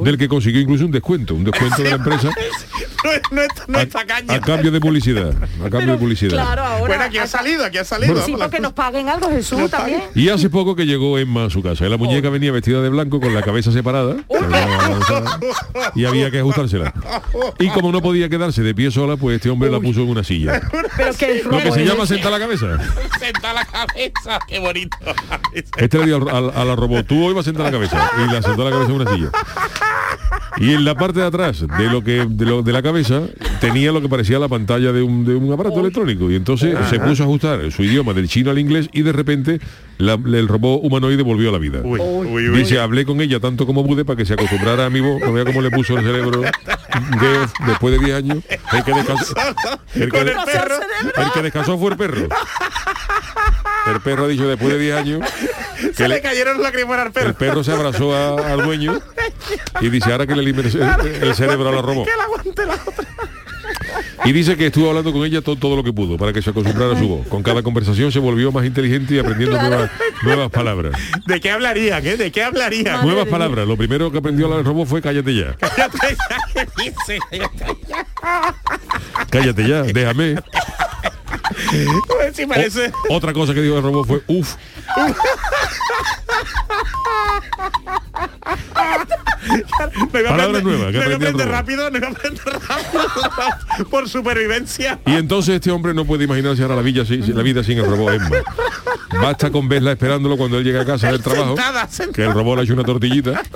del 0.03 0.19
que 0.19 0.27
consiguió 0.29 0.61
incluso 0.61 0.85
un 0.85 0.91
descuento, 0.91 1.35
un 1.35 1.45
descuento 1.45 1.83
de 1.83 1.91
la 1.91 1.97
empresa 1.97 2.31
no, 3.05 3.11
es- 3.13 3.23
no, 3.31 3.43
es- 3.43 3.49
no 3.69 4.35
a, 4.35 4.41
cambio 4.41 4.71
de 4.71 4.81
publicidad, 4.81 5.31
a 5.65 5.71
cambio 5.71 5.93
de 5.93 5.99
publicidad. 5.99 6.33
Claro, 6.33 6.63
ahora. 6.63 6.87
Bueno, 6.87 7.03
aquí 7.05 7.19
ha 7.19 7.27
salido, 7.27 7.65
aquí 7.65 7.79
ha 7.79 7.85
salido. 7.85 8.15
Sí, 8.17 8.33
vamos, 8.33 8.39
la 8.41 8.47
porque 8.47 8.61
nos 8.61 8.73
paguen 8.73 9.09
algo, 9.09 9.29
Jesús, 9.31 9.59
Nos 9.59 9.71
también. 9.71 10.03
Y 10.15 10.31
hace 10.31 10.49
poco 10.49 10.75
que 10.75 10.87
llegó 10.87 11.19
Emma 11.19 11.45
a 11.45 11.51
su 11.51 11.63
casa. 11.63 11.87
Y 11.87 11.91
la 11.91 11.99
muñeca 11.99 12.31
venía 12.31 12.51
vestida 12.51 12.81
de 12.81 12.89
blanco 12.89 13.21
con 13.21 13.35
la 13.35 13.43
cabeza 13.43 13.73
separada. 13.73 14.17
y 15.95 16.05
había 16.05 16.31
que 16.31 16.39
ajustársela. 16.39 16.93
Y 17.59 17.69
como 17.69 17.93
no 17.93 18.01
podía 18.01 18.29
quedarse 18.29 18.63
de 18.63 18.75
pie 18.75 18.91
sola, 18.91 19.17
pues 19.17 19.37
este 19.37 19.51
hombre 19.51 19.71
la 19.71 19.81
puso 19.81 20.01
en 20.01 20.09
una 20.09 20.25
silla. 20.25 20.63
Pero 20.97 21.15
que 21.15 21.41
el 21.41 21.45
Lo 21.45 21.59
que 21.59 21.73
se 21.73 21.85
llama 21.85 22.07
sentar 22.07 22.33
la 22.33 22.39
cabeza. 22.39 22.64
Senta 23.19 23.53
la 23.53 23.65
cabeza, 23.65 24.39
qué 24.47 24.59
bonito. 24.59 24.97
Este 25.77 25.99
le 25.99 26.07
dio 26.07 26.17
al- 26.17 26.29
al- 26.29 26.53
a 26.55 26.65
la 26.65 26.77
robot, 26.77 27.07
tú 27.07 27.25
hoy 27.25 27.35
vas 27.35 27.43
a 27.43 27.45
sentar 27.45 27.67
la 27.67 27.73
cabeza. 27.73 28.11
Y 28.19 28.33
la 28.33 28.43
sentó 28.43 28.65
la 28.65 28.71
cabeza 28.71 28.91
en 28.93 29.01
una 29.01 29.11
silla. 29.15 29.31
Y 30.59 30.73
en 30.73 30.85
la 30.85 30.95
parte 30.95 31.21
de 31.21 31.27
atrás 31.27 31.61
de 31.67 31.85
lo 31.91 32.03
que 32.05 32.27
de, 32.29 32.45
lo- 32.45 32.63
de 32.63 32.73
la 32.73 32.83
cabeza 32.83 33.23
tenía 33.61 33.91
lo 33.93 34.01
que 34.01 34.09
parecía 34.09 34.39
la 34.39 34.49
pantalla 34.49 34.93
de 34.93 35.03
un, 35.03 35.25
de 35.25 35.35
un 35.35 35.53
aparato 35.53 35.81
electrónico. 35.81 36.31
Y 36.31 36.37
entonces 36.37 36.77
se 36.89 37.01
puso 37.01 37.23
a 37.23 37.27
ajustar 37.27 37.73
su 37.73 37.83
idioma 37.83 38.13
del 38.13 38.29
chino 38.29 38.51
al 38.51 38.59
inglés 38.59 38.89
y 38.93 39.03
de 39.03 39.13
repente 39.13 39.61
la- 39.99 40.15
el 40.15 40.47
robot 40.49 40.81
humanoide 40.83 41.23
volvió 41.23 41.49
a 41.49 41.53
la 41.53 41.59
vida. 41.59 41.81
Uy, 41.83 41.99
uy, 42.01 42.49
uy. 42.51 42.59
Dice, 42.59 42.79
hablé 42.79 43.05
con 43.05 43.21
ella 43.21 43.41
tanto 43.41 43.67
como 43.67 43.85
pude 43.87 44.05
para 44.05 44.17
que 44.17 44.25
se 44.25 44.35
acostumbrara 44.35 44.87
a 44.87 44.91
mi 44.91 45.01
voz. 45.01 45.21
No 45.21 45.33
vea 45.33 45.45
cómo 45.45 45.61
le 45.61 45.71
puso 45.71 45.99
el 45.99 46.05
cerebro 46.05 46.43
después 47.67 47.99
de 47.99 48.05
10 48.05 48.17
años. 48.19 48.39
El 48.73 48.85
que 48.85 48.93
descansó, 48.95 49.35
el 49.95 50.03
que, 50.05 50.09
Con 50.09 50.21
el 50.21 50.27
de- 50.27 50.35
perro. 50.53 50.75
el 51.17 51.33
que 51.33 51.43
descansó 51.43 51.79
fue 51.79 51.91
el 51.91 51.97
perro. 51.97 52.29
El 53.93 54.01
perro 54.01 54.25
ha 54.25 54.29
dicho 54.29 54.49
después 54.49 54.73
de 54.73 54.79
10 54.79 54.97
años 54.97 55.21
Se 55.97 56.09
le 56.09 56.17
le- 56.17 56.21
cayeron 56.23 56.63
lágrimas 56.63 56.99
al 56.99 57.13
perro. 57.13 57.29
el 57.29 57.35
perro 57.35 57.65
se 57.65 57.73
abrazó 57.73 58.15
a- 58.15 58.53
al 58.53 58.63
dueño 58.65 59.01
y 59.81 59.89
dice 59.89 60.11
ahora 60.13 60.27
que 60.27 60.35
le 60.35 60.43
limpie 60.43 60.65
el, 60.71 61.23
el 61.25 61.35
cerebro 61.35 61.69
a 61.69 61.73
la 61.73 61.83
la 61.83 61.87
la 62.17 62.29
otra. 62.29 63.05
Y 64.25 64.33
dice 64.33 64.57
que 64.57 64.67
estuvo 64.67 64.89
hablando 64.89 65.13
con 65.13 65.25
ella 65.25 65.41
to- 65.43 65.57
todo, 65.57 65.77
lo 65.77 65.85
que 65.85 65.93
pudo 65.93 66.17
para 66.17 66.33
que 66.33 66.41
se 66.43 66.51
acostumbrara 66.51 66.95
a 66.95 66.99
su 66.99 67.07
voz. 67.09 67.27
Con 67.29 67.43
cada 67.43 67.63
conversación 67.63 68.11
se 68.13 68.19
volvió 68.19 68.51
más 68.53 68.65
inteligente 68.65 69.15
y 69.15 69.19
aprendiendo 69.19 69.61
nuevas, 69.61 69.91
nuevas 70.23 70.51
palabras. 70.51 70.95
¿De 71.27 71.41
qué 71.41 71.51
hablarían, 71.51 72.07
eh? 72.07 72.17
¿De 72.17 72.31
qué 72.33 72.43
hablarían? 72.43 72.95
Madre 72.97 73.07
nuevas 73.07 73.29
palabras. 73.29 73.67
Lo 73.69 73.77
primero 73.77 74.11
que 74.11 74.19
aprendió 74.19 74.57
el 74.59 74.65
robot 74.65 74.87
fue 74.89 75.03
cállate 75.03 75.35
ya. 75.35 75.57
¿Qué 75.57 76.67
dice? 76.79 77.19
Cállate 79.31 79.69
ya, 79.69 79.83
déjame. 79.83 80.37
Sí 82.35 82.47
parece. 82.47 82.91
O- 83.11 83.15
otra 83.17 83.33
cosa 83.33 83.53
que 83.55 83.61
dijo 83.61 83.77
el 83.77 83.83
robot 83.83 84.07
fue 84.07 84.23
uff. 84.29 84.55
No 89.47 90.21
iba 90.21 90.31
a 90.31 90.33
Palabra 90.33 90.59
aprender- 90.59 90.63
nueva, 90.65 90.87
que 90.93 90.99
no 90.99 91.05
iba 91.05 91.13
a 91.13 91.17
aprendió 91.17 91.29
el 91.29 91.35
aprender 91.35 91.47
robot. 91.47 91.59
rápido, 91.61 91.91
no 91.91 91.99
iba 91.99 92.07
a 92.07 92.11
aprender 92.11 92.45
rápido 92.69 93.89
por 93.91 94.09
supervivencia. 94.09 94.99
Y 95.07 95.15
entonces 95.15 95.57
este 95.57 95.71
hombre 95.71 95.93
no 95.95 96.05
puede 96.05 96.25
imaginarse 96.25 96.63
ahora 96.63 96.77
la 96.77 96.83
vida, 96.83 97.05
sin- 97.05 97.35
la 97.37 97.43
vida 97.43 97.63
sin 97.63 97.79
el 97.79 97.87
robot 97.87 98.15
Emma. 98.15 98.31
Basta 99.21 99.51
con 99.51 99.69
verla 99.69 99.93
esperándolo 99.93 100.37
cuando 100.37 100.59
él 100.59 100.65
llega 100.65 100.81
a 100.83 100.85
casa 100.85 101.09
del 101.09 101.23
trabajo. 101.23 101.57
Sentada, 101.57 101.89
sentada. 101.89 102.13
Que 102.15 102.25
el 102.25 102.33
robot 102.33 102.57
le 102.57 102.61
ha 102.63 102.65
hecho 102.65 102.73
una 102.75 102.85
tortillita. 102.85 103.43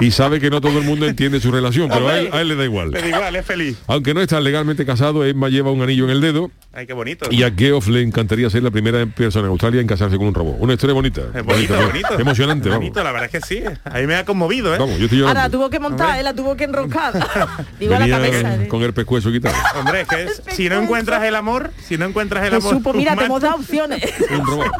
Y 0.00 0.10
sabe 0.12 0.40
que 0.40 0.48
no 0.50 0.60
todo 0.60 0.78
el 0.78 0.84
mundo 0.84 1.06
entiende 1.06 1.40
su 1.40 1.50
relación, 1.50 1.88
pero 1.88 2.08
a 2.08 2.18
él, 2.18 2.28
a 2.32 2.40
él 2.40 2.48
le 2.48 2.54
da 2.56 2.64
igual. 2.64 2.90
Le 2.90 3.02
digo, 3.02 3.18
es 3.18 3.44
feliz. 3.46 3.76
Aunque 3.86 4.14
no 4.14 4.20
está 4.20 4.40
legalmente 4.40 4.86
casado, 4.86 5.24
Emma 5.24 5.48
lleva 5.48 5.70
un 5.72 5.82
anillo 5.82 6.04
en 6.04 6.10
el 6.10 6.20
dedo 6.20 6.50
Ay, 6.72 6.86
qué 6.86 6.92
bonito. 6.92 7.28
y 7.30 7.42
a 7.42 7.50
Geoff 7.50 7.88
le 7.88 8.02
encantaría 8.02 8.48
ser 8.50 8.62
la 8.62 8.70
primera 8.70 9.04
persona 9.06 9.46
en 9.46 9.50
Australia 9.50 9.80
en 9.80 9.86
casarse 9.86 10.16
con 10.16 10.26
un 10.28 10.34
robot. 10.34 10.56
Una 10.60 10.74
historia 10.74 10.94
bonita. 10.94 11.22
Es 11.34 11.42
bonito, 11.44 11.74
bonita, 11.74 11.86
bonito. 11.86 12.18
Emocionante, 12.20 12.68
vamos. 12.68 12.80
Bonito, 12.84 13.02
la 13.02 13.12
verdad 13.12 13.30
es 13.32 13.42
que 13.42 13.46
sí. 13.46 13.62
A 13.84 13.98
mí 13.98 14.06
me 14.06 14.14
ha 14.14 14.24
conmovido, 14.24 14.74
¿eh? 14.74 14.78
Vamos, 14.78 14.96
yo 14.98 15.04
estoy 15.04 15.18
llorando. 15.18 15.40
Ahora 15.40 15.48
la 15.48 15.50
tuvo 15.52 15.70
que 15.70 15.80
montar, 15.80 16.18
¿eh? 16.20 16.22
la 16.22 16.34
tuvo 16.34 16.56
que 16.56 16.64
enroscar. 16.64 17.14
Digo 17.80 17.94
a 17.94 17.98
la 17.98 18.04
Venía 18.06 18.16
cabeza. 18.18 18.54
¿eh? 18.64 18.68
con 18.68 18.82
el 18.82 18.92
pescuezo 18.92 19.32
quitado. 19.32 19.56
Hombre, 19.78 20.02
es 20.02 20.08
que 20.08 20.22
es- 20.24 20.42
si 20.54 20.68
no 20.68 20.80
encuentras 20.80 21.22
el 21.24 21.34
amor, 21.34 21.72
si 21.84 21.98
no 21.98 22.04
encuentras 22.06 22.46
el 22.46 22.54
amor. 22.54 22.74
supo, 22.74 22.92
mira, 22.92 23.16
te 23.16 23.24
hemos 23.24 23.40
dado 23.42 23.56
opciones. 23.56 24.02
Un 24.30 24.46
robot. 24.46 24.70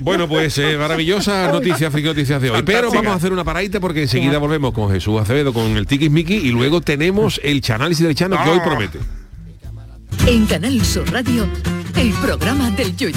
Bueno, 0.00 0.28
pues 0.28 0.56
eh, 0.58 0.76
maravillosas 0.78 1.52
noticias, 1.52 1.92
friki 1.92 2.08
noticias 2.08 2.40
de 2.40 2.50
hoy. 2.50 2.62
Pero 2.62 2.90
vamos 2.90 3.12
a 3.12 3.16
hacer 3.16 3.32
una 3.32 3.44
paradita 3.44 3.80
porque 3.80 4.02
enseguida 4.02 4.31
volvemos 4.38 4.72
con 4.72 4.90
Jesús 4.90 5.20
Acevedo, 5.20 5.52
con 5.52 5.76
el 5.76 5.86
Tiki 5.86 6.08
Miki 6.10 6.34
y 6.34 6.50
luego 6.50 6.80
tenemos 6.80 7.40
el 7.42 7.60
chanálisis 7.60 8.04
del 8.06 8.14
Chano 8.14 8.36
que 8.42 8.50
hoy 8.50 8.58
Ah. 8.60 8.64
promete. 8.64 8.98
En 10.26 10.46
Canal 10.46 10.84
Sur 10.84 11.10
Radio, 11.10 11.46
el 11.96 12.12
programa 12.14 12.70
del 12.70 12.94
Yoyo. 12.96 13.16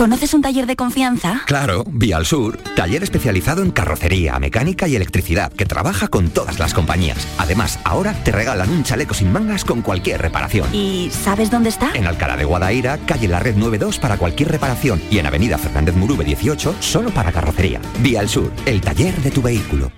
¿Conoces 0.00 0.32
un 0.32 0.40
taller 0.40 0.64
de 0.66 0.76
confianza? 0.76 1.42
Claro, 1.44 1.84
Vial 1.86 2.24
Sur, 2.24 2.56
taller 2.74 3.02
especializado 3.02 3.62
en 3.62 3.70
carrocería, 3.70 4.38
mecánica 4.38 4.88
y 4.88 4.96
electricidad 4.96 5.52
que 5.52 5.66
trabaja 5.66 6.08
con 6.08 6.30
todas 6.30 6.58
las 6.58 6.72
compañías. 6.72 7.28
Además, 7.36 7.78
ahora 7.84 8.14
te 8.24 8.32
regalan 8.32 8.70
un 8.70 8.82
chaleco 8.82 9.12
sin 9.12 9.30
mangas 9.30 9.62
con 9.62 9.82
cualquier 9.82 10.22
reparación. 10.22 10.74
¿Y 10.74 11.10
sabes 11.10 11.50
dónde 11.50 11.68
está? 11.68 11.90
En 11.92 12.06
Alcalá 12.06 12.38
de 12.38 12.46
Guadaira, 12.46 12.96
calle 13.04 13.28
La 13.28 13.40
Red 13.40 13.56
92 13.56 13.98
para 13.98 14.16
cualquier 14.16 14.50
reparación 14.50 15.02
y 15.10 15.18
en 15.18 15.26
Avenida 15.26 15.58
Fernández 15.58 15.94
Murube 15.94 16.24
18 16.24 16.76
solo 16.80 17.10
para 17.10 17.30
carrocería. 17.30 17.82
Vial 17.98 18.30
Sur, 18.30 18.50
el 18.64 18.80
taller 18.80 19.14
de 19.16 19.30
tu 19.30 19.42
vehículo. 19.42 19.92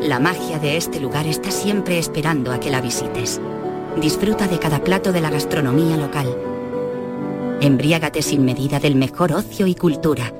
La 0.00 0.20
magia 0.20 0.60
de 0.60 0.76
este 0.76 1.00
lugar 1.00 1.26
está 1.26 1.50
siempre 1.50 1.98
esperando 1.98 2.52
a 2.52 2.60
que 2.60 2.70
la 2.70 2.80
visites. 2.80 3.40
Disfruta 4.00 4.46
de 4.46 4.60
cada 4.60 4.84
plato 4.84 5.10
de 5.10 5.22
la 5.22 5.30
gastronomía 5.30 5.96
local. 5.96 6.47
Embriágate 7.60 8.22
sin 8.22 8.44
medida 8.44 8.78
del 8.78 8.94
mejor 8.94 9.32
ocio 9.32 9.66
y 9.66 9.74
cultura. 9.74 10.32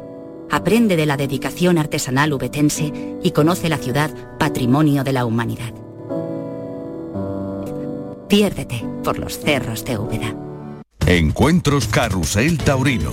Aprende 0.51 0.97
de 0.97 1.05
la 1.05 1.17
dedicación 1.17 1.77
artesanal 1.77 2.33
ubetense 2.33 3.19
y 3.23 3.33
conoce 3.33 3.69
la 3.69 3.79
ciudad 3.79 4.11
patrimonio 4.39 5.03
de 5.03 5.13
la 5.13 5.25
humanidad. 5.27 5.75
Piérdete 8.29 8.85
por 9.03 9.19
los 9.19 9.39
cerros 9.39 9.85
de 9.85 9.99
Úbeda. 9.99 10.35
Encuentros 11.07 11.89
Carrusel 11.89 12.59
Taurino. 12.59 13.13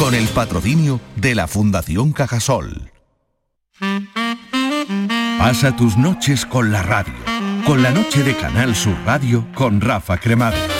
con 0.00 0.14
el 0.14 0.26
patrocinio 0.28 0.98
de 1.16 1.34
la 1.34 1.46
Fundación 1.46 2.12
Cajasol. 2.12 2.90
Pasa 5.38 5.76
tus 5.76 5.98
noches 5.98 6.46
con 6.46 6.72
la 6.72 6.82
radio, 6.82 7.12
con 7.66 7.82
la 7.82 7.90
noche 7.90 8.22
de 8.22 8.34
Canal 8.34 8.74
Sur 8.74 8.96
Radio 9.04 9.46
con 9.54 9.82
Rafa 9.82 10.16
Cremades. 10.16 10.79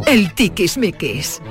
El 0.11 0.33
tiquismiquis. 0.33 1.41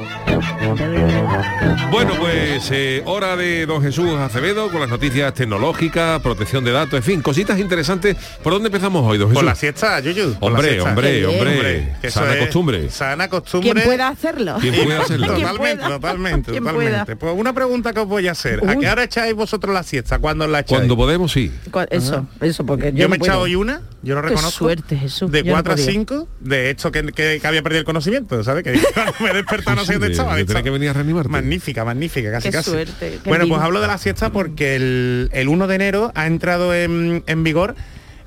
Bueno, 1.90 2.12
pues 2.20 2.68
eh, 2.70 3.02
hora 3.06 3.34
de 3.36 3.64
don 3.66 3.82
Jesús 3.82 4.10
Acevedo 4.14 4.70
con 4.70 4.80
las 4.80 4.90
noticias 4.90 5.32
tecnológicas, 5.34 6.20
protección 6.20 6.62
de 6.64 6.70
datos, 6.72 6.94
en 6.94 7.02
fin, 7.02 7.22
cositas 7.22 7.58
interesantes. 7.58 8.16
¿Por 8.42 8.52
dónde 8.52 8.68
empezamos 8.68 9.02
hoy, 9.04 9.16
don 9.18 9.28
Jesús? 9.28 9.38
Por 9.38 9.44
la 9.44 9.54
siesta, 9.54 9.98
Yuyu. 10.00 10.30
la 10.32 10.36
Hombre, 10.40 10.68
siesta. 10.72 10.88
hombre, 10.90 11.26
hombre. 11.26 11.96
que 12.02 12.10
Sana 12.10 12.34
es 12.34 12.40
costumbre. 12.44 12.90
Sana 12.90 13.28
costumbre. 13.28 13.72
Quien 13.72 13.84
pueda 13.84 14.08
hacerlo. 14.08 14.56
¿Quién 14.60 14.74
puede 14.84 14.96
hacerlo? 14.98 15.26
Quien 15.34 15.40
Totalmente, 15.40 15.84
totalmente, 15.84 16.52
totalmente. 16.52 17.16
pueda. 17.16 17.16
Pues 17.16 17.34
una 17.40 17.52
pregunta 17.54 17.92
que 17.94 18.00
os 18.00 18.06
voy 18.08 18.28
a 18.28 18.32
hacer. 18.32 18.60
¿A 18.68 18.76
qué 18.76 18.88
hora 18.88 19.04
echáis 19.04 19.34
vosotros 19.34 19.72
la 19.74 19.82
siesta? 19.82 20.18
¿Cuándo 20.18 20.46
la 20.46 20.60
echáis? 20.60 20.78
Cuando 20.80 20.96
podemos, 20.96 21.32
sí. 21.32 21.50
Eso, 21.90 22.26
eso, 22.42 22.66
porque 22.66 22.92
yo, 22.92 22.98
Yo 22.98 23.08
me 23.08 23.16
he 23.16 23.18
echado 23.18 23.40
hoy 23.40 23.54
una, 23.54 23.80
yo 24.02 24.14
lo 24.14 24.22
Qué 24.22 24.28
reconozco. 24.28 24.58
suerte, 24.66 24.96
Jesús. 24.96 25.30
De 25.32 25.38
yo 25.42 25.46
no 25.46 25.52
4 25.54 25.72
a 25.72 25.76
podía. 25.76 25.90
5, 25.90 26.28
de 26.40 26.70
hecho 26.70 26.92
que, 26.92 27.02
que- 27.12 27.38
que 27.40 27.46
había 27.46 27.62
perdido 27.62 27.80
el 27.80 27.84
conocimiento, 27.86 28.38
¿sabes? 28.50 28.64
Que 28.64 28.80
cuando 28.94 29.12
me 29.20 29.30
he 29.30 29.34
despertado 29.34 29.76
no 29.76 29.82
sé 29.82 29.86
Sí, 29.86 29.92
dónde 29.94 30.06
de- 30.08 30.12
estaba. 30.12 30.38
estado- 30.38 30.62
que 30.62 30.70
venir 30.70 30.88
a 30.90 30.92
reanimarte. 30.92 31.28
Magnífica, 31.30 31.84
magnífica, 31.84 32.30
casi 32.30 32.48
Qué 32.48 32.52
casi. 32.52 32.70
suerte, 32.70 33.18
qué 33.22 33.28
bueno, 33.28 33.46
pues 33.48 33.60
hablo 33.60 33.80
de 33.80 33.86
la 33.86 33.98
siesta 33.98 34.30
porque 34.30 34.76
el, 34.76 35.30
el 35.32 35.48
1 35.48 35.66
de 35.66 35.74
enero 35.74 36.12
ha 36.14 36.26
entrado 36.26 36.74
en, 36.74 37.22
en 37.26 37.44
vigor 37.44 37.74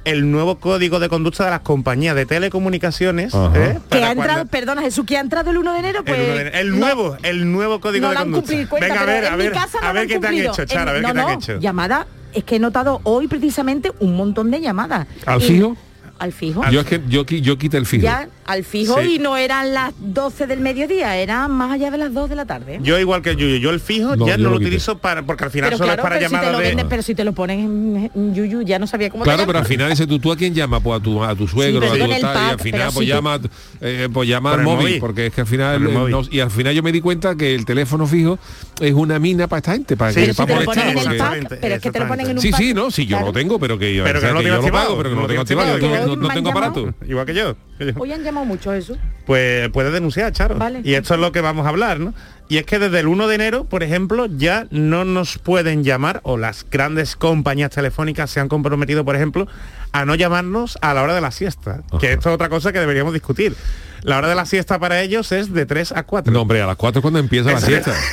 el 0.06 0.30
nuevo 0.32 0.60
código 0.60 1.00
de 1.00 1.08
conducta 1.08 1.46
de 1.46 1.52
las 1.52 1.62
compañías 1.62 2.14
de 2.16 2.26
telecomunicaciones. 2.26 3.34
¿eh? 3.34 3.80
Que 3.90 4.04
ha 4.04 4.12
entrado, 4.12 4.34
cuando- 4.34 4.46
perdona 4.52 4.82
Jesús, 4.82 5.06
que 5.06 5.16
ha 5.18 5.22
entrado 5.22 5.52
el 5.52 5.58
1 5.58 5.74
de 5.74 5.80
enero, 5.80 6.00
el, 6.00 6.06
pues... 6.06 6.20
1 6.20 6.28
de 6.36 6.42
enero. 6.42 6.58
El 6.58 6.70
no- 6.72 6.78
nuevo, 6.78 7.18
el 7.24 7.52
nuevo 7.52 7.80
código 7.80 8.04
no 8.08 8.10
de 8.12 8.16
conducta. 8.18 8.68
cuenta, 8.70 8.88
Venga, 8.88 9.02
a 9.02 9.06
ver, 9.06 9.26
a 9.28 9.36
ver, 9.38 9.54
a 9.82 9.92
ver 9.94 10.08
qué 10.08 10.20
te 10.20 10.28
han 10.28 10.34
hecho, 10.36 10.66
Chara, 10.66 10.92
a 10.92 10.94
ver 10.94 11.06
qué 11.06 11.14
te 11.14 11.20
han 11.22 11.30
hecho. 11.30 11.60
Llamada, 11.60 12.08
es 12.34 12.44
que 12.44 12.56
he 12.58 12.60
notado 12.60 13.00
hoy 13.04 13.28
precisamente 13.28 13.92
un 14.00 14.16
montón 14.18 14.52
de 14.52 14.60
llamadas. 14.60 15.08
¿Al 15.26 15.42
Y- 15.42 15.46
fijo? 15.46 15.78
Al 16.20 16.32
fijo. 16.32 16.64
Yo 16.70 16.82
es 16.82 16.86
que 16.86 17.02
yo, 17.08 17.26
yo 17.26 17.58
quité 17.58 17.78
el 17.78 17.86
fijo. 17.86 18.04
Ya, 18.04 18.28
al 18.46 18.64
fijo 18.64 19.00
Sí. 19.02 19.16
y 19.16 19.20
no 19.20 19.38
eran 19.38 19.74
las 19.74 19.94
12 20.00 20.48
del 20.48 20.60
mediodía, 20.60 21.18
eran 21.18 21.52
más 21.52 21.72
allá 21.72 21.92
de 21.92 21.98
las 21.98 22.14
2 22.14 22.30
de 22.30 22.36
la 22.36 22.46
tarde. 22.46 22.80
Yo 22.82 23.00
igual 23.00 23.22
que 23.22 23.32
el 23.32 23.38
Yuyu, 23.38 23.58
yo 23.58 23.70
el 23.70 23.80
fijo 23.80 24.16
No, 24.16 24.28
ya 24.28 24.38
no 24.38 24.44
lo 24.46 24.50
lo 24.52 24.56
utilizo 24.58 24.98
para 24.98 25.24
porque 25.24 25.46
al 25.46 25.52
final 25.52 25.70
pero 25.70 25.78
solo 25.78 25.88
claro, 25.94 26.02
es 26.02 26.04
para 26.04 26.16
pero, 26.16 26.28
si 26.30 26.32
te 26.36 26.38
llamadas 26.42 26.72
lo 26.74 26.78
de 26.78 26.86
pero 26.90 27.02
si 27.04 27.16
te 27.16 27.24
lo 27.24 27.34
ponen 27.34 28.12
en, 28.14 28.36
Yuyu, 28.36 28.62
ya 28.64 28.80
no 28.80 28.88
sabía 28.88 29.10
cómo 29.10 29.24
te 29.24 29.30
Claro, 29.30 29.46
pero 29.48 29.60
al 29.60 29.66
final 29.66 29.90
dice 29.90 30.08
tú, 30.08 30.20
¿tú 30.20 30.32
a 30.32 30.36
quién 30.36 30.54
llama? 30.54 30.80
Pues 30.80 31.00
a 31.00 31.04
tu, 31.04 31.24
a 31.24 31.36
tu 31.36 31.48
suegro, 31.48 31.80
pero 31.80 31.94
a 31.94 32.08
tu 32.08 32.22
tal, 32.22 32.48
y 32.48 32.50
al 32.52 32.60
final 32.60 32.90
pues 32.94 33.06
si 33.06 33.12
llama, 33.14 33.40
eh, 33.82 34.10
pues 34.12 34.28
llama 34.30 34.54
al 34.54 34.62
móvil, 34.64 34.78
móvil. 34.86 35.00
porque 35.00 35.28
es 35.28 35.34
que 35.34 35.42
al 35.42 35.48
final 35.48 35.82
el 35.82 35.88
eh, 35.90 35.94
no- 35.94 36.22
y 36.30 36.40
al 36.40 36.52
final 36.52 36.74
yo 36.74 36.84
me 36.84 36.92
di 36.92 37.02
cuenta 37.02 37.36
que 37.36 37.56
el 37.56 37.66
teléfono 37.66 38.08
fijo 38.08 38.38
es 38.82 38.94
una 38.94 39.20
mina 39.20 39.48
para 39.48 39.60
esta 39.60 39.72
gente, 39.74 39.96
para 39.96 40.12
Sí, 40.12 40.20
que 40.22 40.34
si 40.34 40.34
para 40.34 40.48
te 40.60 40.66
molestar, 40.66 41.48
pero 41.62 41.76
es 41.76 41.82
que 41.82 41.92
te 41.92 42.00
lo 42.00 42.08
ponen 42.08 42.26
en 42.30 42.38
un 42.38 42.42
Sí, 42.42 42.52
sí, 42.52 42.74
no, 42.74 42.92
sí, 42.92 43.06
yo 43.06 43.20
lo 43.22 43.32
tengo, 43.32 43.60
pero 43.60 43.78
que, 43.78 43.94
yo 43.94 44.04
lo 44.04 44.10
activado, 44.10 44.72
pago, 44.72 44.98
pero 44.98 45.10
que 45.10 45.16
no 45.16 45.22
lo 45.22 45.28
tengo 45.28 45.42
activado, 45.42 45.78
no, 46.18 46.28
tengo 46.30 46.50
aparato. 46.50 46.94
Igual 47.08 47.26
que 47.26 47.34
yo. 47.34 47.56
que 47.78 47.86
yo. 47.88 47.94
Hoy 47.98 48.12
han 48.12 48.24
llamado 48.34 48.46
mucho 48.46 48.74
eso. 48.74 48.98
Pues 49.26 49.70
puedes 49.70 49.94
denunciar, 49.94 50.32
Charo. 50.32 50.56
Vale. 50.58 50.82
Y 50.84 50.96
esto 50.96 51.14
es 51.14 51.20
lo 51.20 51.32
que 51.32 51.42
vamos 51.42 51.66
a 51.66 51.70
hablar, 51.70 52.00
¿no? 52.00 52.14
Y 52.50 52.58
es 52.58 52.66
que 52.66 52.78
desde 52.78 53.00
el 53.00 53.08
1 53.08 53.28
de 53.28 53.36
enero, 53.36 53.64
por 53.66 53.84
ejemplo, 53.84 54.28
ya 54.28 54.68
no 54.70 55.06
nos 55.06 55.38
pueden 55.40 55.84
llamar, 55.84 56.20
o 56.24 56.38
las 56.38 56.66
grandes 56.70 57.16
compañías 57.16 57.72
telefónicas 57.72 58.30
se 58.30 58.40
han 58.40 58.48
comprometido, 58.50 59.04
por 59.06 59.16
ejemplo, 59.16 59.48
a 59.92 60.06
no 60.06 60.14
llamarnos 60.16 60.78
a 60.82 60.94
la 60.94 61.02
hora 61.04 61.16
de 61.16 61.22
la 61.22 61.32
siesta. 61.32 61.82
Que 62.00 62.14
esto 62.14 62.30
es 62.30 62.36
otra 62.36 62.50
cosa 62.50 62.72
que 62.74 62.80
deberíamos 62.80 63.14
discutir. 63.14 63.56
La 64.02 64.18
hora 64.18 64.28
de 64.28 64.36
la 64.36 64.46
siesta 64.46 64.78
para 64.80 65.02
ellos 65.02 65.32
es 65.32 65.54
de 65.54 65.66
3 65.66 65.94
a 65.94 66.04
4. 66.04 66.32
No, 66.34 66.42
hombre, 66.42 66.62
a 66.62 66.68
las 66.68 66.76
4 66.76 67.02
cuando 67.02 67.20
empieza 67.20 67.54
la 67.54 67.62
siesta. 67.62 67.94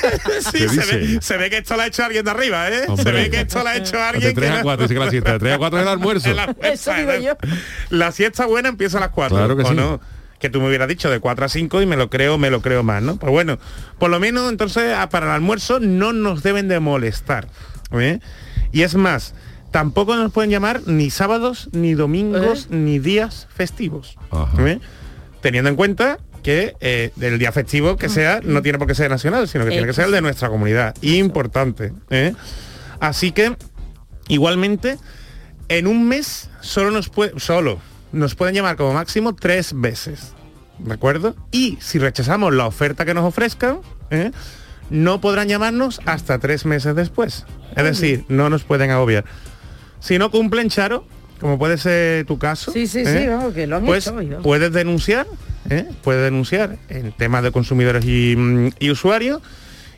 Sí, 0.52 0.58
¿Qué 0.58 0.68
se 0.68 0.74
dice? 0.76 0.96
ve, 0.96 1.18
se 1.20 1.36
ve 1.36 1.50
que 1.50 1.58
esto 1.58 1.76
lo 1.76 1.82
ha 1.82 1.86
hecho 1.88 2.04
alguien 2.04 2.24
de 2.24 2.30
arriba, 2.30 2.68
¿eh? 2.68 2.84
Se 2.86 2.92
Hombre. 2.92 3.12
ve 3.12 3.30
que 3.30 3.40
esto 3.40 3.62
lo 3.62 3.68
ha 3.68 3.76
hecho 3.76 4.00
alguien 4.00 4.28
De 4.28 4.34
3 4.34 4.48
que 4.50 4.54
a 4.54 4.58
no- 4.58 4.62
4, 4.62 4.82
dice 4.84 4.94
que 4.94 5.00
la 5.04 5.10
siesta. 5.10 5.32
De 5.32 5.38
3 5.40 5.54
a 5.54 5.58
4 5.58 5.78
es 5.78 5.82
el 5.82 5.88
almuerzo. 5.88 6.28
Almuerzo, 6.30 6.56
Eso 6.62 6.94
digo 6.94 7.14
yo. 7.16 7.36
La 7.90 8.12
siesta 8.12 8.46
buena 8.46 8.68
empieza 8.68 8.98
a 8.98 9.00
las 9.00 9.10
4. 9.10 9.36
Claro 9.36 9.56
que 9.56 9.62
¿o 9.64 9.66
sí. 9.68 9.74
no? 9.74 10.00
Que 10.40 10.48
tú 10.50 10.60
me 10.60 10.68
hubieras 10.68 10.88
dicho 10.88 11.10
de 11.10 11.20
4 11.20 11.44
a 11.44 11.48
5 11.48 11.82
y 11.82 11.86
me 11.86 11.96
lo 11.96 12.10
creo, 12.10 12.38
me 12.38 12.50
lo 12.50 12.62
creo 12.62 12.82
más, 12.82 13.02
¿no? 13.02 13.16
Pues 13.16 13.30
bueno, 13.30 13.58
por 13.98 14.10
lo 14.10 14.18
menos 14.18 14.50
entonces 14.50 14.94
a- 14.94 15.08
para 15.10 15.26
el 15.26 15.32
almuerzo 15.32 15.78
no 15.80 16.12
nos 16.12 16.42
deben 16.42 16.66
de 16.66 16.80
molestar. 16.80 17.46
¿eh? 17.92 18.20
Y 18.72 18.82
es 18.82 18.94
más, 18.94 19.34
tampoco 19.70 20.16
nos 20.16 20.32
pueden 20.32 20.50
llamar 20.50 20.80
ni 20.86 21.10
sábados, 21.10 21.68
ni 21.72 21.92
domingos, 21.94 22.68
ni 22.70 22.98
días 22.98 23.48
festivos. 23.54 24.16
¿eh? 24.58 24.80
Teniendo 25.42 25.68
en 25.70 25.76
cuenta 25.76 26.18
que 26.42 26.74
eh, 26.80 27.10
el 27.20 27.38
día 27.38 27.52
festivo 27.52 27.96
que 27.98 28.08
sea 28.08 28.40
no 28.42 28.62
tiene 28.62 28.78
por 28.78 28.86
qué 28.88 28.94
ser 28.94 29.10
nacional, 29.10 29.46
sino 29.46 29.64
que 29.64 29.70
tiene 29.72 29.86
que 29.86 29.92
ser 29.92 30.06
el 30.06 30.12
de 30.12 30.22
nuestra 30.22 30.48
comunidad. 30.48 30.94
Importante. 31.02 31.92
¿eh? 32.08 32.32
Así 32.98 33.32
que, 33.32 33.54
igualmente, 34.28 34.96
en 35.68 35.86
un 35.86 36.08
mes 36.08 36.48
solo 36.60 36.90
nos 36.90 37.10
puede, 37.10 37.38
solo 37.38 37.78
nos 38.12 38.34
pueden 38.34 38.54
llamar 38.54 38.76
como 38.76 38.92
máximo 38.94 39.34
tres 39.34 39.72
veces. 39.74 40.32
¿De 40.78 40.94
acuerdo? 40.94 41.36
Y 41.50 41.76
si 41.80 41.98
rechazamos 41.98 42.54
la 42.54 42.66
oferta 42.66 43.04
que 43.04 43.12
nos 43.14 43.24
ofrezcan, 43.24 43.80
¿eh? 44.10 44.30
no 44.88 45.20
podrán 45.20 45.48
llamarnos 45.48 46.00
hasta 46.06 46.38
tres 46.38 46.64
meses 46.64 46.96
después. 46.96 47.44
Es 47.76 47.84
decir, 47.84 48.24
no 48.28 48.48
nos 48.50 48.64
pueden 48.64 48.90
agobiar. 48.90 49.24
Si 50.00 50.18
no 50.18 50.30
cumplen, 50.30 50.70
Charo, 50.70 51.04
como 51.40 51.58
puede 51.58 51.76
ser 51.78 52.24
tu 52.26 52.38
caso, 52.38 52.72
Sí, 52.72 52.86
sí, 52.86 53.00
¿eh? 53.00 53.20
sí, 53.22 53.28
vamos, 53.28 53.52
que 53.54 53.66
lo 53.66 53.76
han 53.76 53.84
pues 53.84 54.06
hecho 54.06 54.16
vamos. 54.16 54.42
puedes 54.42 54.72
denunciar, 54.72 55.26
¿eh? 55.68 55.86
puedes 56.02 56.22
denunciar 56.22 56.78
en 56.88 57.12
temas 57.12 57.42
de 57.42 57.52
consumidores 57.52 58.04
y, 58.06 58.34
mm, 58.36 58.70
y 58.78 58.90
usuarios. 58.90 59.40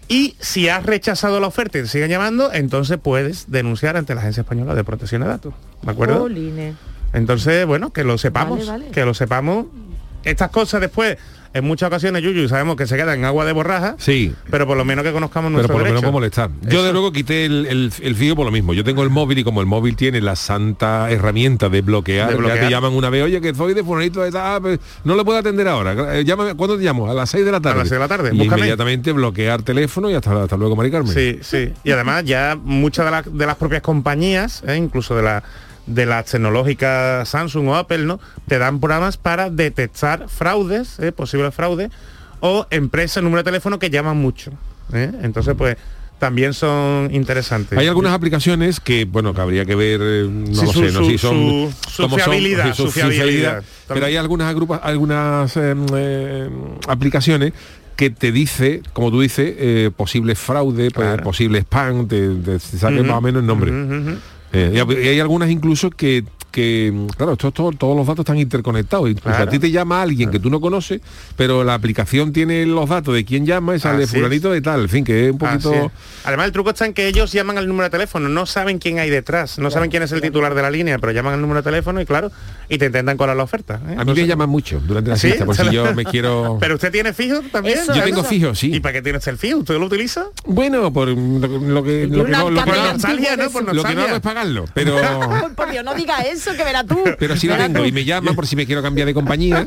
Y 0.09 0.35
si 0.41 0.69
has 0.69 0.85
rechazado 0.85 1.39
la 1.41 1.47
oferta 1.47 1.79
y 1.79 1.83
te 1.83 1.89
siguen 1.89 2.11
llamando, 2.11 2.53
entonces 2.53 2.99
puedes 3.01 3.51
denunciar 3.51 3.97
ante 3.97 4.15
la 4.15 4.21
Agencia 4.21 4.41
Española 4.43 4.75
de 4.75 4.83
Protección 4.85 5.23
de 5.23 5.29
Datos. 5.29 5.55
¿De 5.83 5.91
acuerdo? 5.91 6.19
Jolines. 6.19 6.75
Entonces, 7.13 7.67
bueno, 7.67 7.91
que 7.93 8.05
lo 8.05 8.19
sepamos, 8.19 8.59
Vale, 8.67 8.71
vale. 8.71 8.91
que 8.91 9.05
lo 9.05 9.15
sepamos. 9.15 9.67
Estas 10.25 10.51
cosas 10.51 10.81
después, 10.81 11.19
en 11.53 11.65
muchas 11.65 11.89
ocasiones, 11.89 12.23
Yuyu, 12.23 12.49
sabemos 12.49 12.77
que 12.77 12.87
se 12.87 12.97
quedan 12.97 13.19
en 13.19 13.25
agua 13.25 13.45
de 13.45 13.53
borraja, 13.53 13.97
Sí. 13.99 14.33
pero 14.51 14.67
por 14.69 14.77
lo 14.77 14.85
menos 14.85 15.05
que 15.05 15.11
conozcamos 15.13 15.49
Pero 15.51 15.57
nuestro 15.57 15.73
por 15.75 15.81
lo 15.81 15.85
menos 15.85 16.01
derecho. 16.01 16.07
por 16.13 16.13
molestar. 16.13 16.51
Yo 16.73 16.85
de 16.85 16.93
luego 16.93 17.13
quité 17.13 17.45
el, 17.45 17.67
el, 17.67 17.93
el 18.01 18.15
fijo 18.15 18.37
por 18.37 18.47
lo 18.47 18.53
mismo. 18.53 18.73
Yo 18.73 18.85
tengo 18.85 19.03
el 19.03 19.11
móvil 19.11 19.39
y 19.41 19.45
como 19.45 19.61
el 19.61 19.67
móvil 19.67 19.97
tiene 19.97 20.21
la 20.21 20.37
santa 20.37 21.11
herramienta 21.11 21.69
de 21.69 21.83
bloquear, 21.83 22.39
De 22.41 22.49
ya 22.49 22.55
te 22.61 22.71
llaman 22.71 22.93
una 22.95 23.11
vez, 23.11 23.25
oye, 23.25 23.41
que 23.41 23.53
soy 23.53 23.75
de 23.75 23.83
fulanito 23.83 24.23
de 24.23 24.31
tal, 24.31 24.43
ah, 24.45 24.59
pues, 24.63 24.79
no 25.05 25.17
le 25.17 25.25
puedo 25.25 25.39
atender 25.41 25.67
ahora. 25.67 26.17
Eh, 26.17 26.25
llámame, 26.25 26.55
¿cuándo 26.55 26.79
te 26.79 26.85
llamo? 26.85 27.11
A 27.11 27.15
las 27.15 27.29
6 27.29 27.45
de 27.45 27.51
la 27.53 27.61
tarde. 27.61 27.79
las 27.81 27.89
seis 27.89 27.97
de 27.97 27.99
la 27.99 28.09
tarde, 28.09 28.31
Y 28.33 28.39
búscame. 28.39 28.59
inmediatamente 28.61 29.11
bloquear 29.13 29.63
teléfono 29.63 30.09
y 30.09 30.15
hasta, 30.15 30.45
hasta 30.45 30.57
luego, 30.57 30.77
Mari 30.77 30.93
Carmen. 30.93 31.13
Sí, 31.13 31.41
sí. 31.43 31.73
Y 31.83 31.91
además 31.91 32.25
ya 32.25 32.57
muchas 32.63 33.05
de, 33.05 33.11
las- 33.11 33.37
de 33.39 33.47
las 33.47 33.57
propias 33.57 33.83
compañías, 33.83 34.63
¿eh? 34.67 34.77
incluso 34.77 35.17
de 35.17 35.23
la 35.25 35.43
de 35.87 36.07
las 36.07 36.27
tecnológicas 36.27 37.29
Samsung 37.29 37.69
o 37.69 37.77
Apple, 37.77 37.99
¿no? 38.05 38.21
Te 38.47 38.59
dan 38.59 38.79
programas 38.81 39.17
para 39.17 39.51
detectar 39.51 40.29
fraudes, 40.29 40.99
¿eh? 41.01 41.13
posibles 41.13 41.55
fraudes, 41.55 41.91
o 42.41 42.67
empresas, 42.71 43.23
número 43.23 43.41
de 43.43 43.45
teléfono 43.45 43.79
que 43.79 43.91
llaman 43.91 44.17
mucho. 44.17 44.53
¿eh? 44.93 45.11
Entonces, 45.23 45.55
pues, 45.57 45.77
también 46.19 46.55
son 46.55 47.09
interesantes. 47.13 47.77
Hay 47.77 47.89
algunas 47.89 48.13
aplicaciones 48.13 48.79
que, 48.79 49.05
bueno, 49.07 49.35
que 49.35 49.41
habría 49.41 49.65
que 49.65 49.75
ver, 49.75 50.01
eh, 50.03 50.29
no 50.31 50.55
Sí, 50.55 50.67
lo 50.67 50.73
su- 50.73 50.79
sé, 50.87 50.93
no 50.93 51.05
sé 51.05 51.11
si 51.11 51.19
son... 51.19 51.31
su- 51.37 51.73
su 51.91 52.03
cómo 52.05 52.17
son, 52.19 52.25
fiabilidad, 52.33 52.75
su 52.75 52.91
fiabilidad. 52.93 53.65
Pero 53.89 54.07
hay 54.07 54.17
algunas, 54.17 54.55
agrupa- 54.55 54.81
algunas 54.85 55.57
eh, 55.57 55.75
eh, 55.97 56.49
aplicaciones 56.87 57.53
que 57.97 58.11
te 58.11 58.31
dice, 58.33 58.83
como 58.93 59.11
tú 59.11 59.21
dices, 59.21 59.53
eh, 59.59 59.91
posible 59.97 60.35
fraude, 60.37 60.91
pues, 60.93 61.07
Claro. 61.09 61.25
posible 61.25 61.59
spam, 61.63 62.07
te, 62.07 62.35
te 62.37 62.59
saque 62.61 63.03
más 63.03 63.19
o 63.19 63.21
menos 63.21 63.41
el 63.41 63.47
nombre. 63.47 63.73
Hab- 64.53 65.03
y 65.05 65.09
hay 65.09 65.21
algunas 65.21 65.51
incluso 65.51 65.91
que, 65.91 66.25
que 66.53 66.93
claro, 67.17 67.33
esto, 67.33 67.49
esto- 67.49 67.73
todos 67.77 67.97
los 67.97 68.07
datos 68.07 68.21
están 68.23 68.39
interconectados. 68.39 69.09
Incluso 69.11 69.29
Claro. 69.31 69.45
a 69.45 69.49
ti 69.51 69.59
te 69.59 69.71
llama 69.71 70.03
alguien 70.03 70.31
que 70.31 70.39
tú 70.39 70.51
no 70.51 70.61
conoces, 70.61 71.01
pero 71.37 71.65
la 71.65 71.75
aplicación 71.75 72.33
tiene 72.33 72.65
los 72.67 72.89
datos 72.89 73.15
de 73.15 73.25
quién 73.25 73.45
llama 73.47 73.75
y 73.75 73.81
sale 73.81 74.05
Así 74.05 74.15
fulanito 74.15 74.53
de 74.53 74.61
tal. 74.61 74.83
En 74.83 74.89
fin, 74.89 75.05
que 75.05 75.27
es 75.27 75.33
un 75.33 75.39
poquito... 75.39 75.73
es. 75.73 75.91
Además, 76.25 76.47
el 76.47 76.53
truco 76.53 76.71
está 76.71 76.87
en 76.87 76.95
que 76.95 77.09
ellos 77.09 77.33
llaman 77.33 77.59
al 77.59 77.67
número 77.67 77.85
de 77.85 77.91
teléfono, 77.91 78.29
no 78.29 78.47
saben 78.47 78.79
quién 78.79 78.99
hay 78.99 79.11
detrás, 79.11 79.59
no 79.59 79.71
saben 79.71 79.91
quién 79.91 80.03
es 80.05 80.13
el 80.13 80.21
titular 80.21 80.55
de 80.55 80.63
la 80.63 80.71
línea, 80.71 80.99
pero 80.99 81.13
llaman 81.13 81.35
al 81.35 81.41
número 81.41 81.63
de 81.63 81.65
teléfono 81.65 82.01
y 82.01 82.07
claro, 82.07 82.31
y 82.69 82.79
te 82.79 82.87
intentan 82.87 83.17
colar 83.17 83.37
la 83.37 83.43
oferta. 83.43 83.81
¿eh? 83.89 83.97
A 83.99 84.05
mí 84.05 84.13
me 84.13 84.27
llaman 84.27 84.49
mucho 84.51 84.81
durante 84.87 85.11
la 85.11 85.17
¿Sí? 85.17 85.29
siesta, 85.29 85.47
por 85.47 85.57
si 85.57 85.71
yo 85.71 85.93
me 85.95 86.05
quiero... 86.13 86.59
Pero 86.61 86.75
usted 86.75 86.93
tiene 86.93 87.13
fijo 87.13 87.41
también. 87.51 87.79
Eso, 87.79 87.95
Yo 87.95 88.05
tengo 88.05 88.23
fijo, 88.23 88.55
sí. 88.55 88.75
¿Y 88.75 88.81
para 88.81 88.93
qué 88.95 89.03
tiene 89.03 89.19
usted 89.19 89.33
el 89.33 89.39
fijo? 89.39 89.59
¿Usted 89.59 89.79
lo 89.79 89.87
utiliza? 89.87 90.27
Bueno, 90.45 90.93
por 90.93 91.09
lo, 91.09 91.83
que, 91.83 92.07
lo 92.07 92.25
que 92.25 92.31
no, 92.31 92.51
lo 92.51 92.61
hago 92.61 94.17
es 94.17 94.21
pagarlo, 94.21 94.65
pero... 94.75 94.97
Por 95.57 95.71
Dios, 95.71 95.85
no 95.85 95.95
diga 95.95 96.21
eso. 96.21 96.42
eso 96.47 96.57
que 96.57 96.65
verás 96.65 96.87
tú. 96.87 96.99
Pero 97.19 97.37
si 97.37 97.47
lo 97.47 97.57
tengo 97.57 97.81
tú. 97.81 97.85
y 97.87 97.93
me 97.93 98.05
llama 98.05 98.33
por 98.33 98.47
si 98.47 98.57
me 98.57 98.67
quiero 98.67 98.83
cambiar 98.83 99.07
de 99.07 99.15
compañía. 99.15 99.67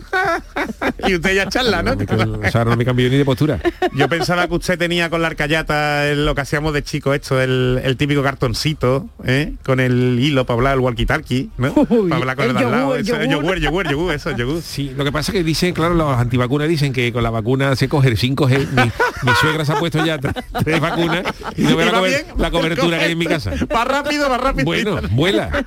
y 1.07 1.15
usted 1.15 1.35
ya 1.35 1.47
charla, 1.49 1.81
¿no? 1.83 1.93
O 1.93 2.51
sea, 2.51 2.65
no 2.65 2.75
me 2.75 2.85
cambio 2.85 3.09
ni 3.09 3.17
de 3.17 3.25
postura. 3.25 3.59
Yo 3.93 4.07
pensaba 4.09 4.47
que 4.47 4.53
usted 4.55 4.77
tenía 4.77 5.09
con 5.09 5.21
la 5.21 5.27
arcayata 5.27 6.07
el- 6.07 6.25
lo 6.25 6.35
que 6.35 6.41
hacíamos 6.41 6.73
de 6.73 6.83
chico 6.83 7.13
esto, 7.13 7.39
el, 7.41 7.79
el 7.83 7.97
típico 7.97 8.23
cartoncito, 8.23 9.07
¿eh? 9.25 9.53
con 9.63 9.79
el 9.79 10.17
hilo 10.19 10.45
para 10.45 10.55
hablar 10.57 10.73
el 10.75 10.79
walkie-talkie, 10.81 11.49
¿no? 11.57 11.73
para 12.09 12.15
hablar 12.21 12.35
con 12.35 12.45
el, 12.45 12.51
el 12.51 12.57
de 12.57 12.63
al 12.65 12.71
lado. 12.71 12.97
yogur, 12.97 12.99
Eso, 12.99 13.15
yogur. 13.23 13.29
yogur, 13.29 13.59
yogur, 13.59 13.89
yogur, 13.91 14.13
eso, 14.15 14.31
yogur. 14.37 14.61
Sí, 14.61 14.91
lo 14.95 15.03
que 15.03 15.11
pasa 15.11 15.31
es 15.31 15.37
que 15.37 15.43
dicen, 15.43 15.73
claro, 15.73 15.93
los 15.93 16.17
antivacunas 16.17 16.67
dicen 16.67 16.93
que 16.93 17.11
con 17.13 17.23
la 17.23 17.29
vacuna 17.29 17.75
se 17.75 17.87
coge 17.87 18.09
el 18.09 18.17
5G. 18.17 18.67
Mi, 18.71 18.83
mi 18.83 19.35
suegra 19.39 19.65
se 19.65 19.71
ha 19.73 19.79
puesto 19.79 20.03
ya 20.05 20.17
tres, 20.17 20.79
vacunas 20.79 21.23
y 21.55 21.63
no 21.63 21.75
ve 21.75 21.85
¿Y 21.85 21.91
la, 21.91 22.01
bien? 22.01 22.21
la 22.37 22.51
cobertura 22.51 22.97
que 22.99 23.05
hay 23.05 23.11
en 23.13 23.17
mi 23.17 23.25
casa. 23.25 23.51
Va 23.73 23.85
rápido, 23.85 24.29
va 24.29 24.37
rápido. 24.37 24.65
Bueno, 24.65 24.99
vuela. 25.11 25.65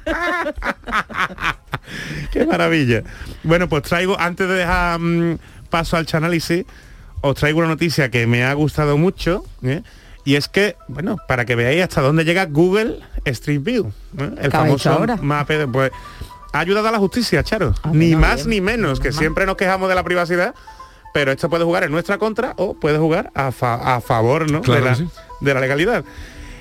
Qué 2.33 2.45
maravilla. 2.47 3.03
Bueno, 3.43 3.69
pues 3.69 3.83
traigo, 3.85 4.19
antes 4.19 4.49
de 4.49 4.55
dejar 4.55 4.99
mm, 5.01 5.39
paso 5.71 5.97
al 5.97 6.07
chanálisis, 6.07 6.65
os 7.21 7.35
traigo 7.35 7.59
una 7.61 7.69
noticia 7.69 8.11
que 8.11 8.27
me 8.27 8.45
ha 8.45 8.53
gustado 8.55 8.97
mucho. 8.99 9.45
¿eh? 9.63 9.83
Y 10.25 10.37
es 10.37 10.49
que, 10.49 10.77
bueno, 10.89 11.17
para 11.27 11.45
que 11.45 11.55
veáis 11.55 11.83
hasta 11.83 12.01
dónde 12.03 12.25
llega 12.25 12.45
Google 12.47 13.01
Street 13.25 13.63
View. 13.63 13.93
¿eh? 14.19 14.23
El 14.23 14.29
¿Qué 14.29 14.43
ha 14.43 14.45
hecho 14.45 14.51
famoso 14.51 14.91
ahora? 14.93 15.17
mapa 15.17 15.55
de- 15.55 15.67
pues 15.69 15.91
ha 16.53 16.61
ayudado 16.61 16.89
a 16.89 16.93
la 16.93 16.99
justicia, 16.99 17.43
Charo. 17.43 17.75
ni 17.93 18.17
más 18.17 18.47
ni 18.47 18.61
menos, 18.61 19.01
que 19.01 19.13
siempre 19.13 19.47
nos 19.47 19.57
quejamos 19.57 19.89
de 19.89 19.95
la 19.95 20.03
privacidad, 20.03 20.55
pero 21.15 21.31
esto 21.33 21.49
puede 21.51 21.65
jugar 21.65 21.85
en 21.85 21.93
nuestra 21.93 22.19
contra 22.19 22.55
o 22.57 22.75
puede 22.75 22.99
jugar 22.99 23.31
a, 23.35 23.53
fa- 23.53 23.97
a 23.97 24.01
favor 24.01 24.51
¿no? 24.51 24.61
Claro 24.63 24.81
de, 24.85 24.91
la, 24.91 24.95
sí. 24.97 25.09
de 25.41 25.55
la 25.55 25.61
legalidad. 25.61 26.05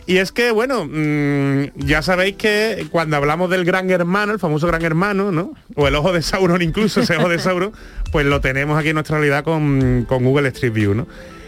Y 0.08 0.20
es 0.20 0.32
que, 0.32 0.52
bueno, 0.52 0.86
mm, 0.86 1.86
ya 1.86 2.02
sabéis 2.02 2.38
que 2.38 2.88
cuando 2.92 3.18
hablamos 3.18 3.50
del 3.50 3.66
gran 3.66 3.90
hermano, 3.90 4.32
el 4.32 4.40
famoso 4.40 4.66
gran 4.66 4.84
hermano, 4.86 5.34
¿no? 5.34 5.54
O 5.76 5.86
el 5.86 5.96
ojo 5.96 6.14
de 6.14 6.22
Sauron 6.22 6.62
incluso, 6.62 7.02
ese 7.02 7.18
ojo 7.18 7.28
de 7.28 7.40
Sauron, 7.40 7.74
pues 8.14 8.26
lo 8.26 8.40
tenemos 8.40 8.80
aquí 8.80 8.90
en 8.90 8.94
nuestra 8.94 9.18
realidad 9.18 9.44
con, 9.44 10.06
con 10.08 10.24
Google 10.24 10.48
Street 10.48 10.72
View, 10.72 10.96
¿no? 10.96 11.08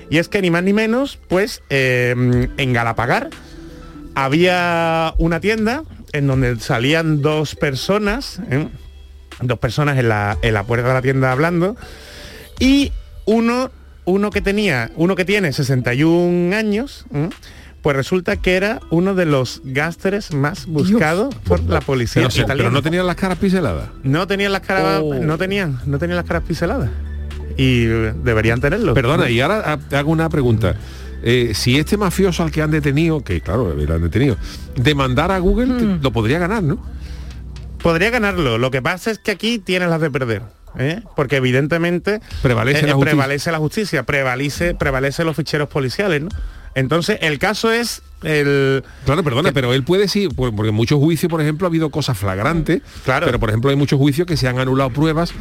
Y 0.09 0.17
es 0.17 0.27
que 0.27 0.41
ni 0.41 0.51
más 0.51 0.63
ni 0.63 0.73
menos, 0.73 1.19
pues 1.29 1.63
eh, 1.69 2.13
en 2.57 2.73
Galapagar 2.73 3.29
había 4.13 5.13
una 5.17 5.39
tienda 5.39 5.83
en 6.11 6.27
donde 6.27 6.59
salían 6.59 7.21
dos 7.21 7.55
personas, 7.55 8.41
¿eh? 8.51 8.67
dos 9.39 9.59
personas 9.59 9.97
en 9.97 10.09
la, 10.09 10.37
en 10.41 10.53
la 10.53 10.63
puerta 10.63 10.89
de 10.89 10.93
la 10.95 11.01
tienda 11.01 11.31
hablando, 11.31 11.77
y 12.59 12.91
uno, 13.25 13.71
uno 14.03 14.31
que 14.31 14.41
tenía, 14.41 14.91
uno 14.97 15.15
que 15.15 15.23
tiene 15.23 15.53
61 15.53 16.53
años, 16.53 17.05
¿eh? 17.13 17.29
Pues 17.81 17.95
resulta 17.95 18.35
que 18.37 18.55
era 18.55 18.79
uno 18.89 19.15
de 19.15 19.25
los 19.25 19.61
gásteres 19.63 20.33
más 20.33 20.65
buscados 20.65 21.33
por 21.35 21.61
la 21.63 21.79
policía 21.81 22.23
Pero, 22.23 22.33
italiana. 22.43 22.55
pero 22.57 22.71
no 22.71 22.81
tenían 22.81 23.07
las 23.07 23.15
caras 23.15 23.37
piseladas. 23.37 23.89
No 24.03 24.27
tenían 24.27 24.51
las 24.51 24.61
caras, 24.61 25.01
Oh. 25.03 25.13
no 25.15 25.37
tenían, 25.37 25.79
no 25.85 25.97
tenían 25.99 26.17
las 26.17 26.25
caras 26.25 26.43
piseladas. 26.47 26.89
Y 27.57 27.85
eh, 27.85 28.13
deberían 28.23 28.61
tenerlo. 28.61 28.93
Perdona, 28.93 29.29
y 29.29 29.41
ahora 29.41 29.77
te 29.77 29.95
hago 29.97 30.11
una 30.11 30.29
pregunta. 30.29 30.75
Eh, 31.23 31.51
si 31.53 31.77
este 31.77 31.97
mafioso 31.97 32.43
al 32.43 32.51
que 32.51 32.61
han 32.61 32.71
detenido, 32.71 33.21
que 33.23 33.41
claro, 33.41 33.73
lo 33.73 33.93
han 33.95 34.01
detenido, 34.01 34.37
demandara 34.75 35.35
a 35.35 35.39
Google, 35.39 35.73
te- 35.77 36.01
lo 36.03 36.11
podría 36.13 36.39
ganar, 36.39 36.63
¿no? 36.63 36.81
Podría 37.81 38.09
ganarlo. 38.09 38.57
Lo 38.57 38.71
que 38.71 38.81
pasa 38.81 39.11
es 39.11 39.19
que 39.19 39.31
aquí 39.31 39.59
tienes 39.59 39.89
las 39.89 40.01
de 40.01 40.09
perder. 40.11 40.41
¿eh? 40.77 41.01
Porque 41.15 41.37
evidentemente 41.37 42.15
eh, 42.15 42.21
Prevalece 42.41 42.85
la 42.85 42.93
justicia. 42.93 43.11
prevalece 43.15 43.51
la 43.51 43.57
justicia, 43.57 44.03
prevalece, 44.03 44.75
prevalece 44.75 45.23
los 45.23 45.35
ficheros 45.35 45.67
policiales, 45.69 46.21
¿no? 46.21 46.29
Entonces, 46.75 47.17
el 47.21 47.39
caso 47.39 47.71
es 47.71 48.01
el. 48.23 48.83
Claro, 49.05 49.23
perdona, 49.23 49.51
pero 49.51 49.73
él 49.73 49.83
puede 49.83 50.07
sí, 50.07 50.27
por- 50.27 50.55
porque 50.55 50.69
en 50.69 50.75
muchos 50.75 50.99
juicios, 50.99 51.29
por 51.29 51.41
ejemplo, 51.41 51.65
ha 51.67 51.69
habido 51.69 51.89
cosas 51.89 52.17
flagrantes. 52.17 52.81
Claro. 53.05 53.25
Pero, 53.25 53.39
por 53.39 53.49
ejemplo, 53.49 53.69
hay 53.69 53.75
muchos 53.75 53.97
juicios 53.97 54.27
que 54.27 54.37
se 54.37 54.47
han 54.47 54.59
anulado 54.59 54.89
pruebas 54.91 55.33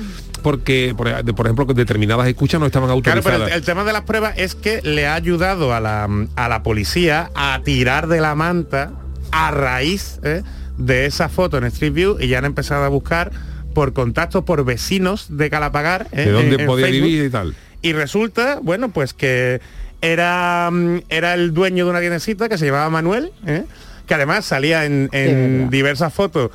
porque, 0.43 0.95
por, 0.97 1.09
ejemplo, 1.47 1.64
determinadas 1.66 2.26
escuchas 2.29 2.61
no 2.61 2.66
estaban 2.66 2.87
Claro, 2.89 2.97
autorizadas. 2.99 3.33
pero 3.41 3.47
el, 3.49 3.53
el 3.53 3.62
tema 3.64 3.85
de 3.85 3.93
las 3.93 4.03
pruebas 4.03 4.35
es 4.37 4.55
que 4.55 4.81
le 4.83 5.07
ha 5.07 5.14
ayudado 5.14 5.74
a 5.74 5.81
la, 5.81 6.09
a 6.37 6.49
la 6.49 6.62
policía 6.62 7.31
a 7.35 7.61
tirar 7.64 8.07
de 8.09 8.20
la 8.20 8.35
manta 8.35 8.93
a 9.33 9.51
raíz 9.51 10.20
¿eh? 10.22 10.43
de 10.79 11.07
esa 11.07 11.29
foto 11.29 11.59
en 11.59 11.64
Street 11.64 11.93
View 11.93 12.16
y 12.20 12.29
ya 12.29 12.39
han 12.39 12.45
empezado 12.45 12.85
a 12.85 12.89
buscar 12.89 13.31
por 13.74 13.93
contactos, 13.93 14.45
por 14.45 14.64
vecinos 14.64 15.26
de 15.29 15.51
Calapagar. 15.51 16.07
¿eh? 16.12 16.24
de 16.26 16.31
dónde 16.31 16.57
en- 16.57 16.66
podía 16.66 16.87
vivir 16.87 17.24
y 17.24 17.31
tal. 17.31 17.55
Y 17.83 17.93
resulta, 17.93 18.59
bueno, 18.62 18.89
pues 18.89 19.12
que 19.14 19.61
era, 20.01 20.70
mm, 20.70 21.03
era 21.09 21.34
el 21.34 21.53
dueño 21.53 21.84
de 21.84 21.90
una 21.90 22.01
tiendecita 22.01 22.49
que 22.49 22.59
se 22.59 22.66
llamaba 22.66 22.90
Manuel, 22.90 23.32
¿eh? 23.46 23.64
que 24.07 24.14
además 24.14 24.44
salía 24.44 24.84
en, 24.84 25.09
en 25.12 25.70
diversas 25.70 26.12
fotos 26.12 26.51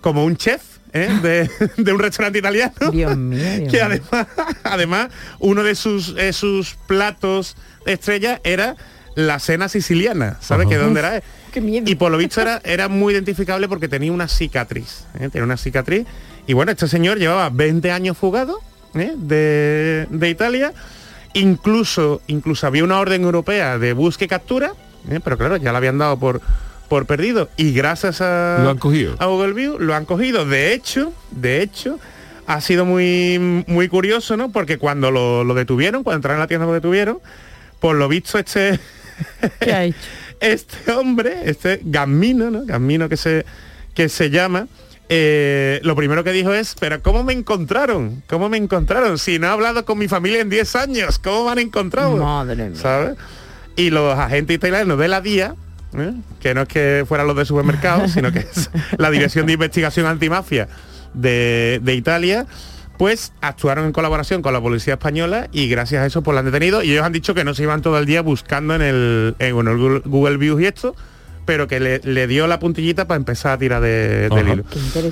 como 0.00 0.24
un 0.24 0.36
chef. 0.36 0.62
¿eh? 0.92 1.08
De, 1.22 1.50
de 1.78 1.92
un 1.92 1.98
restaurante 1.98 2.38
italiano 2.38 2.74
Dios 2.92 3.16
mío, 3.16 3.40
Dios 3.60 3.70
que 3.72 3.80
además 3.80 4.26
además 4.62 5.08
uno 5.38 5.62
de 5.62 5.74
sus 5.74 6.14
eh, 6.18 6.34
sus 6.34 6.74
platos 6.86 7.56
estrella 7.86 8.42
era 8.44 8.76
la 9.14 9.38
cena 9.38 9.70
siciliana 9.70 10.36
¿sabes 10.42 10.68
que 10.68 10.76
dónde 10.76 11.00
era? 11.00 11.22
Qué 11.50 11.62
miedo. 11.62 11.88
y 11.88 11.94
por 11.94 12.12
lo 12.12 12.18
visto 12.18 12.42
era, 12.42 12.60
era 12.64 12.88
muy 12.88 13.14
identificable 13.14 13.68
porque 13.68 13.88
tenía 13.88 14.12
una 14.12 14.28
cicatriz 14.28 15.06
¿eh? 15.18 15.30
tenía 15.30 15.44
una 15.44 15.56
cicatriz 15.56 16.06
y 16.46 16.52
bueno 16.52 16.72
este 16.72 16.86
señor 16.88 17.18
llevaba 17.18 17.48
20 17.48 17.90
años 17.90 18.18
fugado 18.18 18.58
¿eh? 18.94 19.14
de, 19.16 20.06
de 20.10 20.28
Italia 20.28 20.74
incluso 21.34 22.20
incluso 22.26 22.66
había 22.66 22.84
una 22.84 22.98
orden 22.98 23.22
europea 23.22 23.78
de 23.78 23.92
búsqueda 23.92 24.26
y 24.26 24.28
captura 24.28 24.72
¿eh? 25.10 25.20
pero 25.22 25.38
claro 25.38 25.56
ya 25.56 25.72
la 25.72 25.78
habían 25.78 25.98
dado 25.98 26.18
por 26.18 26.40
por 26.88 27.06
perdido 27.06 27.48
y 27.56 27.72
gracias 27.72 28.20
a 28.20 28.58
Lo 28.62 28.70
han 28.70 28.78
cogido. 28.78 29.14
a 29.18 29.26
Google 29.26 29.54
View 29.54 29.78
lo 29.78 29.94
han 29.94 30.04
cogido 30.04 30.44
de 30.44 30.72
hecho 30.74 31.12
de 31.30 31.62
hecho 31.62 31.98
ha 32.46 32.60
sido 32.60 32.84
muy 32.84 33.64
muy 33.66 33.88
curioso 33.88 34.36
no 34.36 34.50
porque 34.52 34.76
cuando 34.78 35.10
lo, 35.10 35.42
lo 35.44 35.54
detuvieron 35.54 36.02
cuando 36.02 36.16
entraron 36.18 36.40
a 36.40 36.44
la 36.44 36.48
tienda 36.48 36.66
lo 36.66 36.74
detuvieron 36.74 37.18
por 37.80 37.96
lo 37.96 38.08
visto 38.08 38.38
este 38.38 38.78
¿Qué 39.60 39.72
ha 39.72 39.84
hecho? 39.84 39.98
este 40.40 40.90
hombre, 40.92 41.42
este 41.44 41.80
Gambino, 41.84 42.50
¿no? 42.50 42.64
Gambino 42.64 43.08
que 43.08 43.16
se, 43.16 43.46
que 43.94 44.08
se 44.08 44.28
llama, 44.30 44.66
eh, 45.14 45.78
lo 45.82 45.94
primero 45.94 46.24
que 46.24 46.32
dijo 46.32 46.54
es, 46.54 46.74
pero 46.80 47.02
¿cómo 47.02 47.22
me 47.22 47.34
encontraron? 47.34 48.22
¿Cómo 48.28 48.48
me 48.48 48.56
encontraron? 48.56 49.18
Si 49.18 49.38
no 49.38 49.46
he 49.46 49.50
hablado 49.50 49.84
con 49.84 49.98
mi 49.98 50.08
familia 50.08 50.40
en 50.40 50.48
10 50.48 50.74
años, 50.76 51.18
¿cómo 51.18 51.44
me 51.44 51.50
han 51.50 51.58
encontrado? 51.58 52.16
Madre 52.16 52.70
mía. 52.70 52.80
¿Sabes? 52.80 53.18
Y 53.76 53.90
los 53.90 54.18
agentes 54.18 54.56
italianos 54.56 54.98
de 54.98 55.08
la 55.08 55.20
DIA, 55.20 55.54
¿eh? 55.98 56.14
que 56.40 56.54
no 56.54 56.62
es 56.62 56.68
que 56.68 57.04
fueran 57.06 57.26
los 57.26 57.36
de 57.36 57.44
supermercados, 57.44 58.12
sino 58.12 58.32
que 58.32 58.38
es 58.38 58.70
la 58.96 59.10
Dirección 59.10 59.44
de 59.44 59.52
Investigación 59.52 60.06
Antimafia 60.06 60.66
de, 61.12 61.78
de 61.82 61.94
Italia, 61.94 62.46
pues 62.96 63.34
actuaron 63.42 63.84
en 63.84 63.92
colaboración 63.92 64.40
con 64.40 64.54
la 64.54 64.62
policía 64.62 64.94
española 64.94 65.46
y 65.52 65.68
gracias 65.68 66.02
a 66.02 66.06
eso 66.06 66.22
pues 66.22 66.32
lo 66.32 66.38
han 66.38 66.46
detenido 66.46 66.82
y 66.82 66.90
ellos 66.90 67.04
han 67.04 67.12
dicho 67.12 67.34
que 67.34 67.44
no 67.44 67.52
se 67.52 67.64
iban 67.64 67.82
todo 67.82 67.98
el 67.98 68.06
día 68.06 68.22
buscando 68.22 68.74
en 68.74 68.80
el, 68.80 69.36
en 69.38 69.54
bueno, 69.54 69.72
el 69.72 70.00
Google 70.06 70.38
Views 70.38 70.62
y 70.62 70.64
esto, 70.64 70.96
pero 71.44 71.66
que 71.68 71.80
le, 71.80 71.98
le 72.04 72.26
dio 72.26 72.46
la 72.46 72.58
puntillita 72.58 73.06
para 73.06 73.16
empezar 73.16 73.52
a 73.52 73.58
tirar 73.58 73.80
de, 73.82 74.28
del 74.28 74.48
hilo. 74.48 74.64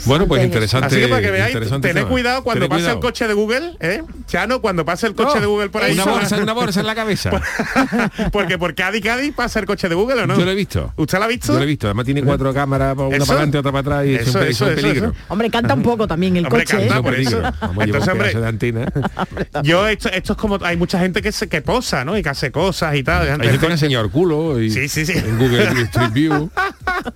Bueno, 0.05 0.27
pues 0.27 0.45
interesante. 0.45 0.87
Así 0.87 0.97
que 1.01 1.09
para 1.09 1.23
que 1.23 1.31
veáis, 1.31 1.57
tened 1.81 2.07
cuidado 2.07 2.43
cuando 2.45 2.61
Tened 2.67 2.69
pase 2.71 2.81
cuidado. 2.83 2.97
el 2.97 3.01
coche 3.03 3.29
de 3.29 3.35
Google, 3.35 3.77
¿eh? 3.81 4.03
Chano, 4.27 4.61
cuando 4.61 4.85
pase 4.85 5.07
el 5.07 5.15
coche 5.15 5.35
No, 5.37 5.41
de 5.41 5.47
Google 5.47 5.69
por 5.71 5.83
ahí. 5.83 5.93
Una 5.95 6.05
bolsa, 6.13 6.39
una 6.39 6.53
bolsa 6.53 6.81
en 6.81 6.87
la 6.87 6.95
cabeza. 6.95 7.31
Porque 8.33 8.59
por 8.59 8.75
Cádiz, 8.75 9.03
Cádiz 9.03 9.35
pasa 9.35 9.59
el 9.61 9.67
coche 9.67 9.89
de 9.89 9.95
Google 9.95 10.23
o 10.23 10.27
no. 10.27 10.39
Yo 10.39 10.45
lo 10.45 10.51
he 10.51 10.55
visto. 10.55 10.93
¿Usted 10.97 11.19
lo 11.19 11.25
ha 11.25 11.29
visto? 11.29 11.53
Yo 11.53 11.59
lo 11.59 11.65
he 11.65 11.67
visto. 11.67 11.87
Además 11.87 12.05
tiene 12.05 12.23
cuatro 12.23 12.53
cámaras, 12.55 12.97
una 12.97 13.17
Eso. 13.17 13.27
para 13.27 13.39
adelante, 13.39 13.59
otra 13.59 13.73
para 13.73 13.81
atrás 13.99 14.07
y 14.07 14.15
es 14.15 14.23
un, 14.23 14.29
Eso, 14.29 14.43
es 14.43 14.61
un 14.61 14.69
eso, 14.69 14.77
peligro. 14.83 15.07
eso. 15.11 15.15
Hombre, 15.29 15.51
canta 15.51 15.75
un 15.75 15.83
poco 15.83 16.07
también 16.07 16.37
el 16.37 16.47
Hombre, 16.47 16.65
coche. 16.65 16.77
canta, 16.79 16.99
¿eh? 16.99 17.03
Por 17.03 17.15
eso. 17.15 17.41
Vamos, 17.61 17.85
Entonces, 17.85 18.09
hombre. 18.13 18.31
Yo 19.63 19.87
esto, 19.89 20.09
esto 20.11 20.33
es 20.33 20.39
como 20.39 20.59
hay 20.63 20.77
mucha 20.77 20.99
gente 20.99 21.23
que 21.23 21.33
se 21.33 21.49
que 21.49 21.63
posa, 21.63 22.05
¿no? 22.05 22.17
Y 22.17 22.23
que 22.23 22.29
hace 22.29 22.51
cosas 22.51 22.95
y 22.97 23.03
tal. 23.03 23.23
Hay 23.41 23.49
gente 23.49 23.59
que 23.59 23.67
ha 23.67 23.71
enseñado 23.71 24.05
el 24.05 24.11
culo 24.11 24.61
y 24.61 24.71
Sí, 24.71 24.89
sí, 24.89 25.07
sí. 25.07 25.13
en 25.17 25.39
Google 25.39 25.65
Street 25.65 26.13
View. 26.29 26.51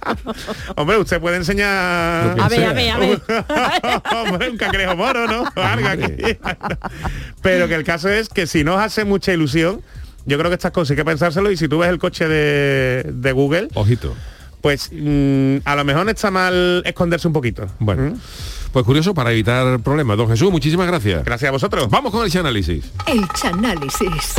Hombre, 0.76 0.98
usted 0.98 1.20
puede 1.20 1.36
enseñar. 1.36 2.36
A 2.40 2.48
ver, 2.48 2.64
a 2.64 2.72
ver, 2.72 2.90
a 2.90 2.98
ver. 2.98 3.20
Hombre, 4.16 4.50
un 4.50 4.56
cangrejo 4.56 4.96
moro, 4.96 5.26
¿no? 5.26 5.44
Algo 5.56 5.88
aquí. 5.88 6.38
Pero 7.42 7.68
que 7.68 7.74
el 7.74 7.84
caso 7.84 8.08
es 8.08 8.28
que 8.28 8.46
si 8.46 8.64
no 8.64 8.74
os 8.76 8.80
hace 8.80 9.04
mucha 9.04 9.32
ilusión, 9.32 9.82
yo 10.26 10.38
creo 10.38 10.50
que 10.50 10.54
estas 10.54 10.72
cosas 10.72 10.92
hay 10.92 10.96
que 10.96 11.04
pensárselo 11.04 11.50
y 11.50 11.56
si 11.56 11.68
tú 11.68 11.78
ves 11.78 11.90
el 11.90 11.98
coche 11.98 12.26
de, 12.28 13.10
de 13.12 13.32
Google, 13.32 13.68
Ojito. 13.74 14.14
pues 14.60 14.88
mm, 14.92 15.56
a 15.64 15.76
lo 15.76 15.84
mejor 15.84 16.04
no 16.06 16.10
está 16.10 16.30
mal 16.30 16.82
esconderse 16.86 17.26
un 17.28 17.34
poquito. 17.34 17.66
Bueno, 17.78 18.10
¿Mm? 18.10 18.20
pues 18.72 18.84
curioso 18.84 19.14
para 19.14 19.32
evitar 19.32 19.80
problemas. 19.80 20.16
Don 20.16 20.28
Jesús, 20.28 20.50
muchísimas 20.50 20.86
gracias. 20.86 21.24
Gracias 21.24 21.48
a 21.48 21.52
vosotros. 21.52 21.88
Vamos 21.90 22.10
con 22.10 22.24
el 22.24 22.38
análisis. 22.38 22.84
El 23.06 23.28
Chanálisis. 23.28 24.34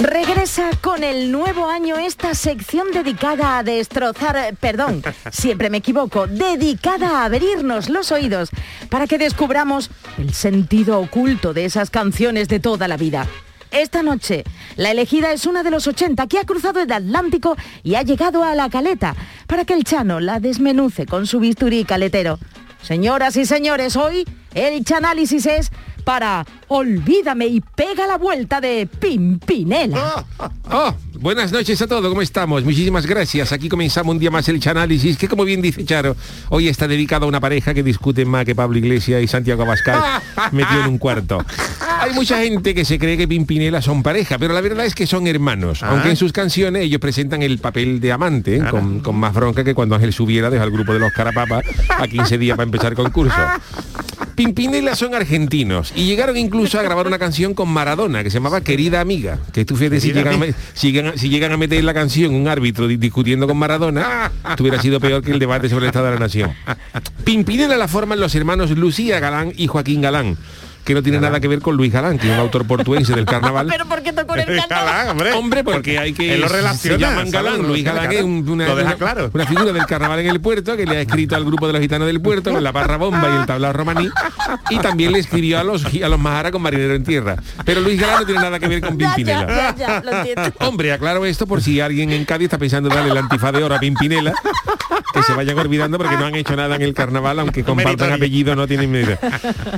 Regresa 0.00 0.70
con 0.80 1.04
el 1.04 1.30
nuevo 1.30 1.66
año 1.66 1.96
esta 1.98 2.34
sección 2.34 2.86
dedicada 2.90 3.58
a 3.58 3.62
destrozar, 3.62 4.56
perdón, 4.58 5.02
siempre 5.30 5.68
me 5.68 5.76
equivoco, 5.76 6.26
dedicada 6.26 7.18
a 7.20 7.24
abrirnos 7.26 7.90
los 7.90 8.10
oídos 8.10 8.48
para 8.88 9.06
que 9.06 9.18
descubramos 9.18 9.90
el 10.16 10.32
sentido 10.32 10.98
oculto 11.00 11.52
de 11.52 11.66
esas 11.66 11.90
canciones 11.90 12.48
de 12.48 12.60
toda 12.60 12.88
la 12.88 12.96
vida. 12.96 13.26
Esta 13.72 14.02
noche, 14.02 14.44
la 14.76 14.90
elegida 14.90 15.32
es 15.32 15.44
una 15.44 15.62
de 15.62 15.70
los 15.70 15.86
80 15.86 16.26
que 16.28 16.38
ha 16.38 16.44
cruzado 16.44 16.80
el 16.80 16.90
Atlántico 16.90 17.58
y 17.82 17.96
ha 17.96 18.02
llegado 18.02 18.42
a 18.42 18.54
la 18.54 18.70
caleta 18.70 19.14
para 19.46 19.66
que 19.66 19.74
el 19.74 19.84
Chano 19.84 20.18
la 20.18 20.40
desmenuce 20.40 21.04
con 21.04 21.26
su 21.26 21.40
bisturí 21.40 21.84
caletero. 21.84 22.38
Señoras 22.82 23.36
y 23.36 23.44
señores, 23.44 23.96
hoy 23.96 24.24
el 24.54 24.82
Chanálisis 24.82 25.44
es 25.44 25.70
para 26.00 26.46
Olvídame 26.68 27.46
y 27.46 27.60
pega 27.60 28.06
la 28.06 28.16
vuelta 28.16 28.60
de 28.60 28.86
Pimpinela. 28.86 30.24
Oh, 30.70 30.94
buenas 31.18 31.52
noches 31.52 31.80
a 31.82 31.86
todos, 31.86 32.08
¿cómo 32.08 32.22
estamos? 32.22 32.64
Muchísimas 32.64 33.06
gracias. 33.06 33.52
Aquí 33.52 33.68
comenzamos 33.68 34.14
un 34.14 34.18
día 34.18 34.30
más 34.30 34.48
el 34.48 34.60
análisis, 34.68 35.16
que 35.16 35.28
como 35.28 35.44
bien 35.44 35.62
dice 35.62 35.84
Charo, 35.84 36.16
hoy 36.48 36.68
está 36.68 36.86
dedicado 36.86 37.24
a 37.24 37.28
una 37.28 37.40
pareja 37.40 37.74
que 37.74 37.82
discute 37.82 38.24
más 38.24 38.44
que 38.44 38.54
Pablo 38.54 38.78
Iglesias 38.78 39.22
y 39.22 39.26
Santiago 39.26 39.62
Abascal 39.62 40.00
metido 40.52 40.80
en 40.80 40.90
un 40.90 40.98
cuarto. 40.98 41.44
Hay 42.00 42.12
mucha 42.14 42.38
gente 42.38 42.74
que 42.74 42.84
se 42.84 42.98
cree 42.98 43.16
que 43.16 43.26
Pimpinela 43.26 43.82
son 43.82 44.02
pareja, 44.02 44.38
pero 44.38 44.54
la 44.54 44.60
verdad 44.60 44.86
es 44.86 44.94
que 44.94 45.06
son 45.06 45.26
hermanos. 45.26 45.82
Ah. 45.82 45.90
Aunque 45.90 46.10
en 46.10 46.16
sus 46.16 46.32
canciones 46.32 46.84
ellos 46.84 47.00
presentan 47.00 47.42
el 47.42 47.58
papel 47.58 48.00
de 48.00 48.12
amante, 48.12 48.56
¿eh? 48.56 48.64
con, 48.70 49.00
con 49.00 49.16
más 49.16 49.34
bronca 49.34 49.64
que 49.64 49.74
cuando 49.74 49.96
Ángel 49.96 50.12
subiera 50.12 50.50
desde 50.50 50.64
el 50.64 50.70
grupo 50.70 50.92
de 50.92 51.00
los 51.00 51.12
Carapapa 51.12 51.62
a 51.98 52.06
15 52.06 52.38
días 52.38 52.56
para 52.56 52.64
empezar 52.64 52.94
concurso. 52.94 53.36
Pimpinela 54.44 54.96
son 54.96 55.14
argentinos 55.14 55.92
y 55.94 56.06
llegaron 56.06 56.34
incluso 56.38 56.80
a 56.80 56.82
grabar 56.82 57.06
una 57.06 57.18
canción 57.18 57.52
con 57.52 57.68
Maradona 57.68 58.24
que 58.24 58.30
se 58.30 58.38
llamaba 58.38 58.62
Querida 58.62 59.02
Amiga. 59.02 59.38
Que 59.52 59.66
tú 59.66 59.76
fíjate 59.76 60.00
si 60.00 60.14
llegan, 60.14 60.42
a, 60.42 60.46
si, 60.72 60.92
llegan, 60.92 61.18
si 61.18 61.28
llegan 61.28 61.52
a 61.52 61.58
meter 61.58 61.84
la 61.84 61.92
canción 61.92 62.34
un 62.34 62.48
árbitro 62.48 62.88
di- 62.88 62.96
discutiendo 62.96 63.46
con 63.46 63.58
Maradona, 63.58 64.32
hubiera 64.58 64.80
sido 64.80 64.98
peor 64.98 65.22
que 65.22 65.32
el 65.32 65.38
debate 65.38 65.68
sobre 65.68 65.84
el 65.84 65.88
estado 65.88 66.06
de 66.06 66.12
la 66.12 66.18
nación. 66.20 66.54
Pimpinela 67.22 67.76
la 67.76 67.86
forman 67.86 68.18
los 68.18 68.34
hermanos 68.34 68.70
Lucía 68.70 69.20
Galán 69.20 69.52
y 69.58 69.66
Joaquín 69.66 70.00
Galán 70.00 70.38
que 70.84 70.94
no 70.94 71.02
tiene 71.02 71.20
nada 71.20 71.40
que 71.40 71.48
ver 71.48 71.60
con 71.60 71.76
Luis 71.76 71.92
Galán, 71.92 72.18
que 72.18 72.26
es 72.28 72.32
un 72.34 72.40
autor 72.40 72.66
portuense 72.66 73.14
del 73.14 73.24
carnaval. 73.26 73.66
Pero 73.70 73.86
¿por 73.86 74.02
qué 74.02 74.12
tocó 74.12 74.34
el 74.34 74.46
Galán, 74.68 75.08
hombre. 75.10 75.32
Hombre, 75.32 75.64
porque 75.64 75.98
hay 75.98 76.12
que 76.12 76.34
Él 76.34 76.40
lo 76.40 76.48
se 76.48 76.56
relaciona, 76.56 76.98
llaman 76.98 77.30
Galán. 77.30 77.52
¿sabes? 77.54 77.68
Luis 77.68 77.84
Galán 77.84 78.12
es 78.12 78.22
un- 78.22 78.48
una, 78.48 78.66
Lo 78.66 78.76
deja 78.76 78.88
una- 78.90 78.96
claro. 78.98 79.30
una 79.32 79.46
figura 79.46 79.72
del 79.72 79.86
carnaval 79.86 80.18
en 80.20 80.26
el 80.28 80.40
puerto 80.40 80.76
que 80.76 80.86
le 80.86 80.96
ha 80.96 81.00
escrito 81.02 81.36
al 81.36 81.44
grupo 81.44 81.66
de 81.66 81.72
los 81.74 81.82
gitanos 81.82 82.06
del 82.06 82.20
puerto 82.20 82.50
con 82.52 82.62
la 82.64 82.72
barra 82.72 82.96
bomba 82.96 83.28
y 83.34 83.40
el 83.40 83.46
tablao 83.46 83.72
romaní 83.72 84.08
y 84.70 84.78
también 84.78 85.12
le 85.12 85.18
escribió 85.18 85.58
a 85.58 85.64
los 85.64 85.84
a 85.84 86.08
los 86.08 86.18
Mahara 86.18 86.50
con 86.50 86.62
marinero 86.62 86.94
en 86.94 87.04
tierra. 87.04 87.36
Pero 87.64 87.80
Luis 87.80 88.00
Galán 88.00 88.20
no 88.20 88.26
tiene 88.26 88.40
nada 88.40 88.58
que 88.58 88.68
ver 88.68 88.80
con 88.80 88.96
Pimpinela. 88.96 89.46
ya, 89.46 89.74
ya, 89.76 89.76
ya, 89.76 90.02
lo 90.04 90.12
entiendo. 90.18 90.42
Hombre, 90.60 90.92
aclaro 90.92 91.24
esto 91.26 91.46
por 91.46 91.62
si 91.62 91.80
alguien 91.80 92.10
en 92.10 92.24
Cádiz 92.24 92.46
está 92.46 92.58
pensando 92.58 92.88
en 92.88 92.94
darle 92.96 93.10
el 93.12 93.18
antifaz 93.18 93.52
de 93.52 93.62
oro 93.64 93.74
a 93.74 93.78
Pimpinela, 93.80 94.32
que 95.12 95.22
se 95.22 95.32
vayan 95.34 95.58
olvidando 95.58 95.98
porque 95.98 96.16
no 96.16 96.26
han 96.26 96.34
hecho 96.34 96.54
nada 96.56 96.76
en 96.76 96.82
el 96.82 96.94
carnaval, 96.94 97.38
aunque 97.40 97.62
compartan 97.64 97.90
Meritorio. 97.92 98.14
apellido, 98.16 98.56
no 98.56 98.66
tienen 98.66 98.90
medida. 98.90 99.18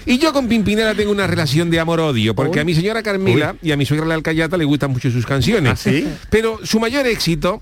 Y 0.07 0.19
yo 0.19 0.33
con 0.33 0.49
Pimpinela 0.49 0.92
tengo 0.95 1.11
una 1.11 1.27
relación 1.27 1.71
de 1.71 1.81
amor-odio, 1.81 2.35
porque 2.35 2.61
a 2.61 2.65
mi 2.65 2.75
señora 2.75 3.03
Carmela 3.03 3.57
y 3.63 3.73
a 3.73 3.77
mi 3.77 3.87
suegra 3.87 4.07
la 4.07 4.15
Alcayata 4.15 4.57
le 4.57 4.65
gustan 4.65 4.91
mucho 4.91 5.11
sus 5.11 5.27
canciones. 5.27 5.73
¿Ah, 5.73 5.77
sí? 5.77 6.09
Pero 6.31 6.61
su 6.65 6.81
mayor 6.81 7.07
éxito 7.07 7.61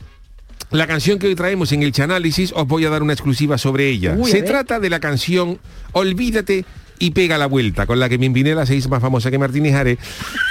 la 0.70 0.86
canción 0.86 1.18
que 1.18 1.26
hoy 1.26 1.34
traemos 1.34 1.72
en 1.72 1.82
el 1.82 1.90
Chanálisis 1.90 2.52
os 2.54 2.66
voy 2.66 2.84
a 2.84 2.90
dar 2.90 3.02
una 3.02 3.12
exclusiva 3.12 3.58
sobre 3.58 3.88
ella. 3.88 4.14
Uy, 4.16 4.30
Se 4.30 4.42
trata 4.42 4.78
de 4.78 4.88
la 4.88 5.00
canción 5.00 5.58
Olvídate 5.92 6.64
y 7.00 7.10
pega 7.10 7.38
la 7.38 7.46
vuelta, 7.46 7.86
con 7.86 7.98
la 7.98 8.08
que 8.08 8.18
Pimpinela 8.18 8.66
se 8.66 8.76
hizo 8.76 8.88
más 8.88 9.00
famosa 9.00 9.30
que 9.30 9.38
Martínez 9.38 9.74
Ares. 9.74 9.98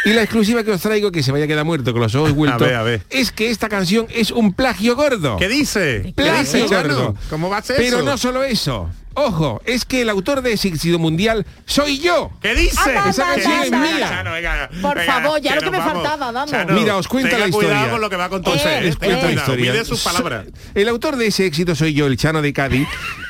Y 0.04 0.14
la 0.14 0.24
exclusiva 0.24 0.64
que 0.64 0.72
os 0.72 0.82
traigo, 0.82 1.12
que 1.12 1.24
se 1.24 1.32
vaya 1.32 1.46
a 1.46 1.48
quedar 1.48 1.64
muerto 1.64 1.94
con 1.94 2.02
los 2.02 2.14
ojos 2.16 2.34
vueltos, 2.36 2.68
ver, 2.68 2.76
a 2.76 2.84
ver. 2.84 3.04
es 3.10 3.32
que 3.32 3.50
esta 3.52 3.70
canción 3.70 4.08
es 4.14 4.32
un 4.32 4.54
plagio 4.54 4.96
gordo. 4.96 5.38
¿Qué 5.38 5.48
dice? 5.48 6.02
¿Qué 6.04 6.14
Plagio 6.14 6.64
dice, 6.64 6.76
gordo. 6.76 7.16
¿Cómo 7.30 7.50
va 7.50 7.60
a 7.60 7.62
ser 7.62 7.78
Pero 7.78 7.98
eso? 7.98 8.06
no 8.06 8.18
solo 8.18 8.44
eso. 8.44 8.90
Ojo, 9.20 9.62
es 9.66 9.84
que 9.86 10.02
el 10.02 10.10
autor 10.10 10.42
de 10.42 10.54
ese 10.54 10.70
éxito 10.70 10.98
mundial 10.98 11.46
soy 11.66 12.00
yo. 12.00 12.32
¿Qué 12.42 12.56
dice? 12.56 12.80
Anda, 12.80 13.10
Esa 13.10 13.24
anda, 13.34 13.44
canción 13.44 13.54
es 13.64 13.74
anda. 13.74 13.80
mía. 13.92 14.10
Chano, 14.10 14.32
venga, 14.32 14.70
Por 14.82 14.98
venga, 14.98 15.14
favor, 15.14 15.42
ya 15.42 15.56
lo 15.56 15.62
que 15.62 15.72
me 15.72 15.78
vamos. 15.78 15.94
faltaba, 15.94 16.32
vamos. 16.32 16.52
Chano, 16.52 16.74
Mira, 16.74 16.96
os 16.98 17.08
cuento 17.08 17.38
la 17.38 17.50
cuidado 17.50 17.62
historia. 17.74 17.90
con 17.92 18.02
lo 18.02 18.10
que 18.10 18.16
va 18.16 18.26
a 18.26 18.30
contar 18.30 18.54
Eh, 18.56 18.60
eh, 18.60 18.96
cuento 18.98 19.00
la 19.02 19.08
cuidado, 19.20 19.32
historia. 19.34 19.72
Mide 19.74 19.86
sus 19.86 20.02
palabras. 20.02 20.46
El 20.74 20.88
autor 20.88 21.18
de 21.18 21.28
ese 21.28 21.46
éxito 21.46 21.76
soy 21.76 21.94
yo, 21.94 22.08
el 22.08 22.16
Chano 22.18 22.42
de 22.42 22.54
Cádiz, 22.54 22.88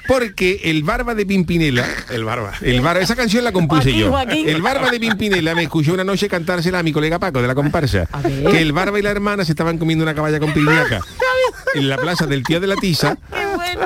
porque 0.07 0.61
el 0.65 0.83
barba 0.83 1.15
de 1.15 1.25
Pimpinela, 1.25 1.85
El 2.09 2.23
barba. 2.23 2.53
el 2.61 2.81
barba, 2.81 3.01
esa 3.01 3.15
canción 3.15 3.43
la 3.43 3.51
compuse 3.51 3.83
Joaquín, 3.91 3.99
yo. 3.99 4.09
Joaquín. 4.11 4.49
El 4.49 4.61
barba 4.61 4.91
de 4.91 4.99
Pimpinela 4.99 5.55
me 5.55 5.63
escuchó 5.63 5.93
una 5.93 6.03
noche 6.03 6.27
cantársela 6.29 6.79
a 6.79 6.83
mi 6.83 6.91
colega 6.91 7.17
Paco 7.19 7.41
de 7.41 7.47
la 7.47 7.55
comparsa. 7.55 8.07
Que 8.51 8.61
el 8.61 8.73
barba 8.73 8.99
y 8.99 9.01
la 9.01 9.09
hermana 9.11 9.43
se 9.43 9.53
estaban 9.53 9.77
comiendo 9.79 10.03
una 10.03 10.13
caballa 10.13 10.39
con 10.39 10.53
piriñaca 10.53 10.99
en 11.73 11.89
la 11.89 11.97
plaza 11.97 12.25
del 12.27 12.43
tío 12.43 12.59
de 12.59 12.67
la 12.67 12.75
tiza 12.75 13.17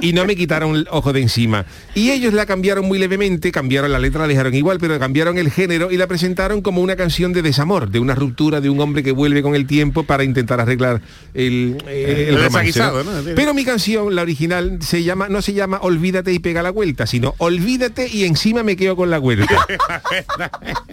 y 0.01 0.13
no 0.13 0.25
me 0.25 0.35
quitaron 0.35 0.75
el 0.75 0.87
ojo 0.91 1.11
de 1.13 1.21
encima. 1.21 1.65
Y 1.95 2.09
ellos 2.09 2.33
la 2.33 2.47
cambiaron 2.47 2.85
muy 2.85 2.97
levemente, 2.97 3.51
cambiaron 3.51 3.91
la 3.91 3.99
letra, 3.99 4.21
la 4.21 4.27
dejaron 4.27 4.53
igual, 4.55 4.79
pero 4.79 4.97
cambiaron 4.97 5.37
el 5.37 5.51
género 5.51 5.91
y 5.91 5.97
la 5.97 6.07
presentaron 6.07 6.61
como 6.61 6.81
una 6.81 6.95
canción 6.95 7.33
de 7.33 7.43
desamor, 7.43 7.89
de 7.89 7.99
una 7.99 8.15
ruptura 8.15 8.61
de 8.61 8.69
un 8.69 8.79
hombre 8.79 9.03
que 9.03 9.11
vuelve 9.11 9.43
con 9.43 9.53
el 9.53 9.67
tiempo 9.67 10.03
para 10.03 10.23
intentar 10.23 10.59
arreglar 10.59 11.01
el, 11.35 11.77
eh, 11.87 12.25
el 12.29 12.35
El 12.35 12.43
romance, 12.45 12.47
desaguisado, 12.47 13.03
¿no? 13.03 13.21
¿no? 13.21 13.35
Pero 13.35 13.53
mi 13.53 13.63
canción, 13.63 14.15
la 14.15 14.23
original, 14.23 14.79
se 14.81 15.03
llama, 15.03 15.29
no 15.29 15.43
se 15.43 15.53
llama 15.53 15.79
Olvídate 15.81 16.33
y 16.33 16.39
pega 16.39 16.63
la 16.63 16.71
vuelta, 16.71 17.05
sino 17.05 17.35
Olvídate 17.37 18.07
y 18.07 18.23
encima 18.25 18.63
me 18.63 18.75
quedo 18.75 18.95
con 18.95 19.11
la 19.11 19.19
vuelta. 19.19 19.53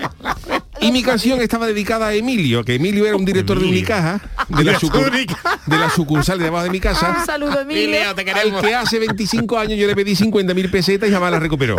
Y 0.81 0.93
mi 0.93 1.03
canción 1.03 1.41
estaba 1.41 1.67
dedicada 1.67 2.09
a 2.09 2.15
Emilio, 2.15 2.65
que 2.65 2.77
Emilio 2.77 3.07
era 3.07 3.17
un 3.17 3.25
director 3.25 3.59
de 3.59 3.67
Unicaja, 3.67 4.21
de 4.49 4.65
la, 4.65 4.79
de 4.79 5.79
la 5.79 5.91
sucursal 5.91 6.39
de 6.39 6.45
debajo 6.45 6.65
de 6.65 6.71
mi 6.71 6.81
casa. 6.81 7.17
Un 7.19 7.27
saludo, 7.27 7.61
Emilio. 7.61 8.15
te 8.15 8.31
Al 8.31 8.61
que 8.61 8.75
hace 8.75 8.99
25 8.99 9.59
años 9.59 9.79
yo 9.79 9.87
le 9.87 9.95
pedí 9.95 10.13
50.000 10.13 10.71
pesetas 10.71 11.09
y 11.09 11.13
jamás 11.13 11.33
las 11.33 11.43
recuperó. 11.43 11.77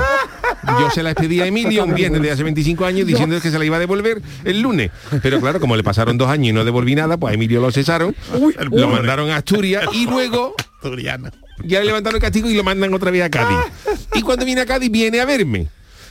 Yo 0.80 0.89
se 0.91 1.02
las 1.02 1.16
pedí 1.16 1.41
a 1.41 1.47
Emilio 1.47 1.84
un 1.84 1.95
viernes 1.95 2.22
de 2.22 2.32
hace 2.32 2.43
25 2.43 2.86
años 2.86 3.08
diciendo 3.08 3.39
que 3.41 3.49
se 3.49 3.58
la 3.58 3.66
iba 3.66 3.78
a 3.78 3.80
devolver 3.80 4.22
el 4.43 4.62
lunes. 4.62 4.91
Pero 5.24 5.41
claro, 5.41 5.60
como 5.60 5.76
le 5.76 5.84
pasaron 5.84 6.18
dos 6.18 6.30
años 6.30 6.49
y 6.49 6.54
no 6.54 6.64
devolví 6.64 6.95
nada, 6.95 7.18
pues 7.18 7.32
a 7.32 7.34
Emilio 7.34 7.60
lo 7.62 7.72
cesaron, 7.72 8.16
lo 8.72 8.88
mandaron 8.88 9.32
a 9.32 9.38
Asturias 9.38 9.86
y 9.93 10.06
luego 10.06 10.56
Asturiano. 10.76 11.32
ya 11.64 11.80
le 11.80 11.86
levantaron 11.88 12.18
el 12.18 12.22
castigo 12.22 12.49
y 12.49 12.54
lo 12.54 12.64
mandan 12.64 12.93
otra 12.93 13.10
vez 13.12 13.24
a 13.24 13.30
Cádiz. 13.30 13.58
Y 14.14 14.22
cuando 14.22 14.45
viene 14.45 14.62
a 14.62 14.66
Cádiz 14.66 14.91
viene 14.91 15.20
a 15.20 15.26
verme. 15.26 15.68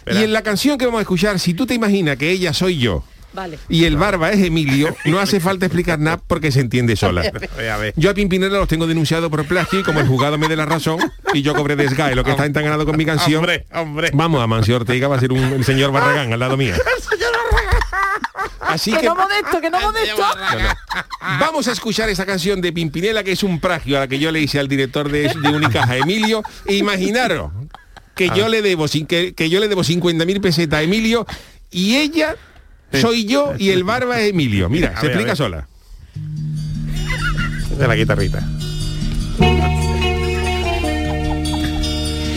Y 0.07 0.23
en 0.25 0.33
la 0.33 0.43
canción 0.43 0.79
que 0.79 0.87
vamos 0.87 0.99
a 0.99 1.03
escuchar, 1.03 1.39
si 1.39 1.55
tú 1.55 1.67
te 1.67 1.75
imaginas 1.75 2.17
que 2.17 2.31
ella 2.31 2.53
soy 2.53 2.79
yo 2.79 3.05
Vale. 3.33 3.59
y 3.69 3.85
el 3.85 3.97
barba 3.97 4.31
es 4.33 4.41
Emilio, 4.43 4.95
no 5.05 5.21
hace 5.21 5.39
falta 5.39 5.67
explicar 5.67 5.99
nada 6.01 6.21
porque 6.27 6.51
se 6.51 6.61
entiende 6.61 6.97
sola. 6.97 7.23
Yo 7.97 8.11
a 8.11 8.15
Pimpinela 8.15 8.59
los 8.59 8.67
tengo 8.69 8.89
denunciado 8.89 9.31
por 9.31 9.45
plagio 9.47 9.81
y 9.81 9.83
como 9.85 10.01
el 10.01 10.09
juzgado 10.09 10.37
me 10.37 10.49
dé 10.49 10.57
la 10.57 10.67
razón 10.67 10.99
y 11.33 11.43
yo 11.43 11.55
cobré 11.55 11.77
desgae 11.77 12.17
lo 12.17 12.25
que 12.25 12.33
está 12.33 12.45
entanganado 12.45 12.85
con 12.85 12.97
mi 12.97 13.05
canción. 13.07 13.39
Hombre, 13.39 13.67
hombre. 13.73 14.11
Vamos, 14.15 14.43
a 14.43 14.47
Mancio 14.49 14.75
Ortega 14.77 15.07
va 15.07 15.17
a 15.17 15.21
ser 15.21 15.31
un 15.33 15.39
el 15.39 15.65
señor 15.65 15.93
Barragán 15.93 16.33
al 16.33 16.41
lado 16.41 16.57
mío. 16.57 16.75
Así 18.61 18.93
Que 18.93 19.01
que 19.01 19.07
no 19.07 19.17
modesto, 19.17 19.61
que 19.61 19.71
no 19.71 19.81
modesto. 19.81 20.23
vamos 21.41 21.67
a 21.69 21.73
escuchar 21.73 22.09
esa 22.09 22.25
canción 22.25 22.61
de 22.61 22.73
Pimpinela 22.73 23.25
que 23.25 23.33
es 23.33 23.43
un 23.43 23.59
plagio 23.61 23.97
a 23.97 24.01
la 24.01 24.09
que 24.09 24.19
yo 24.19 24.31
le 24.31 24.41
hice 24.41 24.59
al 24.61 24.69
director 24.69 25.11
de, 25.11 25.23
de 25.35 25.49
Unicaja, 25.49 25.97
Emilio. 25.97 26.43
E 26.67 26.77
imaginaros 26.77 27.51
que 28.21 28.29
yo 28.37 28.49
le 28.49 28.61
debo 28.61 28.87
sin 28.87 29.07
que, 29.07 29.33
que 29.33 29.49
yo 29.49 29.61
le 29.61 29.69
debo 29.69 29.83
50.000 29.83 30.41
pesetas 30.43 30.81
a 30.81 30.83
Emilio 30.83 31.27
y 31.71 31.97
ella 31.97 32.37
soy 32.93 33.25
yo 33.25 33.55
y 33.59 33.71
el 33.71 33.83
barba 33.83 34.21
es 34.21 34.29
Emilio. 34.31 34.69
Mira, 34.69 34.91
A 34.91 35.01
se 35.01 35.07
ver, 35.07 35.17
explica 35.17 35.35
sola. 35.35 35.67
De 37.79 37.89
la 37.89 37.97
guitarrita. 37.97 38.47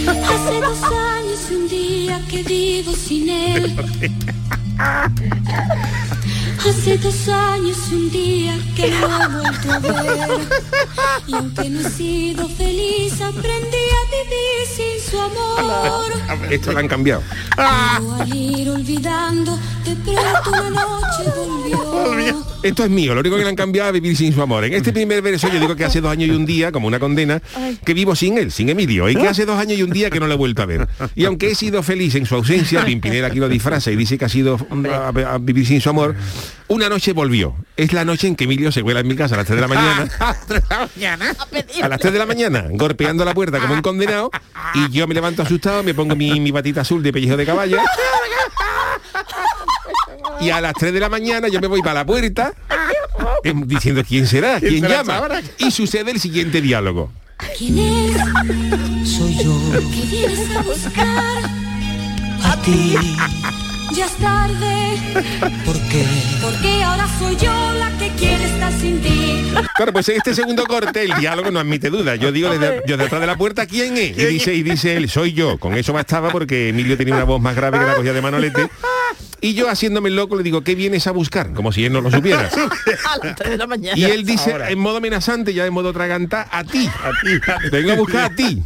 Hace 0.07 0.61
dos 0.61 0.83
años 0.83 1.39
un 1.51 1.67
día 1.67 2.21
que 2.29 2.43
vivo 2.43 2.95
sin 2.95 3.27
él. 3.27 3.75
Hace 6.65 6.97
dos 6.97 7.27
años 7.27 7.77
y 7.91 7.95
un 7.95 8.09
día 8.09 8.59
que 8.75 8.89
no 8.89 9.21
he 9.21 9.27
vuelto 9.27 9.71
a 9.73 9.79
ver. 9.79 10.29
Y 11.27 11.33
aunque 11.33 11.69
no 11.69 11.81
he 11.81 11.89
sido 11.89 12.47
feliz, 12.47 13.19
aprendí 13.21 13.77
a 13.77 14.01
vivir 14.09 14.67
sin 14.73 15.11
su 15.11 15.19
amor. 15.19 16.13
Esto 16.49 16.71
lo 16.71 16.79
han 16.79 16.87
cambiado. 16.87 17.21
Pero 17.55 18.15
al 18.15 18.33
ir 18.33 18.69
olvidando, 18.69 19.59
de 19.85 19.95
pronto 19.95 20.51
una 20.51 20.69
noche 20.69 21.31
volvió. 21.35 22.43
Esto 22.63 22.85
es 22.85 22.89
mío, 22.89 23.13
lo 23.13 23.19
único 23.19 23.35
que 23.35 23.43
le 23.43 23.49
han 23.49 23.57
cambiado 23.57 23.89
es 23.89 23.93
vivir 23.95 24.15
sin 24.15 24.33
su 24.33 24.41
amor. 24.41 24.63
En 24.63 24.73
este 24.73 24.93
primer 24.93 25.21
verso 25.21 25.49
yo 25.51 25.59
digo 25.59 25.75
que 25.75 25.83
hace 25.83 25.99
dos 25.99 26.09
años 26.09 26.29
y 26.29 26.31
un 26.31 26.45
día, 26.45 26.71
como 26.71 26.87
una 26.87 26.97
condena, 26.97 27.41
que 27.83 27.93
vivo 27.93 28.15
sin 28.15 28.37
él, 28.37 28.53
sin 28.53 28.69
Emilio, 28.69 29.09
y 29.09 29.15
que 29.15 29.27
hace 29.27 29.45
dos 29.45 29.59
años 29.59 29.77
y 29.77 29.83
un 29.83 29.89
día 29.89 30.09
que 30.09 30.21
no 30.21 30.27
lo 30.27 30.35
he 30.35 30.37
vuelto 30.37 30.61
a 30.61 30.65
ver. 30.65 30.87
Y 31.13 31.25
aunque 31.25 31.51
he 31.51 31.55
sido 31.55 31.83
feliz 31.83 32.15
en 32.15 32.25
su 32.25 32.35
ausencia, 32.35 32.85
Pimpinela 32.85 33.27
aquí 33.27 33.39
lo 33.39 33.49
disfraza 33.49 33.91
y 33.91 33.97
dice 33.97 34.17
que 34.17 34.23
ha 34.23 34.29
sido 34.29 34.57
a, 34.89 35.09
a 35.09 35.37
vivir 35.39 35.67
sin 35.67 35.81
su 35.81 35.89
amor, 35.89 36.15
una 36.67 36.89
noche 36.89 37.13
volvió. 37.13 37.55
Es 37.77 37.93
la 37.93 38.05
noche 38.05 38.27
en 38.27 38.35
que 38.35 38.45
Emilio 38.45 38.71
se 38.71 38.81
cuela 38.83 38.99
en 38.99 39.07
mi 39.07 39.15
casa 39.15 39.35
a 39.35 39.37
las 39.37 39.47
3 39.47 39.55
de 39.61 39.61
la 39.61 39.67
mañana. 39.67 40.11
A 41.81 41.87
las 41.87 41.99
3 41.99 42.13
de 42.13 42.19
la 42.19 42.25
mañana, 42.25 42.65
golpeando 42.71 43.25
la 43.25 43.33
puerta 43.33 43.59
como 43.59 43.73
un 43.73 43.81
condenado, 43.81 44.31
y 44.73 44.89
yo 44.91 45.07
me 45.07 45.13
levanto 45.13 45.41
asustado, 45.41 45.83
me 45.83 45.93
pongo 45.93 46.15
mi, 46.15 46.39
mi 46.39 46.51
batita 46.51 46.81
azul 46.81 47.01
de 47.03 47.13
pellejo 47.13 47.37
de 47.37 47.45
caballo. 47.45 47.77
Y 50.39 50.49
a 50.49 50.61
las 50.61 50.73
3 50.73 50.93
de 50.93 50.99
la 50.99 51.09
mañana 51.09 51.47
yo 51.47 51.59
me 51.61 51.67
voy 51.67 51.81
para 51.81 51.95
la 51.95 52.05
puerta 52.05 52.53
em, 53.43 53.65
diciendo 53.65 54.03
quién 54.07 54.27
será, 54.27 54.59
¿Quién 54.59 54.71
quién 54.71 54.81
será 54.83 55.03
llama. 55.03 55.41
Y 55.57 55.71
sucede 55.71 56.11
el 56.11 56.19
siguiente 56.19 56.61
diálogo. 56.61 57.11
¿Quién 57.57 57.77
es? 57.77 59.09
Soy 59.09 59.35
yo. 59.43 59.53
Que 59.71 60.05
vienes 60.05 60.55
a 60.55 60.61
buscar 60.61 61.43
a 62.43 62.61
ti. 62.61 62.97
Ya 63.93 64.05
es 64.05 64.15
tarde. 64.15 64.97
¿Por 65.65 65.79
qué? 65.89 66.03
Porque 66.41 66.83
ahora 66.83 67.07
soy 67.19 67.35
yo 67.35 67.53
la 67.73 67.91
que 67.99 68.09
ti. 68.11 68.32
Claro, 69.75 69.93
pues 69.93 70.07
en 70.09 70.17
este 70.17 70.35
segundo 70.35 70.65
corte 70.65 71.03
el 71.03 71.13
diálogo 71.19 71.51
no 71.51 71.59
admite 71.59 71.89
duda. 71.89 72.15
Yo 72.15 72.31
digo 72.31 72.49
desde, 72.49 72.83
yo 72.85 72.97
detrás 72.97 73.21
de 73.21 73.27
la 73.27 73.35
puerta, 73.35 73.65
¿quién 73.65 73.97
es? 73.97 74.17
Y 74.17 74.25
dice, 74.25 74.53
y 74.53 74.63
dice 74.63 74.95
él, 74.95 75.09
soy 75.09 75.33
yo. 75.33 75.57
Con 75.57 75.75
eso 75.75 75.93
bastaba 75.93 76.29
porque 76.29 76.69
Emilio 76.69 76.97
tenía 76.97 77.15
una 77.15 77.23
voz 77.23 77.41
más 77.41 77.55
grave 77.55 77.79
que 77.79 77.85
la 77.85 77.95
cogía 77.95 78.13
de 78.13 78.21
Manolete. 78.21 78.69
Y 79.43 79.55
yo 79.55 79.69
haciéndome 79.69 80.07
el 80.07 80.15
loco 80.15 80.37
le 80.37 80.43
digo, 80.43 80.61
¿qué 80.61 80.73
vienes 80.73 81.05
a 81.05 81.11
buscar? 81.11 81.51
Como 81.51 81.73
si 81.73 81.83
él 81.83 81.91
no 81.91 81.99
lo 81.99 82.09
supiera. 82.09 82.49
A 83.05 83.25
las 83.25 83.35
3 83.35 83.51
de 83.51 83.57
la 83.57 83.67
mañana. 83.67 83.97
Y 83.97 84.05
él 84.05 84.25
dice, 84.25 84.55
en 84.69 84.79
modo 84.79 84.97
amenazante, 84.97 85.53
ya 85.53 85.65
en 85.65 85.73
modo 85.73 85.91
traganta, 85.91 86.47
a 86.49 86.63
ti. 86.63 86.87
A 87.03 87.11
ti. 87.21 87.69
Vengo 87.69 87.91
a 87.91 87.95
buscar 87.95 88.31
a 88.31 88.35
ti. 88.35 88.63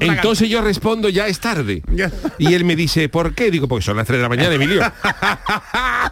Entonces 0.00 0.50
yo 0.50 0.60
respondo, 0.60 1.08
ya 1.08 1.28
es 1.28 1.40
tarde. 1.40 1.82
Y 2.36 2.52
él 2.52 2.64
me 2.66 2.76
dice, 2.76 3.08
¿por 3.08 3.34
qué? 3.34 3.50
Digo, 3.50 3.66
porque 3.66 3.86
son 3.86 3.96
las 3.96 4.06
3 4.06 4.18
de 4.18 4.22
la 4.22 4.28
mañana, 4.28 4.54
Emilio. 4.54 4.82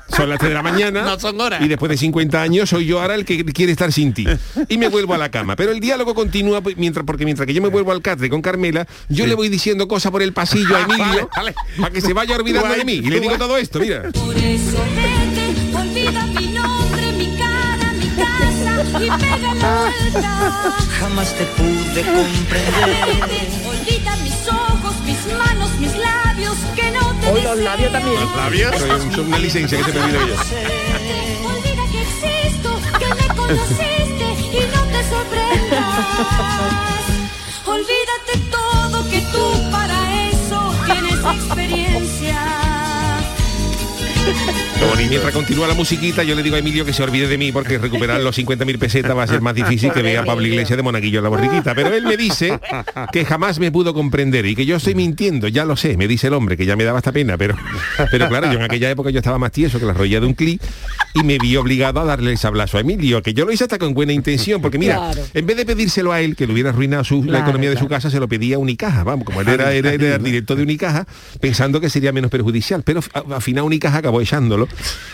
Son 0.09 0.29
las 0.29 0.39
3 0.39 0.51
de 0.51 0.55
la 0.55 0.63
mañana. 0.63 1.03
No 1.03 1.19
son 1.19 1.41
horas. 1.41 1.63
Y 1.63 1.69
después 1.69 1.89
de 1.89 1.97
50 1.97 2.42
años 2.43 2.71
soy 2.71 2.87
yo 2.87 3.01
ahora 3.01 3.15
el 3.15 3.25
que 3.25 3.45
quiere 3.45 3.73
estar 3.73 3.93
sin 3.93 4.13
ti. 4.13 4.27
Y 4.69 4.79
me 4.79 4.89
vuelvo 4.89 5.15
a 5.15 5.19
la 5.19 5.31
cama. 5.31 5.57
Pero 5.57 5.73
el 5.73 5.81
diálogo 5.81 6.15
continúa 6.15 6.61
pues, 6.61 6.77
mientras, 6.77 7.07
porque 7.07 7.25
mientras 7.25 7.47
que 7.47 7.55
yo 7.55 7.63
me 7.63 7.69
vuelvo 7.69 7.93
al 7.93 8.03
catre 8.03 8.29
con 8.29 8.43
Carmela, 8.43 8.87
yo 9.09 9.27
le 9.27 9.35
voy 9.35 9.49
diciendo 9.49 9.89
cosas 9.89 10.13
por 10.13 10.23
el 10.23 10.33
pasillo 10.33 10.77
a 10.77 10.81
Emilio 10.83 11.31
para 11.79 11.91
que 11.91 12.01
se 12.01 12.13
vaya 12.13 12.37
olvidando 12.37 12.75
de 12.75 12.85
mí. 12.85 12.95
Y 12.95 13.11
le 13.11 13.21
digo 13.21 13.39
todo 13.39 13.57
esto, 13.57 13.79
mira. 13.79 14.11
Por 14.13 14.37
eso 14.37 14.79
vete, 14.95 15.77
olvida 15.77 16.27
mi 16.27 16.53
nombre, 16.53 17.13
mi 17.13 17.37
cara, 17.37 17.93
mi 17.95 18.09
casa 18.09 19.03
y 19.03 19.11
pega 19.21 19.55
la 19.55 19.91
vuelta. 19.91 20.77
Jamás 20.99 21.35
te 21.37 21.45
pude 21.45 22.03
comprender. 22.03 23.49
Olvida 23.67 24.17
mis 24.23 24.49
ojos, 24.49 24.95
mis 25.07 25.39
manos, 25.39 25.71
mis 25.79 25.93
labios, 25.97 26.57
que 26.75 26.91
no 26.91 27.21
te 27.21 27.31
Hoy 27.31 27.43
los 27.43 27.59
labios 27.59 27.93
también. 27.93 28.17
Labios. 28.37 28.75
Son 29.15 29.27
una 29.27 29.39
licencia 29.39 29.79
que 29.79 29.85
se 29.85 29.93
me 29.93 30.05
olvida 30.05 31.32
conociste 33.47 34.27
y 34.53 34.61
no 34.75 34.83
te 34.85 35.01
sorprendas. 35.05 35.93
Olvídate 37.67 38.35
todo, 38.51 39.11
que 39.11 39.21
tú 39.33 39.71
para 39.71 40.29
eso 40.31 40.75
tienes 40.87 41.19
experiencia. 41.25 42.39
Bueno, 44.87 45.01
y 45.01 45.09
mientras 45.09 45.33
continúa 45.33 45.69
la 45.69 45.75
musiquita, 45.75 46.23
yo 46.23 46.35
le 46.35 46.43
digo 46.43 46.57
a 46.57 46.59
Emilio 46.59 46.85
que 46.85 46.93
se 46.93 47.03
olvide 47.03 47.29
de 47.29 47.39
mí 47.39 47.53
porque 47.53 47.79
recuperar 47.79 48.21
los 48.21 48.37
50.000 48.37 48.79
pesetas 48.79 49.17
va 49.17 49.23
a 49.23 49.27
ser 49.27 49.41
más 49.41 49.55
difícil 49.55 49.93
que 49.93 50.03
vea 50.03 50.23
a 50.23 50.25
Pablo 50.25 50.47
Iglesias 50.47 50.77
de 50.77 50.83
Monaguillo 50.83 51.19
en 51.19 51.25
la 51.25 51.31
borriquita. 51.31 51.75
Pero 51.75 51.95
él 51.95 52.05
me 52.05 52.17
dice 52.17 52.59
que 53.13 53.25
jamás 53.25 53.59
me 53.59 53.71
pudo 53.71 53.95
comprender 53.95 54.45
y 54.47 54.55
que 54.55 54.67
yo 54.67 54.77
estoy 54.77 54.95
mintiendo, 54.95 55.49
ya 55.49 55.65
lo 55.65 55.77
sé, 55.77 55.97
me 55.97 56.09
dice 56.09 56.27
el 56.29 56.35
hombre, 56.35 56.57
que 56.57 56.67
ya 56.67 56.77
me 56.77 56.85
daba 56.85 56.99
esta 56.99 57.13
pena, 57.13 57.37
pero, 57.37 57.57
pero 58.11 58.29
claro, 58.29 58.53
yo 58.53 58.59
en 58.59 58.63
aquella 58.63 58.91
época 58.91 59.11
yo 59.11 59.19
estaba 59.19 59.39
más 59.39 59.53
tieso 59.53 59.79
que 59.79 59.87
la 59.87 59.93
rodilla 59.93 60.21
de 60.21 60.27
un 60.27 60.35
clic 60.35 60.61
y 61.15 61.23
me 61.25 61.37
vi 61.39 61.57
obligado 61.57 62.01
a 62.01 62.05
darle 62.05 62.31
el 62.31 62.39
sablazo 62.39 62.79
a 62.79 62.81
Emilio, 62.81 63.23
que 63.23 63.35
yo 63.35 63.45
lo 63.45 63.53
hice 63.53 63.65
hasta 63.65 63.79
con 63.79 63.93
buena 63.95 64.13
intención, 64.13 64.63
porque 64.63 64.79
mira, 64.79 64.95
Claro. 65.13 65.23
en 65.35 65.47
vez 65.47 65.57
de 65.57 65.67
pedírselo 65.67 66.11
a 66.13 66.21
él, 66.21 66.37
que 66.37 66.47
le 66.47 66.53
hubiera 66.55 66.71
arruinado 66.71 67.05
su- 67.05 67.23
la 67.25 67.31
Claro, 67.31 67.45
economía 67.45 67.71
de 67.71 67.77
su 67.79 67.87
casa, 67.89 68.11
se 68.11 68.19
lo 68.19 68.29
pedía 68.29 68.57
a 68.57 68.59
Unicaja, 68.59 69.05
vamos, 69.05 69.25
como 69.27 69.41
él 69.43 69.49
era, 69.49 69.73
era, 69.73 69.93
era 69.93 70.17
el 70.17 70.23
director 70.23 70.57
de 70.57 70.63
Unicaja, 70.63 71.07
pensando 71.41 71.81
que 71.81 71.91
sería 71.91 72.13
menos 72.13 72.31
perjudicial, 72.31 72.83
pero 72.83 73.01
a- 73.13 73.35
al 73.37 73.43
final 73.43 73.65
Unicaja 73.65 73.99
acabó 73.99 74.21
echándolo 74.21 74.69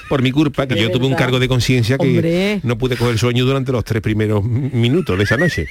por 0.08 0.22
mi 0.22 0.30
culpa, 0.30 0.66
que 0.66 0.74
De 0.74 0.82
yo 0.82 0.90
tuve 0.90 1.06
un 1.06 1.14
cargo 1.14 1.38
de 1.40 1.48
conciencia 1.48 1.98
que 1.98 2.06
Hombre. 2.06 2.60
no 2.62 2.78
pude 2.78 2.96
coger 2.96 3.18
sueño 3.18 3.44
durante 3.44 3.72
los 3.72 3.84
tres 3.84 4.00
primeros 4.02 4.44
minutos 4.44 5.18
de 5.18 5.24
esa 5.24 5.36
noche. 5.36 5.66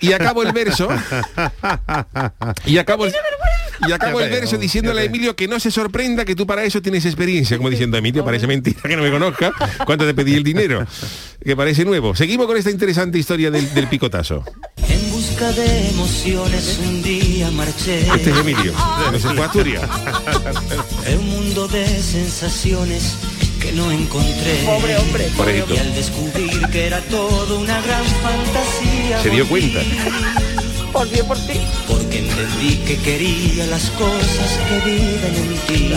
Y 0.00 0.12
acabo 0.12 0.42
el 0.44 0.52
verso, 0.52 0.88
y 2.66 2.78
acabo 2.78 3.06
el, 3.06 3.12
y 3.86 3.92
acabo 3.92 4.20
el 4.20 4.30
verso 4.30 4.56
diciéndole 4.58 5.02
a 5.02 5.04
Emilio 5.04 5.36
que 5.36 5.48
no 5.48 5.60
se 5.60 5.70
sorprenda 5.70 6.24
que 6.24 6.34
tú 6.34 6.46
para 6.46 6.64
eso 6.64 6.80
tienes 6.82 7.04
experiencia, 7.04 7.56
como 7.56 7.70
diciendo, 7.70 7.96
Emilio, 7.96 8.24
parece 8.24 8.46
mentira 8.46 8.80
que 8.82 8.96
no 8.96 9.02
me 9.02 9.10
conozca, 9.10 9.52
cuánto 9.84 10.06
te 10.06 10.14
pedí 10.14 10.34
el 10.34 10.44
dinero, 10.44 10.86
que 11.44 11.56
parece 11.56 11.84
nuevo. 11.84 12.14
Seguimos 12.14 12.46
con 12.46 12.56
esta 12.56 12.70
interesante 12.70 13.18
historia 13.18 13.50
del, 13.50 13.72
del 13.74 13.86
picotazo. 13.88 14.44
En 14.88 15.10
busca 15.10 15.50
de 15.52 15.90
emociones 15.90 16.78
un 16.86 17.02
día 17.02 17.50
marché. 17.50 18.00
Este 18.14 18.30
es 18.30 18.36
Emilio, 18.38 18.72
no 19.10 19.18
se 19.18 19.28
fue 19.28 19.42
a 19.42 19.46
Asturias. 19.46 19.82
En 21.06 21.18
un 21.18 21.28
mundo 21.28 21.68
de 21.68 21.86
sensaciones 21.86 23.14
que 23.60 23.72
no 23.72 23.90
encontré. 23.90 24.62
Pobre 24.66 24.96
hombre. 24.98 25.30
Pobrecito. 25.36 25.74
Y 25.74 25.78
al 25.78 25.94
descubrir 25.94 26.68
que 26.70 26.86
era 26.86 27.00
todo 27.02 27.60
una 27.60 27.80
gran 27.80 28.04
fantasía. 28.04 29.22
Se 29.22 29.30
dio 29.30 29.48
cuenta. 29.48 29.80
Volvió 30.94 31.26
por 31.26 31.36
ti. 31.38 31.60
Porque 31.88 32.20
entendí 32.20 32.76
que 32.86 32.96
quería 32.98 33.66
las 33.66 33.90
cosas 33.90 34.60
que 34.68 34.90
viven 34.90 35.34
en 35.34 35.58
ti. 35.66 35.92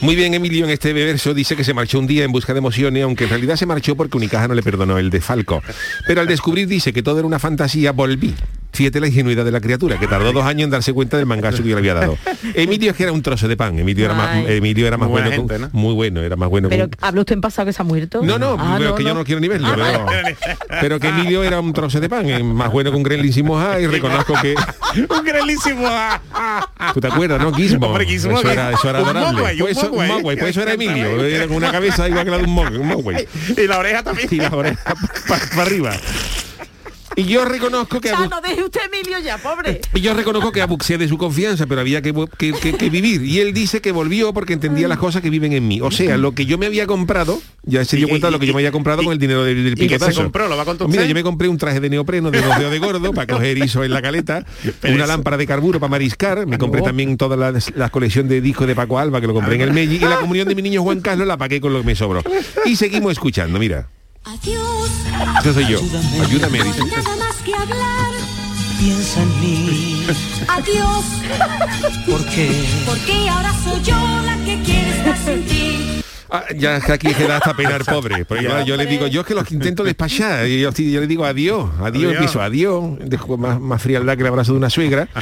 Muy 0.00 0.14
bien, 0.14 0.32
Emilio, 0.32 0.64
en 0.64 0.70
este 0.70 0.92
verso 0.92 1.34
dice 1.34 1.56
que 1.56 1.64
se 1.64 1.74
marchó 1.74 1.98
un 1.98 2.06
día 2.06 2.22
en 2.22 2.30
busca 2.30 2.52
de 2.52 2.58
emociones, 2.58 3.02
aunque 3.02 3.24
en 3.24 3.30
realidad 3.30 3.56
se 3.56 3.66
marchó 3.66 3.96
porque 3.96 4.16
Unicaja 4.16 4.46
no 4.46 4.54
le 4.54 4.62
perdonó 4.62 4.96
el 4.98 5.10
desfalco. 5.10 5.60
Pero 6.06 6.20
al 6.20 6.28
descubrir 6.28 6.68
dice 6.68 6.92
que 6.92 7.02
todo 7.02 7.18
era 7.18 7.26
una 7.26 7.40
fantasía, 7.40 7.90
volví. 7.90 8.32
Fíjate 8.76 9.00
la 9.00 9.06
ingenuidad 9.06 9.42
de 9.44 9.50
la 9.50 9.60
criatura, 9.60 9.98
que 9.98 10.06
tardó 10.06 10.32
dos 10.32 10.44
años 10.44 10.64
en 10.64 10.70
darse 10.70 10.92
cuenta 10.92 11.16
del 11.16 11.24
mangazo 11.24 11.62
que 11.62 11.70
yo 11.70 11.76
le 11.76 11.80
había 11.80 11.94
dado. 11.94 12.18
Emilio 12.54 12.90
es 12.90 12.96
que 12.96 13.04
era 13.04 13.12
un 13.12 13.22
trozo 13.22 13.48
de 13.48 13.56
pan. 13.56 13.78
Emilio 13.78 14.04
era 14.04 14.12
más. 14.14 14.36
Emilio 14.48 14.86
era 14.86 14.98
más 14.98 15.08
bueno, 15.08 15.30
gente, 15.30 15.58
¿no? 15.58 15.70
muy 15.72 15.94
bueno, 15.94 16.20
era 16.20 16.36
más 16.36 16.50
bueno. 16.50 16.68
Pero 16.68 16.90
con- 16.90 16.98
habla 17.00 17.20
usted 17.22 17.34
en 17.34 17.40
pasado 17.40 17.64
que 17.66 17.72
se 17.72 17.80
ha 17.80 17.84
muerto. 17.86 18.20
No, 18.22 18.38
no, 18.38 18.56
Ah, 18.58 18.76
pero 18.78 18.94
que 18.94 19.02
yo 19.04 19.14
no 19.14 19.24
quiero 19.24 19.40
ni 19.40 19.48
verlo. 19.48 19.68
pero, 19.74 20.06
pero 20.80 21.00
que 21.00 21.08
Emilio 21.08 21.42
era 21.42 21.58
un 21.60 21.72
trozo 21.72 22.00
de 22.00 22.08
pan, 22.10 22.44
más 22.54 22.70
bueno 22.70 22.90
que 22.90 22.96
un 22.98 23.02
gremlin 23.02 23.32
sin 23.32 23.46
mojar 23.46 23.80
y 23.80 23.86
reconozco 23.86 24.34
que... 24.42 24.54
un 25.08 25.24
grelísimo. 25.24 25.88
¿Tú 26.92 27.00
te 27.00 27.06
acuerdas, 27.08 27.40
no? 27.40 27.52
Gizmo. 27.54 27.86
Hombre, 27.86 28.04
Gizmo, 28.06 28.38
eso 28.38 28.50
era, 28.50 28.72
eso 28.72 28.90
era 28.90 29.00
un 29.00 29.08
adorable. 29.08 29.32
mogwai, 29.38 29.58
Pues 29.58 29.76
eso, 29.78 29.88
mogwai. 29.88 30.08
mogwai, 30.08 30.36
pues 30.36 30.50
eso 30.50 30.62
era 30.62 30.72
Emilio. 30.74 31.24
Era 31.24 31.46
con 31.46 31.56
una 31.56 31.72
cabeza 31.72 32.06
igual 32.08 32.24
que 32.24 32.30
la 32.30 32.38
de 32.38 32.44
un 32.44 32.50
mogwai. 32.50 32.76
un 32.76 32.86
mogwai. 32.88 33.26
y 33.56 33.66
la 33.66 33.78
oreja 33.78 34.02
también. 34.02 34.28
Y 34.30 34.36
la 34.36 34.50
oreja 34.50 34.94
para 35.26 35.62
arriba. 35.62 35.92
Y 37.16 37.24
yo 37.24 37.44
reconozco 37.46 38.00
que... 38.00 38.08
Ya, 38.10 38.18
abu- 38.18 38.28
no 38.28 38.40
deje 38.42 38.62
usted 38.62 38.80
a 38.80 38.84
Emilio 38.84 39.18
ya, 39.20 39.38
pobre. 39.38 39.80
y 39.94 40.00
yo 40.02 40.12
reconozco 40.12 40.52
que 40.52 40.60
abuxé 40.60 40.98
de 40.98 41.08
su 41.08 41.16
confianza, 41.16 41.66
pero 41.66 41.80
había 41.80 42.02
que, 42.02 42.12
que- 42.38 42.52
que- 42.52 42.74
que 42.74 42.90
vivir. 42.90 43.22
Y 43.22 43.40
él 43.40 43.54
dice 43.54 43.80
que 43.80 43.90
volvió 43.90 44.34
porque 44.34 44.52
entendía 44.52 44.86
las 44.86 44.98
cosas 44.98 45.22
que 45.22 45.30
viven 45.30 45.52
en 45.54 45.66
mí. 45.66 45.80
O 45.80 45.90
sea, 45.90 46.18
lo 46.18 46.32
que 46.32 46.44
yo 46.44 46.58
me 46.58 46.66
había 46.66 46.86
comprado, 46.86 47.40
ya 47.62 47.84
se 47.86 47.96
dio 47.96 48.06
Y- 48.06 48.10
cuenta 48.10 48.26
de 48.26 48.32
lo 48.32 48.38
que 48.38 48.46
yo 48.46 48.52
me 48.52 48.60
había 48.60 48.70
comprado 48.70 49.02
con 49.02 49.12
el 49.12 49.18
dinero 49.18 49.44
del, 49.44 49.64
del 49.64 49.72
¿Y 49.72 49.76
qué 49.88 49.94
se 49.94 49.94
picotazo. 49.96 50.22
compró? 50.24 50.46
¿Lo 50.48 50.56
va 50.56 50.62
a 50.62 50.66
contar 50.66 50.88
Mira, 50.88 51.04
yo 51.06 51.14
me 51.14 51.22
compré 51.22 51.48
un 51.48 51.56
traje 51.56 51.80
de 51.80 51.88
neopreno 51.88 52.30
de 52.30 52.42
dos 52.42 52.58
dedos 52.58 52.70
de 52.70 52.78
gordo 52.78 53.12
para 53.14 53.26
coger 53.32 53.56
iso 53.58 53.82
en 53.82 53.92
la 53.92 54.02
caleta, 54.02 54.44
una 54.84 55.06
lámpara 55.06 55.38
de 55.38 55.46
carburo 55.46 55.80
para 55.80 55.90
mariscar, 55.90 56.46
me 56.46 56.58
compré 56.58 56.82
también 56.82 57.16
toda 57.16 57.36
la, 57.36 57.58
la 57.76 57.88
colección 57.88 58.28
de 58.28 58.42
discos 58.42 58.66
de 58.66 58.74
Paco 58.74 58.98
Alba 58.98 59.22
que 59.22 59.26
lo 59.26 59.32
compré 59.34 59.54
en 59.54 59.62
el 59.62 59.72
Meiji 59.72 59.96
y 59.96 60.00
la 60.00 60.16
comunión 60.18 60.46
de 60.48 60.54
mi 60.54 60.60
niño 60.60 60.82
Juan 60.82 61.00
Carlos 61.00 61.26
la 61.26 61.38
pagué 61.38 61.62
con 61.62 61.72
lo 61.72 61.80
que 61.80 61.86
me 61.86 61.94
sobró. 61.94 62.22
Y 62.66 62.76
seguimos 62.76 63.12
escuchando, 63.12 63.58
mira. 63.58 63.88
Adiós. 64.26 64.90
Eso 65.40 65.54
soy 65.54 65.66
yo. 65.68 65.78
Ayúdame, 66.20 66.60
dice. 66.64 66.84
Nada 66.84 67.16
más 67.16 67.36
que 67.44 67.54
hablar. 67.54 68.10
Piensa 68.76 69.22
en 69.22 69.40
mí. 69.40 70.04
Adiós. 70.48 71.04
¿Por 72.06 72.26
qué? 72.26 72.50
Porque 72.84 73.28
ahora 73.28 73.54
soy 73.62 73.80
yo 73.82 73.94
la 73.94 74.36
que 74.44 74.60
quiere 74.62 74.90
estar 74.90 75.16
sin 75.24 75.46
ti. 75.46 75.95
Ah, 76.30 76.44
ya 76.56 76.76
es 76.76 76.84
que 76.84 76.92
aquí 76.92 77.08
queda 77.14 77.36
hasta 77.36 77.54
penar 77.54 77.84
pobre. 77.84 78.24
Porque 78.24 78.44
claro, 78.44 78.64
yo 78.64 78.76
le 78.76 78.86
digo, 78.86 79.06
yo 79.06 79.20
es 79.22 79.26
que 79.26 79.34
los 79.34 79.50
intento 79.52 79.84
despachar. 79.84 80.46
Y 80.46 80.60
yo, 80.60 80.70
yo 80.72 81.00
le 81.00 81.06
digo 81.06 81.24
adiós, 81.24 81.70
adiós, 81.80 81.86
Adiós. 82.04 82.12
empiezo 82.14 82.42
adiós, 82.42 82.84
dejo 83.00 83.36
más, 83.36 83.60
más 83.60 83.80
frialdad 83.80 84.14
que 84.16 84.22
el 84.22 84.26
abrazo 84.28 84.52
de 84.52 84.58
una 84.58 84.70
suegra. 84.70 85.08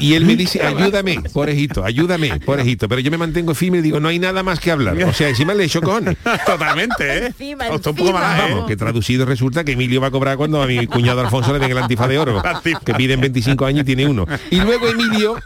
Y 0.00 0.14
él 0.14 0.24
me 0.24 0.36
dice, 0.36 0.62
ayúdame, 0.62 1.20
porejito, 1.32 1.84
ayúdame, 1.84 2.38
porejito. 2.38 2.88
Pero 2.88 3.00
yo 3.00 3.10
me 3.10 3.18
mantengo 3.18 3.52
firme 3.52 3.78
y 3.78 3.80
digo, 3.80 3.98
no 3.98 4.06
hay 4.08 4.18
nada 4.20 4.44
más 4.44 4.60
que 4.60 4.70
hablar. 4.70 4.96
O 5.02 5.12
sea, 5.12 5.28
encima 5.28 5.54
le 5.54 5.64
echo 5.64 5.80
cojones. 5.80 6.16
Totalmente, 6.46 7.18
¿eh? 7.18 7.26
Encima, 7.26 7.66
Costó 7.66 7.90
un 7.90 7.96
poco 7.96 8.10
encima. 8.10 8.28
más, 8.28 8.38
¿eh? 8.38 8.42
Vamos, 8.52 8.66
que 8.68 8.76
traducido 8.76 9.26
resulta 9.26 9.64
que 9.64 9.72
Emilio 9.72 10.00
va 10.00 10.06
a 10.06 10.10
cobrar 10.12 10.36
cuando 10.36 10.62
a 10.62 10.66
mi 10.68 10.86
cuñado 10.86 11.20
Alfonso 11.20 11.52
le 11.52 11.58
den 11.58 11.72
el 11.72 11.78
antifa 11.78 12.06
de 12.06 12.16
oro, 12.18 12.40
que 12.84 12.94
piden 12.94 13.20
25 13.20 13.66
años 13.66 13.82
y 13.82 13.84
tiene 13.86 14.06
uno. 14.06 14.24
Y 14.50 14.60
luego 14.60 14.86
Emilio 14.88 15.36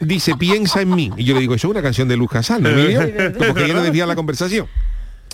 dice, 0.00 0.36
piensa 0.36 0.80
en 0.80 0.94
mí. 0.94 1.10
Y 1.16 1.24
yo 1.24 1.34
le 1.34 1.40
digo, 1.40 1.54
eso 1.54 1.68
es 1.68 1.70
una 1.70 1.82
canción 1.82 2.08
de 2.08 2.16
Luz 2.16 2.30
Casal, 2.30 2.62
¿no, 2.62 2.70
Emilio? 2.70 3.00
Como 3.38 3.54
que 3.54 3.72
no 3.72 3.82
desvía 3.82 4.06
la 4.06 4.16
conversación. 4.16 4.66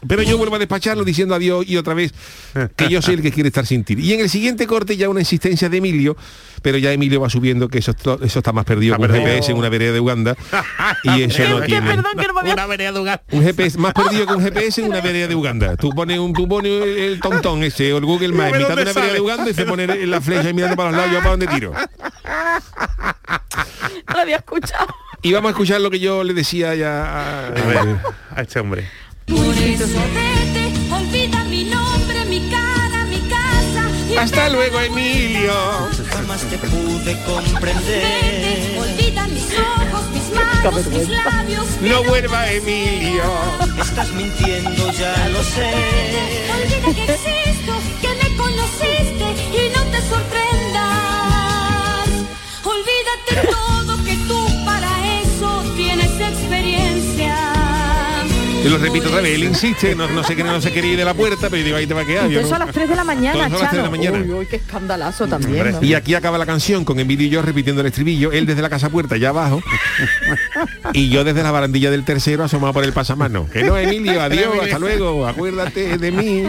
Pero 0.06 0.22
yo 0.22 0.36
vuelvo 0.36 0.56
a 0.56 0.58
despacharlo 0.58 1.04
diciendo 1.04 1.34
adiós 1.34 1.64
y 1.68 1.76
otra 1.76 1.94
vez 1.94 2.12
que 2.74 2.88
yo 2.88 3.00
soy 3.00 3.14
el 3.14 3.22
que 3.22 3.30
quiere 3.30 3.48
estar 3.48 3.66
sin 3.66 3.84
ti. 3.84 3.94
Y 3.98 4.12
en 4.12 4.20
el 4.20 4.28
siguiente 4.28 4.66
corte 4.66 4.96
ya 4.96 5.08
una 5.08 5.20
insistencia 5.20 5.68
de 5.68 5.76
Emilio, 5.76 6.16
pero 6.60 6.76
ya 6.78 6.92
Emilio 6.92 7.20
va 7.20 7.30
subiendo 7.30 7.68
que 7.68 7.78
eso, 7.78 7.94
eso 8.20 8.38
está 8.38 8.52
más 8.52 8.64
perdido 8.64 8.96
que 8.96 9.02
un. 9.02 9.10
GPS 9.12 9.52
en 9.52 9.58
una 9.58 9.68
vereda 9.68 9.92
de 9.92 10.00
Uganda. 10.00 10.36
Y 11.04 11.22
eso 11.22 11.48
no 11.48 11.62
tiene... 11.62 11.86
perdón, 11.86 12.12
que 12.18 12.26
no 12.26 12.34
me 12.34 12.40
había... 12.40 12.54
Una 12.54 12.66
vereda 12.66 12.92
de 12.92 12.98
hogar. 12.98 13.22
Un 13.30 13.44
GPS 13.44 13.78
más 13.78 13.94
perdido 13.94 14.26
que 14.26 14.34
un 14.34 14.42
GPS 14.42 14.80
en 14.80 14.88
una 14.88 15.00
vereda 15.00 15.28
de 15.28 15.34
Uganda. 15.36 15.76
Tú 15.76 15.90
pones 15.90 16.18
un, 16.18 16.32
tú 16.32 16.48
pones 16.48 16.72
el 16.82 17.20
tontón 17.20 17.62
ese 17.62 17.92
o 17.92 17.98
el 17.98 18.04
Google 18.04 18.32
Maps 18.32 18.54
en 18.54 18.58
mitad 18.58 18.76
de 18.76 18.82
una 18.82 18.92
vereda 18.92 19.12
de 19.12 19.20
Uganda 19.20 19.50
y 19.50 19.54
se 19.54 19.64
pone 19.64 19.84
en 19.84 20.10
la 20.10 20.20
flecha 20.20 20.50
y 20.50 20.54
mirando 20.54 20.76
para 20.76 20.90
los 20.90 20.98
lados, 20.98 21.12
yo 21.12 21.18
para 21.18 21.30
dónde 21.30 21.46
tiro. 21.46 21.72
No 24.08 24.14
lo 24.14 24.20
había 24.20 24.36
escuchado. 24.36 24.86
Y 25.22 25.32
vamos 25.32 25.50
a 25.50 25.52
escuchar 25.52 25.80
lo 25.80 25.90
que 25.90 26.00
yo 26.00 26.22
le 26.24 26.34
decía 26.34 26.74
ya 26.74 27.04
a, 27.04 27.46
A 27.46 27.50
ver, 27.50 27.96
a 28.34 28.40
este 28.42 28.58
hombre. 28.60 28.88
Por 29.26 29.54
eso 29.56 29.86
vete, 30.14 30.72
olvida 30.92 31.44
mi 31.44 31.64
nombre, 31.64 32.24
mi 32.24 32.50
cara, 32.50 33.04
mi 33.04 33.20
casa. 33.28 33.88
y 34.10 34.16
Hasta 34.16 34.48
luego, 34.48 34.78
la 34.80 34.86
Emilio. 34.86 35.52
Jamás 36.12 36.40
te 36.42 36.58
pude 36.58 37.16
comprender. 37.24 37.84
Vete, 37.84 38.78
olvida 38.80 39.26
mis 39.28 39.46
ojos, 39.58 40.10
mis 40.12 40.30
manos. 40.34 40.86
mis 40.88 41.08
labios 41.08 41.66
No 41.80 42.02
vuelva 42.04 42.50
Emilio. 42.50 43.22
Estás 43.80 44.10
mintiendo, 44.12 44.90
ya 44.92 45.28
lo 45.28 45.42
sé. 45.44 45.72
Olvida 46.52 46.94
que 46.94 47.04
existo, 47.12 47.72
que 48.00 48.08
me 48.08 48.36
conociste 48.36 49.26
y 49.56 49.70
no 49.74 49.82
te 49.84 50.00
sorprendas. 50.02 52.08
Olvídate 52.64 53.48
todo 53.50 53.91
Y 58.64 58.68
lo 58.68 58.78
repito 58.78 59.08
otra 59.08 59.20
vez, 59.20 59.34
él 59.34 59.44
insiste, 59.44 59.94
no, 59.94 60.08
no 60.08 60.22
sé 60.22 60.36
qué 60.36 60.44
no 60.44 60.60
se 60.60 60.72
quería 60.72 60.92
ir 60.92 60.98
de 60.98 61.04
la 61.04 61.14
puerta, 61.14 61.48
pero 61.50 61.56
yo 61.56 61.64
digo, 61.64 61.76
ahí 61.76 61.86
te 61.86 61.94
va 61.94 62.02
a 62.02 62.04
quedar. 62.04 62.30
Y 62.30 62.34
yo 62.34 62.40
eso 62.40 62.54
a 62.54 62.60
las 62.60 62.70
3 62.70 62.88
de 62.88 62.96
la 62.96 63.04
mañana, 63.04 63.46
a 63.46 63.48
las 63.48 63.58
tres 63.58 63.72
de 63.72 63.82
la 63.82 63.90
mañana. 63.90 64.18
Uy, 64.18 64.32
uy, 64.32 64.46
qué 64.46 64.56
escandalazo 64.56 65.26
también. 65.26 65.72
¿no? 65.72 65.82
Y 65.82 65.94
aquí 65.94 66.14
acaba 66.14 66.38
la 66.38 66.46
canción 66.46 66.84
con 66.84 66.98
Emilio 67.00 67.26
y 67.26 67.30
yo 67.30 67.42
repitiendo 67.42 67.80
el 67.80 67.88
estribillo, 67.88 68.30
él 68.32 68.46
desde 68.46 68.62
la 68.62 68.70
casa 68.70 68.88
puerta 68.90 69.16
ya 69.16 69.30
abajo 69.30 69.62
y 70.92 71.08
yo 71.08 71.24
desde 71.24 71.42
la 71.42 71.50
barandilla 71.50 71.90
del 71.90 72.04
tercero 72.04 72.44
asomado 72.44 72.72
por 72.72 72.84
el 72.84 72.92
pasamano. 72.92 73.48
Que 73.48 73.62
no, 73.64 73.76
Emilio, 73.82 74.20
adiós, 74.20 74.54
hasta 74.62 74.78
luego, 74.78 75.26
acuérdate 75.26 75.98
de 75.98 76.12
mí. 76.12 76.44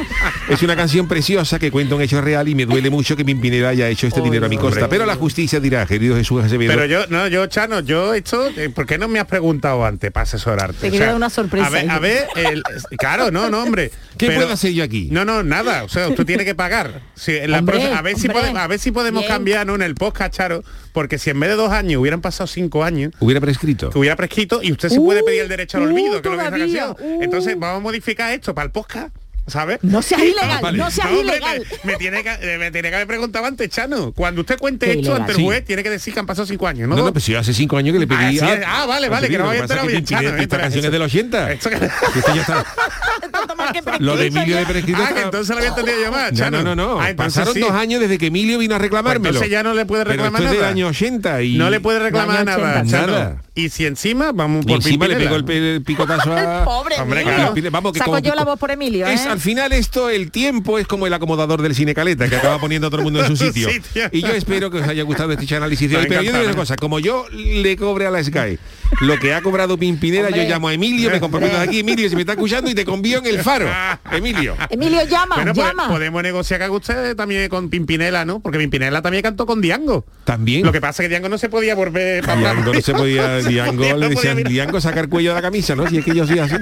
Es 0.49 0.61
una 0.61 0.75
canción 0.75 1.07
preciosa 1.07 1.57
que 1.59 1.71
cuenta 1.71 1.95
un 1.95 2.01
hecho 2.01 2.21
real 2.21 2.47
y 2.47 2.55
me 2.55 2.65
duele 2.65 2.89
mucho 2.89 3.15
que 3.15 3.25
Pimpinela 3.25 3.69
haya 3.69 3.89
hecho 3.89 4.07
este 4.07 4.21
dinero 4.21 4.45
a 4.45 4.49
mi 4.49 4.57
costa. 4.57 4.87
Pero 4.87 5.05
la 5.05 5.15
justicia 5.15 5.59
dirá, 5.59 5.85
querido 5.85 6.15
Jesús 6.15 6.43
Acevedo. 6.43 6.71
Pero 6.73 6.85
yo, 6.85 7.07
no, 7.07 7.27
yo, 7.27 7.47
Chano, 7.47 7.79
yo 7.79 8.13
esto, 8.13 8.47
eh, 8.55 8.69
¿por 8.69 8.85
qué 8.85 8.97
no 8.97 9.07
me 9.07 9.19
has 9.19 9.25
preguntado 9.25 9.85
antes 9.85 10.11
para 10.11 10.23
asesorarte? 10.23 10.79
Te 10.79 10.91
quería 10.91 11.07
dar 11.07 11.15
una 11.15 11.29
sorpresa 11.29 11.67
A 11.67 11.69
ver, 11.69 11.89
ahí. 11.89 11.89
a 11.89 11.99
ver, 12.03 12.27
el- 12.35 12.61
claro, 12.97 13.31
no, 13.31 13.49
no, 13.49 13.63
hombre. 13.63 13.89
¿Qué 14.17 14.27
pero- 14.27 14.41
puedo 14.41 14.53
hacer 14.53 14.71
yo 14.73 14.83
aquí? 14.83 15.07
No, 15.11 15.25
no, 15.25 15.41
nada. 15.43 15.83
O 15.83 15.89
sea, 15.89 16.13
tú 16.13 16.23
tienes 16.25 16.45
que 16.45 16.53
pagar. 16.55 17.01
Sí, 17.15 17.35
en 17.35 17.49
la 17.51 17.59
Hombre, 17.59 17.77
próxima- 17.77 17.97
a, 17.97 18.01
ver 18.03 18.17
si 18.17 18.27
a 18.27 18.33
ver 18.33 18.93
podemos 18.93 19.21
Bien. 19.23 19.31
cambiar 19.33 19.65
¿no? 19.65 19.75
en 19.75 19.81
el 19.81 19.95
podcast, 19.95 20.33
Charo, 20.35 20.63
porque 20.91 21.17
si 21.17 21.31
en 21.31 21.39
vez 21.39 21.49
de 21.49 21.55
dos 21.55 21.71
años 21.71 21.99
hubieran 21.99 22.21
pasado 22.21 22.45
cinco 22.47 22.83
años, 22.83 23.11
Hubiera 23.19 23.41
prescrito. 23.41 23.89
que 23.89 23.97
hubiera 23.97 24.15
prescrito 24.15 24.61
y 24.61 24.71
usted 24.71 24.89
se 24.89 24.99
puede 24.99 25.23
pedir 25.23 25.41
el 25.41 25.49
derecho 25.49 25.77
al 25.77 25.83
uh, 25.83 25.87
olvido, 25.87 26.21
que 26.21 26.27
es 26.29 26.35
lo 26.35 26.37
que 26.37 26.43
dice 26.43 26.51
la 26.51 26.67
todavía, 26.67 26.85
canción. 26.95 27.21
Entonces 27.23 27.59
vamos 27.59 27.77
a 27.77 27.81
modificar 27.81 28.31
esto 28.33 28.53
para 28.53 28.65
el 28.65 28.71
podcast. 28.71 29.15
¿Sabes? 29.45 29.79
No 29.81 30.01
seas 30.01 30.21
ilegal, 30.21 30.59
vale. 30.61 30.77
no 30.77 30.89
seas 30.89 31.07
hombre, 31.07 31.21
ilegal. 31.37 31.63
Me, 31.83 31.91
me 31.93 31.97
tiene 31.97 32.23
que, 32.23 32.29
eh, 32.29 32.57
me 32.57 32.71
tiene 32.71 32.89
que 32.89 32.95
haber 32.95 33.07
preguntado 33.07 33.45
antes, 33.45 33.69
Chano. 33.69 34.13
Cuando 34.13 34.41
usted 34.41 34.57
cuente 34.57 34.85
Qué 34.85 34.91
esto 34.93 35.01
ilegal. 35.01 35.19
ante 35.21 35.31
el 35.33 35.37
Sí. 35.37 35.43
juez, 35.43 35.65
tiene 35.65 35.83
que 35.83 35.89
decir 35.89 36.13
que 36.13 36.19
han 36.21 36.25
pasado 36.25 36.45
cinco 36.47 36.65
años, 36.67 36.87
¿no? 36.87 36.95
No, 36.95 37.03
no, 37.05 37.11
pues 37.13 37.25
yo 37.27 37.37
hace 37.37 37.53
cinco 37.53 37.75
años 37.75 37.91
que 37.93 37.99
le 37.99 38.07
pedí. 38.07 38.39
Ah, 38.39 38.55
sí, 38.55 38.61
ah, 38.65 38.85
vale, 38.85 39.09
vale, 39.09 39.27
que 39.27 39.37
no 39.37 39.43
me 39.43 39.49
había 39.49 39.61
enterado 39.63 39.87
bien, 39.87 40.05
Chano, 40.05 40.29
Esta 40.29 40.41
entra, 40.43 40.59
canción 40.61 40.79
eso- 40.79 40.87
es 40.87 40.91
del 40.93 41.01
80. 41.01 41.51
Esto 41.51 41.69
que- 41.69 41.75
Esto 41.75 42.35
ya 42.35 42.41
está- 42.41 42.65
Lo 43.99 44.15
de 44.17 44.27
Emilio 44.27 44.57
de 44.57 44.65
prescrito. 44.65 44.99
Ah, 45.03 45.13
que 45.13 45.21
entonces 45.21 45.49
lo 45.49 45.57
había 45.57 45.69
entendido 45.69 45.97
yo 46.03 46.11
más, 46.11 46.31
No, 46.31 46.37
Chano. 46.37 46.63
no, 46.63 46.75
no, 46.75 46.95
no. 46.95 46.99
Ah, 47.01 47.09
entonces 47.09 47.33
Pasaron 47.35 47.53
sí. 47.53 47.59
dos 47.59 47.71
años 47.71 47.99
desde 48.01 48.17
que 48.17 48.27
Emilio 48.27 48.57
vino 48.59 48.75
a 48.75 48.77
Pues 48.77 48.83
reclamármelo. 48.87 49.29
entonces 49.29 49.51
ya 49.51 49.63
no 49.63 49.73
le 49.73 49.85
puede 49.85 50.03
Pero 50.03 50.11
reclamar 50.15 50.41
esto 50.41 50.45
es 50.45 50.51
del 50.51 50.59
nada. 50.61 50.71
año 50.71 50.87
80 50.87 51.41
y 51.41 51.57
No 51.57 51.69
le 51.69 51.79
puede 51.79 51.99
reclamar 51.99 52.37
Año 52.37 52.45
nada, 52.45 52.71
80. 52.81 52.91
Chano. 52.91 53.13
Nada. 53.13 53.41
Y 53.55 53.69
si 53.69 53.85
encima 53.85 54.31
vamos 54.33 54.63
Y 54.65 54.67
por 54.67 54.75
encima 54.77 55.07
le 55.07 55.15
pegó 55.15 55.35
el, 55.35 55.83
picotazo 55.83 56.35
a... 56.35 56.63
Pobre 56.65 56.95
Hombre. 56.99 57.23
Vamos, 57.69 57.93
que 57.93 57.99
Saco 57.99 58.17
yo 58.19 58.33
la 58.35 58.43
voz 58.43 58.59
por 58.59 58.71
Emilio, 58.71 59.05
¿eh? 59.07 59.13
Al 59.33 59.39
final 59.39 59.73
esto, 59.73 60.11
el 60.11 60.29
tiempo 60.29 60.77
es 60.77 60.85
como 60.85 61.07
el 61.07 61.13
acomodador 61.13 61.63
del 61.63 61.73
cine 61.73 61.95
caleta, 61.95 62.29
que 62.29 62.35
acaba 62.35 62.59
poniendo 62.59 62.85
a 62.85 62.89
todo 62.91 62.99
el 62.99 63.05
mundo 63.05 63.25
en 63.25 63.35
su 63.35 63.35
sitio. 63.45 63.67
Y 64.11 64.21
yo 64.21 64.27
espero 64.27 64.69
que 64.69 64.77
os 64.77 64.87
haya 64.87 65.01
gustado 65.01 65.31
este 65.31 65.55
análisis 65.55 65.89
de 65.89 65.97
hoy. 65.97 66.05
Pero 66.07 66.21
yo 66.21 66.31
digo 66.33 66.43
una 66.43 66.55
cosa, 66.55 66.75
como 66.75 66.99
yo 66.99 67.25
le 67.31 67.75
cobre 67.75 68.05
a 68.05 68.11
la 68.11 68.23
Sky 68.23 68.59
lo 69.01 69.17
que 69.17 69.33
ha 69.33 69.41
cobrado 69.41 69.77
Pimpinela, 69.77 70.29
yo 70.29 70.43
llamo 70.43 70.67
a 70.67 70.73
Emilio, 70.73 71.09
me 71.09 71.19
comprometo 71.19 71.57
aquí, 71.57 71.79
Emilio, 71.81 72.09
si 72.09 72.15
me 72.15 72.21
está 72.21 72.33
escuchando 72.33 72.69
y 72.69 72.75
te 72.75 72.85
convío 72.85 73.19
en 73.19 73.25
el 73.25 73.39
faro. 73.39 73.67
Emilio. 74.11 74.55
Emilio, 74.69 75.03
llama, 75.07 75.35
Bueno, 75.35 75.53
pues, 75.53 75.73
podemos 75.87 76.23
negociar 76.23 76.59
que 76.59 76.65
haga 76.65 76.73
usted 76.73 77.15
también 77.15 77.49
con 77.49 77.69
Pimpinela, 77.69 78.25
¿no? 78.25 78.39
Porque 78.39 78.57
Pimpinela 78.57 79.01
también 79.01 79.23
cantó 79.23 79.45
con 79.45 79.61
Diango. 79.61 80.05
También. 80.25 80.63
Lo 80.63 80.71
que 80.71 80.81
pasa 80.81 81.01
es 81.01 81.05
que 81.05 81.09
Diango 81.09 81.29
no 81.29 81.37
se 81.37 81.49
podía 81.49 81.75
volver 81.75 82.23
para. 82.23 82.39
Diango 82.39 82.73
no 82.73 82.81
se 82.81 82.93
podía, 82.93 83.37
Diango 83.39 83.83
No 83.83 83.97
le 83.97 84.09
decían. 84.09 84.43
Diango 84.43 84.79
saca 84.79 84.99
el 84.99 85.09
cuello 85.09 85.29
de 85.29 85.35
la 85.35 85.41
camisa, 85.41 85.75
¿no? 85.75 85.87
Si 85.87 85.97
es 85.97 86.05
que 86.05 86.15
yo 86.15 86.27
soy 86.27 86.39
así. 86.39 86.55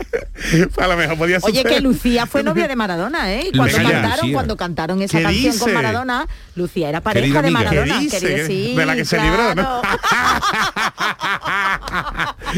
A 0.78 0.86
lo 0.86 0.96
mejor 0.96 1.18
podía 1.18 1.38
Oye, 1.42 1.64
que 1.64 1.80
Lucía 1.80 2.26
fue 2.26 2.42
novia 2.42 2.66
de 2.68 2.76
Maradona, 2.76 3.32
¿eh? 3.32 3.48
Y 3.52 3.56
cuando 3.56 3.76
Venga 3.76 3.90
cantaron, 3.92 4.18
Lucía. 4.20 4.32
cuando 4.34 4.56
cantaron 4.56 5.02
esa 5.02 5.18
¿Qué 5.18 5.24
canción 5.24 5.58
con? 5.58 5.74
Maradona, 5.74 6.26
Lucía 6.56 6.88
era 6.88 7.00
pareja 7.00 7.26
Querida 7.26 7.42
de 7.42 7.48
amiga. 7.48 7.64
Maradona. 7.64 7.94
¿Qué 7.98 8.04
dice? 8.04 8.20
querida, 8.20 8.46
sí, 8.46 8.74
De 8.76 8.86
la 8.86 8.96
que 8.96 9.04
se 9.04 9.18
libró, 9.20 9.54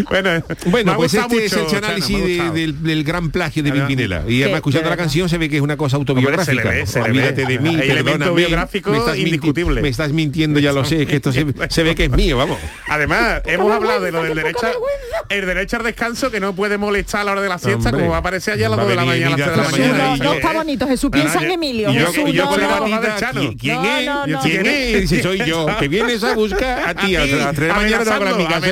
bueno, 0.09 0.43
Bueno, 0.67 0.97
pues 0.97 1.15
este 1.15 1.45
es 1.45 1.53
el 1.53 1.77
análisis 1.85 2.19
de- 2.19 2.51
del, 2.51 2.83
del 2.83 3.05
gran 3.05 3.31
plagio 3.31 3.63
de 3.63 3.73
Pimpinela. 3.73 4.23
Y 4.29 4.43
además 4.43 4.59
escuchando 4.59 4.91
la 4.91 4.97
canción 4.97 5.29
se 5.29 5.39
ve 5.39 5.49
que 5.49 5.57
es 5.57 5.63
una 5.63 5.77
cosa 5.77 5.97
Hombre, 5.99 6.15
se 6.15 6.55
le 6.55 6.63
autobiográfica. 6.63 6.71
ve, 6.71 6.87
se 6.87 6.99
le 7.01 7.05
Olvídate 7.11 7.45
ve. 7.45 7.53
de 7.53 7.59
mí, 7.59 7.69
Hay 7.77 7.91
elemento 7.91 8.05
perdóname. 8.19 8.37
biográfico 8.37 8.91
Me 8.91 8.99
estás 8.99 9.17
minti- 9.17 9.27
indiscutible. 9.27 9.83
Me 9.83 9.89
estás 9.89 10.13
mintiendo, 10.13 10.61
ya 10.61 10.73
lo 10.73 10.85
sé, 10.85 11.03
es 11.03 11.09
que 11.09 11.17
esto 11.17 11.33
se, 11.33 11.47
se 11.69 11.83
ve 11.83 11.95
que 11.95 12.05
es 12.05 12.11
mío, 12.11 12.37
vamos. 12.39 12.59
Además, 12.89 13.43
hemos 13.45 13.71
hablado 13.73 14.01
de 14.01 14.13
lo 14.13 14.23
del 14.23 14.35
derecho, 14.35 14.67
el 15.29 15.47
derecho 15.47 15.77
al 15.77 15.85
descanso 15.85 16.31
que 16.31 16.41
no 16.41 16.55
puede 16.55 16.79
molestar 16.79 17.21
a 17.23 17.25
la 17.25 17.32
hora 17.33 17.43
de 17.43 17.49
la 17.49 17.59
siesta, 17.59 17.77
Hombre. 17.89 17.93
como 17.93 18.11
va 18.11 18.17
a 18.17 18.21
aparecer 18.21 18.55
allá 18.55 18.67
a 18.67 18.71
las 18.71 18.79
Va 18.79 18.83
a 18.83 18.85
2 18.85 18.91
de 18.91 18.97
la 18.97 19.05
mañana, 19.05 19.35
a 19.35 19.39
las 19.39 19.39
3 19.39 19.51
de 19.51 19.57
la 19.57 19.69
Emilia 19.69 19.93
mañana. 20.05 20.25
No, 20.25 20.33
está 20.35 20.53
bonito, 20.53 20.87
Jesús. 20.89 21.11
Piensa 21.11 21.43
en 21.43 21.51
Emilio. 21.51 21.91
y 21.91 21.95
yo- 21.95 22.07
Jesús, 22.07 22.25
y 22.29 22.33
yo 22.33 22.45
no, 22.45 22.51
con 22.51 22.61
la 22.61 22.67
no. 22.69 22.75
abogada 22.75 23.01
del 23.09 23.17
Chano. 23.17 23.41
¿Qui- 23.43 23.59
¿Quién 23.59 23.85
es? 23.85 24.37
¿Quién 24.43 24.67
es? 24.67 25.01
Dice, 25.11 25.23
soy 25.23 25.39
yo, 25.45 25.67
que 25.79 25.89
vienes 25.89 26.23
a 26.25 26.35
buscar 26.35 26.89
a 26.89 26.95
ti 26.95 27.17
a 27.17 27.27
las 27.27 27.55
3 27.55 27.57
de 27.61 27.67
la 27.69 27.75
mañana 27.75 28.37
mi 28.37 28.47
casa, 28.47 28.69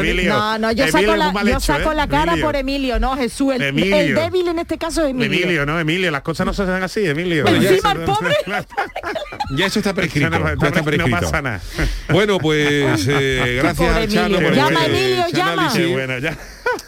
Emilio. 0.00 0.34
No, 0.34 0.58
no, 0.58 0.72
yo 0.72 0.88
saco, 0.88 1.16
la, 1.16 1.32
yo 1.44 1.60
saco 1.60 1.92
¿eh? 1.92 1.94
la 1.94 2.06
cara 2.08 2.32
Emilio. 2.32 2.46
por 2.46 2.56
Emilio, 2.56 3.00
no 3.00 3.16
Jesús. 3.16 3.54
El, 3.54 3.74
débil 4.14 4.48
en 4.48 4.58
este 4.58 4.78
caso 4.78 5.04
es 5.04 5.10
Emilio. 5.10 5.42
Emilio, 5.44 5.66
no, 5.66 5.78
Emilio, 5.78 6.10
las 6.10 6.22
cosas 6.22 6.46
no 6.46 6.52
se 6.54 6.62
hacen 6.62 6.82
así, 6.82 7.06
Emilio. 7.06 7.46
Encima 7.46 7.74
eso- 7.76 7.90
el 7.92 8.00
pobre. 8.00 8.34
Ya 9.56 9.66
eso 9.66 9.80
está 9.80 9.92
prescrito. 9.92 10.30
No, 10.30 10.38
no, 10.38 10.46
ya 10.46 10.52
está 10.68 10.78
no 10.78 10.84
prescrito. 10.84 11.10
pasa 11.20 11.42
nada. 11.42 11.60
Bueno, 12.08 12.38
pues 12.38 13.04
eh, 13.08 13.58
gracias 13.60 14.08
Chano 14.12 14.38
Llama, 14.38 14.86
este 14.86 14.96
Emilio, 15.00 15.24
llama. 15.32 15.72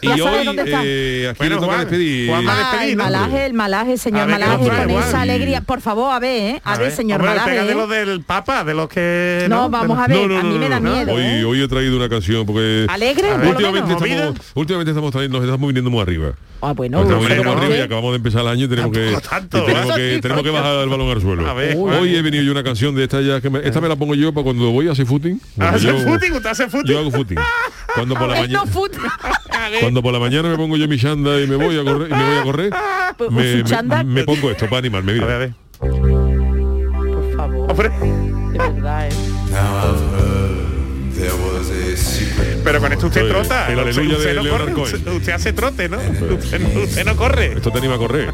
Y 0.01 0.07
Ya 0.07 0.13
hoy 0.23 0.45
dónde 0.45 0.63
está. 0.63 0.81
eh, 0.83 1.27
aquí 1.29 1.37
Bueno, 1.39 1.61
Juan, 1.61 1.79
despedir. 1.81 2.29
Juan 2.29 2.47
va 2.47 2.51
a 2.51 2.55
Ah, 2.55 2.71
despedir, 2.71 2.91
el 2.91 2.97
¿no? 2.97 3.03
malaje, 3.03 3.45
el 3.45 3.53
malaje, 3.53 3.97
señor 3.97 4.21
A 4.21 4.25
ver, 4.25 4.35
¿qué 4.35 4.41
malaje, 4.45 4.65
trae, 4.65 4.83
con 4.85 4.91
Juan? 4.93 5.07
esa 5.07 5.21
alegría. 5.21 5.61
Por 5.61 5.81
favor, 5.81 6.13
a 6.13 6.19
ver, 6.19 6.55
¿eh? 6.55 6.61
A, 6.63 6.77
ver, 6.77 6.91
señor 6.91 7.19
Hombre, 7.19 7.29
malaje. 7.35 7.49
pega 7.51 7.63
de 7.65 7.71
¿eh? 7.71 7.75
los 7.75 7.89
del 7.89 8.21
Papa, 8.23 8.63
de 8.63 8.73
los 8.73 8.87
que... 8.89 9.45
No, 9.49 9.69
vamos 9.69 9.97
a 9.97 10.07
ver, 10.07 10.17
No, 10.17 10.27
no, 10.27 10.39
a 10.39 10.43
mí 10.43 10.53
no, 10.53 10.59
me 10.59 10.69
da 10.69 10.79
miedo. 10.79 11.13
Hoy, 11.13 11.21
¿eh? 11.23 11.45
hoy 11.45 11.61
he 11.63 11.67
traído 11.67 11.97
una 11.97 12.09
canción 12.09 12.45
porque 12.45 12.85
Alegre, 12.89 13.29
por 13.29 13.39
lo 13.43 13.49
últimamente 13.51 13.93
estamos, 13.93 14.35
últimamente 14.55 14.91
estamos 14.91 15.11
trayendo- 15.11 15.37
nos 15.39 15.45
estamos 15.47 15.67
viniendo 15.67 15.89
muy 15.91 16.01
arriba. 16.01 16.33
Ah, 16.65 16.71
bueno, 16.73 17.03
Nos 17.03 17.29
estamos 17.29 17.57
arriba 17.57 17.73
y 17.73 17.77
¿qué? 17.77 17.83
acabamos 17.83 18.11
de 18.11 18.15
empezar 18.17 18.41
el 18.41 18.47
año 18.47 18.65
y 18.65 18.67
tenemos 18.69 18.91
que, 18.93 19.17
tanto, 19.29 19.57
y 19.57 19.65
tenemos, 19.65 19.97
¿eh? 19.97 20.15
que 20.15 20.19
tenemos 20.21 20.43
que 20.43 20.49
bajar 20.49 20.75
el 20.83 20.87
balón 20.89 21.09
al 21.09 21.21
suelo. 21.21 21.45
A 21.49 21.53
ver, 21.53 21.75
Hoy 21.75 21.81
Juan. 21.81 22.07
he 22.07 22.21
venido 22.21 22.41
yo 22.43 22.51
una 22.53 22.63
canción 22.63 22.95
de 22.95 23.03
esta 23.03 23.19
ya 23.21 23.41
que 23.41 23.49
me- 23.49 23.59
esta 23.59 23.81
me 23.81 23.89
la 23.89 23.97
pongo 23.97 24.15
yo 24.15 24.33
para 24.33 24.45
cuando 24.45 24.71
voy 24.71 24.87
a 24.87 24.93
hacer 24.93 25.05
footing. 25.05 25.41
Cuando 25.57 25.75
¿Hace 25.77 25.87
yo, 25.87 25.97
footing? 25.99 26.31
¿Usted 26.31 26.49
hace 26.49 26.69
footing? 26.69 26.91
yo 26.93 26.99
hago 26.99 27.11
footing. 27.11 27.37
Cuando 27.95 28.15
por 28.15 28.29
la 28.29 28.35
mañana 28.41 28.63
cuando 29.81 30.01
por 30.01 30.13
la 30.13 30.19
mañana 30.19 30.49
me 30.49 30.55
pongo 30.55 30.77
yo 30.77 30.87
mi 30.87 30.97
chanda 30.97 31.39
y 31.41 31.47
me 31.47 31.55
voy 31.57 31.77
a 31.77 31.83
correr 31.83 32.09
y 32.09 32.13
me 32.13 32.23
voy 32.29 32.37
a 32.37 32.43
correr, 32.43 32.73
Pues, 33.17 33.31
me, 33.31 33.63
me- 33.83 34.03
me 34.05 34.23
pongo 34.23 34.49
esto 34.51 34.65
para 34.65 34.77
animarme, 34.79 35.11
A 35.11 35.15
ver, 35.15 35.23
a 35.23 35.25
mira. 35.25 35.37
ver. 35.39 35.53
Por 35.79 37.35
favor, 37.35 37.71
Hombre, 37.71 37.89
de 37.89 38.57
verdad, 38.57 39.07
¿eh? 39.07 39.11
Pero 42.63 42.79
con 42.79 42.93
esto 42.93 43.07
usted 43.07 43.27
trota. 43.27 43.67
el 43.67 43.77
Usted- 43.77 43.81
aleluya 43.91 44.17
usted 44.17 44.29
de 44.35 44.43
no 44.43 44.49
corre, 44.57 44.73
Cohen. 44.73 44.95
usted, 44.95 45.11
usted 45.11 45.31
hace 45.33 45.53
trote, 45.53 45.89
¿no? 45.89 45.97
Usted, 45.97 46.59
no- 46.59 46.81
usted 46.83 47.05
no 47.05 47.15
corre. 47.15 47.53
Esto 47.53 47.71
te 47.71 47.77
anima 47.79 47.95
a 47.95 47.97
correr. 47.97 48.33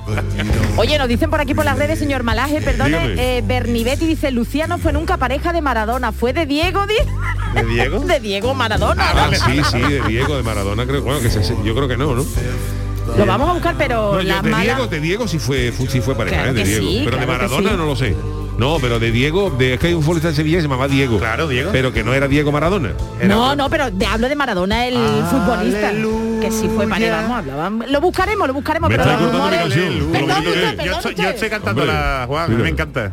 Oye, 0.77 0.97
nos 0.97 1.07
dicen 1.07 1.29
por 1.29 1.41
aquí 1.41 1.53
por 1.53 1.65
las 1.65 1.77
redes, 1.77 1.99
señor 1.99 2.23
Malaje, 2.23 2.61
perdone, 2.61 3.13
eh, 3.17 3.43
Bernibetti 3.45 4.05
dice, 4.05 4.31
Luciano 4.31 4.77
fue 4.77 4.93
nunca 4.93 5.17
pareja 5.17 5.51
de 5.53 5.61
Maradona, 5.61 6.11
fue 6.11 6.33
de 6.33 6.45
Diego, 6.45 6.85
di- 6.85 6.93
¿De 7.55 7.65
Diego? 7.65 7.99
de 8.01 8.19
Diego 8.19 8.53
Maradona. 8.53 9.03
Ah, 9.15 9.29
sí, 9.33 9.61
sí, 9.71 9.79
de 9.79 10.01
Diego, 10.07 10.37
de 10.37 10.43
Maradona, 10.43 10.85
creo. 10.85 11.01
Bueno, 11.01 11.19
que 11.21 11.29
se- 11.29 11.41
yo 11.63 11.73
creo 11.75 11.87
que 11.87 11.97
no, 11.97 12.13
¿no? 12.15 12.25
Lo 13.17 13.25
vamos 13.25 13.49
a 13.49 13.53
buscar, 13.53 13.75
pero 13.77 14.13
No, 14.13 14.21
yo- 14.21 14.27
las 14.27 14.43
de. 14.43 14.55
Diego, 14.55 14.85
de 14.87 14.99
Diego 14.99 15.27
sí 15.27 15.39
fue, 15.39 15.71
fu- 15.71 15.87
sí 15.87 15.99
fue 15.99 16.13
pareja, 16.15 16.35
Claro 16.43 16.51
¿eh? 16.51 16.53
de 16.53 16.63
Diego. 16.63 16.87
sí, 16.87 17.01
pero 17.05 17.17
de 17.17 17.25
claro 17.25 17.31
Maradona 17.41 17.69
sí. 17.71 17.75
no 17.77 17.85
lo 17.87 17.95
sé. 17.95 18.15
No, 18.59 18.77
pero 18.81 18.99
de 18.99 19.11
Diego, 19.11 19.49
de, 19.49 19.75
es 19.75 19.79
que 19.79 19.87
hay 19.87 19.93
un 19.93 20.01
futbolista 20.03 20.27
de 20.27 20.35
Sevilla 20.35 20.57
que 20.57 20.61
se 20.63 20.67
llamaba 20.67 20.89
Diego. 20.89 21.17
Claro, 21.17 21.47
Diego. 21.47 21.71
Pero 21.71 21.93
que 21.93 22.03
no 22.03 22.13
era 22.13 22.27
Diego 22.27 22.51
Maradona. 22.51 22.91
No, 23.23 23.55
no, 23.55 23.69
pero 23.69 23.89
de, 23.89 24.05
hablo 24.05 24.27
de 24.27 24.35
Maradona, 24.35 24.85
el 24.85 24.95
futbolista. 25.29 25.91
Que 26.41 26.51
sí 26.51 26.69
fue 26.75 26.85
pareja, 26.87 27.21
vamos, 27.21 27.37
hablaban. 27.37 27.85
Lo 27.89 28.01
buscaremos, 28.01 28.47
lo 28.47 28.53
buscaremos, 28.53 28.89
Me 28.89 28.97
pero 28.97 29.09
los 29.09 29.21
cortando 29.21 29.49
mi 29.49 29.55
rumores... 29.55 29.59
canción. 29.61 30.11
Perdón, 30.11 30.29
es. 30.47 30.75
perdón 30.75 30.85
Yo 30.85 30.91
estoy, 30.91 31.15
yo 31.15 31.29
estoy 31.29 31.49
cantando 31.49 31.81
Hombre, 31.81 31.95
la 31.95 32.25
Juan, 32.27 32.43
a 32.43 32.47
mí 32.47 32.53
mira. 32.55 32.63
me 32.63 32.69
encanta. 32.69 33.11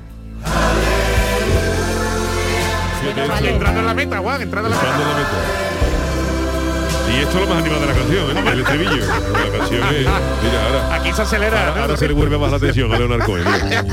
Vale. 3.29 3.51
Entrando 3.51 3.81
en 3.81 3.87
la 3.87 3.95
meta, 3.95 4.19
Juan, 4.19 4.43
entrando 4.43 4.69
en 4.69 4.75
la 4.75 4.83
meta. 4.83 5.66
Y 7.09 7.21
esto 7.23 7.39
es 7.39 7.49
lo 7.49 7.55
más 7.55 7.59
animado 7.63 7.81
de 7.81 7.87
la 7.87 7.95
canción, 7.95 8.37
¿eh? 8.37 8.51
el 8.53 8.61
estribillo. 8.61 9.07
La 9.07 9.59
canción 9.59 9.83
es. 9.89 10.01
Mira, 10.01 10.67
ahora. 10.67 10.95
Aquí 10.97 11.13
se 11.13 11.23
acelera. 11.23 11.61
Ahora, 11.61 11.75
¿no? 11.77 11.83
ahora 11.83 11.97
se 11.97 12.09
le 12.09 12.15
vuelve 12.15 12.39
más 12.39 12.51
la 12.51 12.57
atención 12.57 12.93
a 12.93 12.99
Leonard 12.99 13.25
Cohen. 13.25 13.45
mira. 13.45 13.85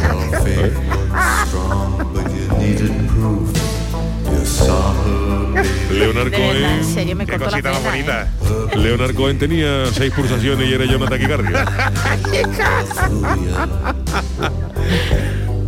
Leonard 5.91 6.31
verdad, 6.31 6.55
en 6.55 6.69
Cohen. 6.79 6.83
serio, 6.93 7.15
me 7.15 7.25
Qué 7.25 7.31
cortó 7.33 7.45
la 7.45 7.61
cosita 7.61 7.71
más 7.71 7.83
bonita. 7.83 8.23
¿eh? 8.23 8.77
Leonard 8.77 9.13
Cohen 9.15 9.37
tenía 9.39 9.85
seis 9.93 10.11
pulsaciones 10.13 10.67
y 10.69 10.73
era 10.73 10.85
yo 10.85 10.97
una 10.97 11.07
taquicardia. 11.07 11.65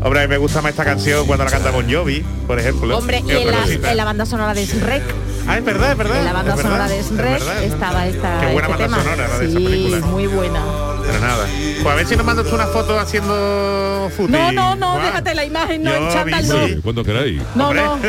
Hombre, 0.04 0.20
a 0.20 0.24
mí 0.24 0.28
me 0.28 0.38
gusta 0.38 0.62
más 0.62 0.72
esta 0.72 0.84
canción 0.86 1.26
cuando 1.26 1.46
la 1.46 1.52
canta 1.52 1.72
Bon 1.72 1.86
Jovi, 1.92 2.24
por 2.46 2.60
ejemplo. 2.60 2.98
Hombre, 2.98 3.24
y 3.26 3.46
la, 3.46 3.92
en 3.92 3.98
la 3.98 4.06
banda 4.06 4.26
sonora 4.26 4.54
de 4.54 4.66
Shrek. 4.66 5.04
Ah, 5.48 5.58
es 5.58 5.66
verdad, 5.66 5.92
es 5.92 5.98
verdad. 5.98 6.20
En 6.20 6.26
la 6.26 6.34
banda 6.34 6.52
es 6.52 6.58
verdad, 6.58 6.72
sonora 6.72 6.88
de 6.88 7.04
Shrek 7.04 7.64
estaba 7.64 8.08
esta, 8.08 8.40
Qué 8.42 8.54
buena 8.54 8.68
este 8.68 8.84
banda 8.84 8.86
tema. 8.86 8.98
sonora 9.04 9.28
la 9.28 9.38
de 9.40 9.46
esa 9.46 9.58
sí, 9.60 9.66
película. 9.66 10.06
muy 10.08 10.28
buena. 10.28 10.60
Pero 11.06 11.20
nada. 11.20 11.46
Pues 11.84 11.86
a 11.88 11.96
ver 11.96 12.08
si 12.08 12.16
nos 12.16 12.26
mandas 12.26 12.52
una 12.52 12.66
foto 12.68 13.00
haciendo 13.00 14.10
footing. 14.18 14.32
No, 14.32 14.52
no, 14.52 14.76
no, 14.76 15.00
déjate 15.00 15.36
la 15.36 15.46
imagen, 15.46 15.84
no, 15.84 15.92
Yo 15.92 15.98
en 15.98 16.14
chándal 16.14 16.48
no. 16.48 16.66
Sí, 16.66 16.80
cuando 16.84 17.04
queráis. 17.04 17.42
No, 17.54 17.74
no, 17.74 18.00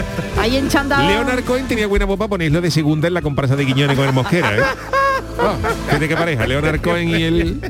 ahí 0.41 0.57
en 0.57 0.69
chándal. 0.69 1.07
Leonard 1.07 1.45
Cohen 1.45 1.69
tenía 1.69 1.87
buena 1.87 2.07
voz 2.07 2.17
para 2.19 2.29
ponerlo 2.29 2.61
de 2.63 2.71
segunda 2.71 3.07
en 3.09 3.15
la 3.15 3.21
comparsa 3.23 3.55
de 3.55 3.67
Quiñones 3.67 3.97
con 3.97 4.07
el 4.07 4.13
Mosquera, 4.15 4.57
¿eh? 4.57 4.61
¿qué 5.91 5.99
¿De 5.99 6.09
qué 6.09 6.17
pareja? 6.17 6.47
Leonard 6.47 6.81
Cohen 6.81 7.11
y 7.11 7.23
el 7.23 7.61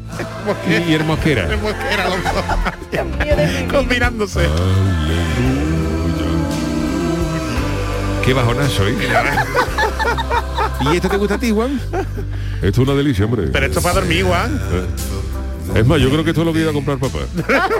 y 0.88 0.92
el 0.94 1.04
Mosquera. 1.04 1.48
El 1.52 1.58
Mosquera, 1.58 2.04
los 2.08 2.22
dos. 2.22 3.72
Combinándose. 3.72 4.46
Qué 8.26 8.34
bajonazo, 8.34 8.88
¿eh? 8.88 8.96
¿Y 10.80 10.96
esto 10.96 11.08
te 11.08 11.16
gusta 11.16 11.36
a 11.36 11.38
ti, 11.38 11.52
Juan? 11.52 11.80
Esto 12.60 12.82
es 12.82 12.88
una 12.88 12.94
delicia, 12.94 13.24
hombre. 13.24 13.46
Pero 13.52 13.66
esto 13.66 13.78
es 13.78 13.84
para 13.84 14.00
dormir, 14.00 14.24
Juan. 14.24 14.60
Es 15.74 15.86
más, 15.86 16.00
yo 16.00 16.08
creo 16.10 16.24
que 16.24 16.30
esto 16.30 16.42
es 16.42 16.46
lo 16.46 16.52
que 16.52 16.60
iba 16.60 16.70
a 16.70 16.74
comprar 16.74 16.98
papá. 16.98 17.18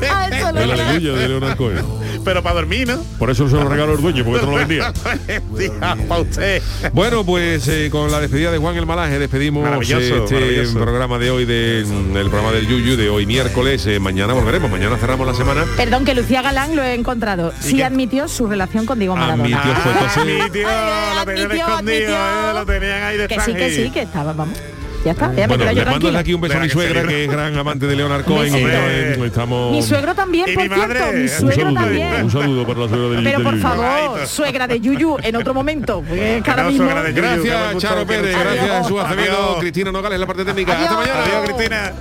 El 0.00 0.70
aleluya 0.70 1.12
de 1.14 1.28
Leonard 1.28 1.56
Cohen. 1.56 1.84
Pero 2.24 2.42
para 2.42 2.56
dormir, 2.56 2.86
¿no? 2.88 3.02
Por 3.18 3.30
eso 3.30 3.48
se 3.48 3.54
lo 3.56 3.66
regaló 3.68 3.94
el 3.94 4.00
dueño, 4.02 4.24
porque 4.24 4.40
esto 4.40 4.50
no 4.50 4.58
lo 4.58 4.66
vendía. 4.66 4.92
para 6.08 6.20
usted. 6.20 6.62
Bueno, 6.92 7.24
pues 7.24 7.66
eh, 7.68 7.88
con 7.90 8.10
la 8.10 8.20
despedida 8.20 8.50
de 8.50 8.58
Juan 8.58 8.76
el 8.76 8.84
Malaje 8.86 9.18
despedimos 9.18 9.62
Maravilloso, 9.64 10.24
este 10.24 10.34
maravilloso. 10.34 10.78
programa 10.80 11.18
de 11.18 11.30
hoy, 11.30 11.44
de, 11.46 11.80
el 11.80 12.28
programa 12.30 12.52
del 12.52 12.66
Yuyu 12.66 12.96
de 12.96 13.08
hoy 13.08 13.24
miércoles. 13.26 13.86
Eh, 13.86 13.98
mañana 14.00 14.34
volveremos, 14.34 14.70
mañana 14.70 14.96
cerramos 14.98 15.26
la 15.26 15.34
semana. 15.34 15.64
Perdón, 15.76 16.04
que 16.04 16.14
Lucía 16.14 16.42
Galán 16.42 16.76
lo 16.76 16.82
he 16.82 16.94
encontrado. 16.94 17.52
Sí 17.60 17.80
admitió 17.82 18.28
su 18.28 18.46
relación 18.46 18.84
con 18.86 18.98
Diego 18.98 19.16
Maradona. 19.16 19.44
Admitió, 19.44 19.74
fue 19.82 19.92
entonces- 19.92 20.40
Admitió, 20.40 20.68
lo 20.68 21.24
tenían 21.24 21.46
admitió, 21.46 21.66
escondido, 21.68 22.10
eh, 22.10 22.54
lo 22.54 22.66
tenían 22.66 23.02
ahí 23.02 23.16
de 23.16 23.28
Que 23.28 23.40
sí, 23.40 23.54
que 23.54 23.70
sí, 23.74 23.90
que 23.90 24.02
estaba, 24.02 24.32
vamos. 24.34 24.58
Ya 25.04 25.12
está, 25.12 25.32
ya 25.34 25.46
me 25.46 25.56
Bueno, 25.56 25.64
quedo 25.64 25.72
yo 25.72 25.84
le 25.84 25.98
desde 25.98 26.18
aquí 26.18 26.34
un 26.34 26.40
beso 26.42 26.58
a 26.58 26.60
mi 26.60 26.68
suegra, 26.68 27.02
que 27.06 27.24
es 27.24 27.30
gran 27.30 27.56
amante 27.56 27.86
de 27.86 27.96
Leonard 27.96 28.24
Cohen. 28.24 28.48
y 28.48 28.62
también 28.62 29.24
estamos... 29.24 29.72
Mi 29.72 29.82
suegro 29.82 30.14
también, 30.14 30.48
Y 30.50 30.54
por 30.54 30.68
mi 30.68 30.74
cierto, 30.74 30.92
madre, 30.92 31.12
mi 31.12 31.22
un 31.22 31.28
suegro 31.28 31.54
saludo, 31.54 31.74
también. 31.80 32.24
un 32.24 32.30
saludo 32.30 32.66
para 32.66 32.80
la 32.80 32.88
suegra 32.88 33.08
del 33.08 33.24
Pero 33.24 33.42
por 33.42 33.58
favor, 33.58 34.26
suegra 34.26 34.66
de 34.66 34.80
Yuyu 34.80 35.16
en 35.22 35.36
otro 35.36 35.54
momento. 35.54 36.02
de 36.10 36.42
me 36.42 37.12
Gracias, 37.12 37.78
Charo 37.78 38.00
me 38.00 38.06
Pérez, 38.06 38.36
gracias, 38.38 38.78
Jesús 38.82 39.00
Adiós. 39.00 39.06
Acevedo, 39.06 39.58
Cristina 39.58 39.92
Nogales, 39.92 40.20
la 40.20 40.26
parte 40.26 40.44
técnica. 40.44 40.72
Hasta 40.78 40.96
mañana. 40.96 41.24
Adiós, 41.24 41.44
Cristina. 41.44 41.92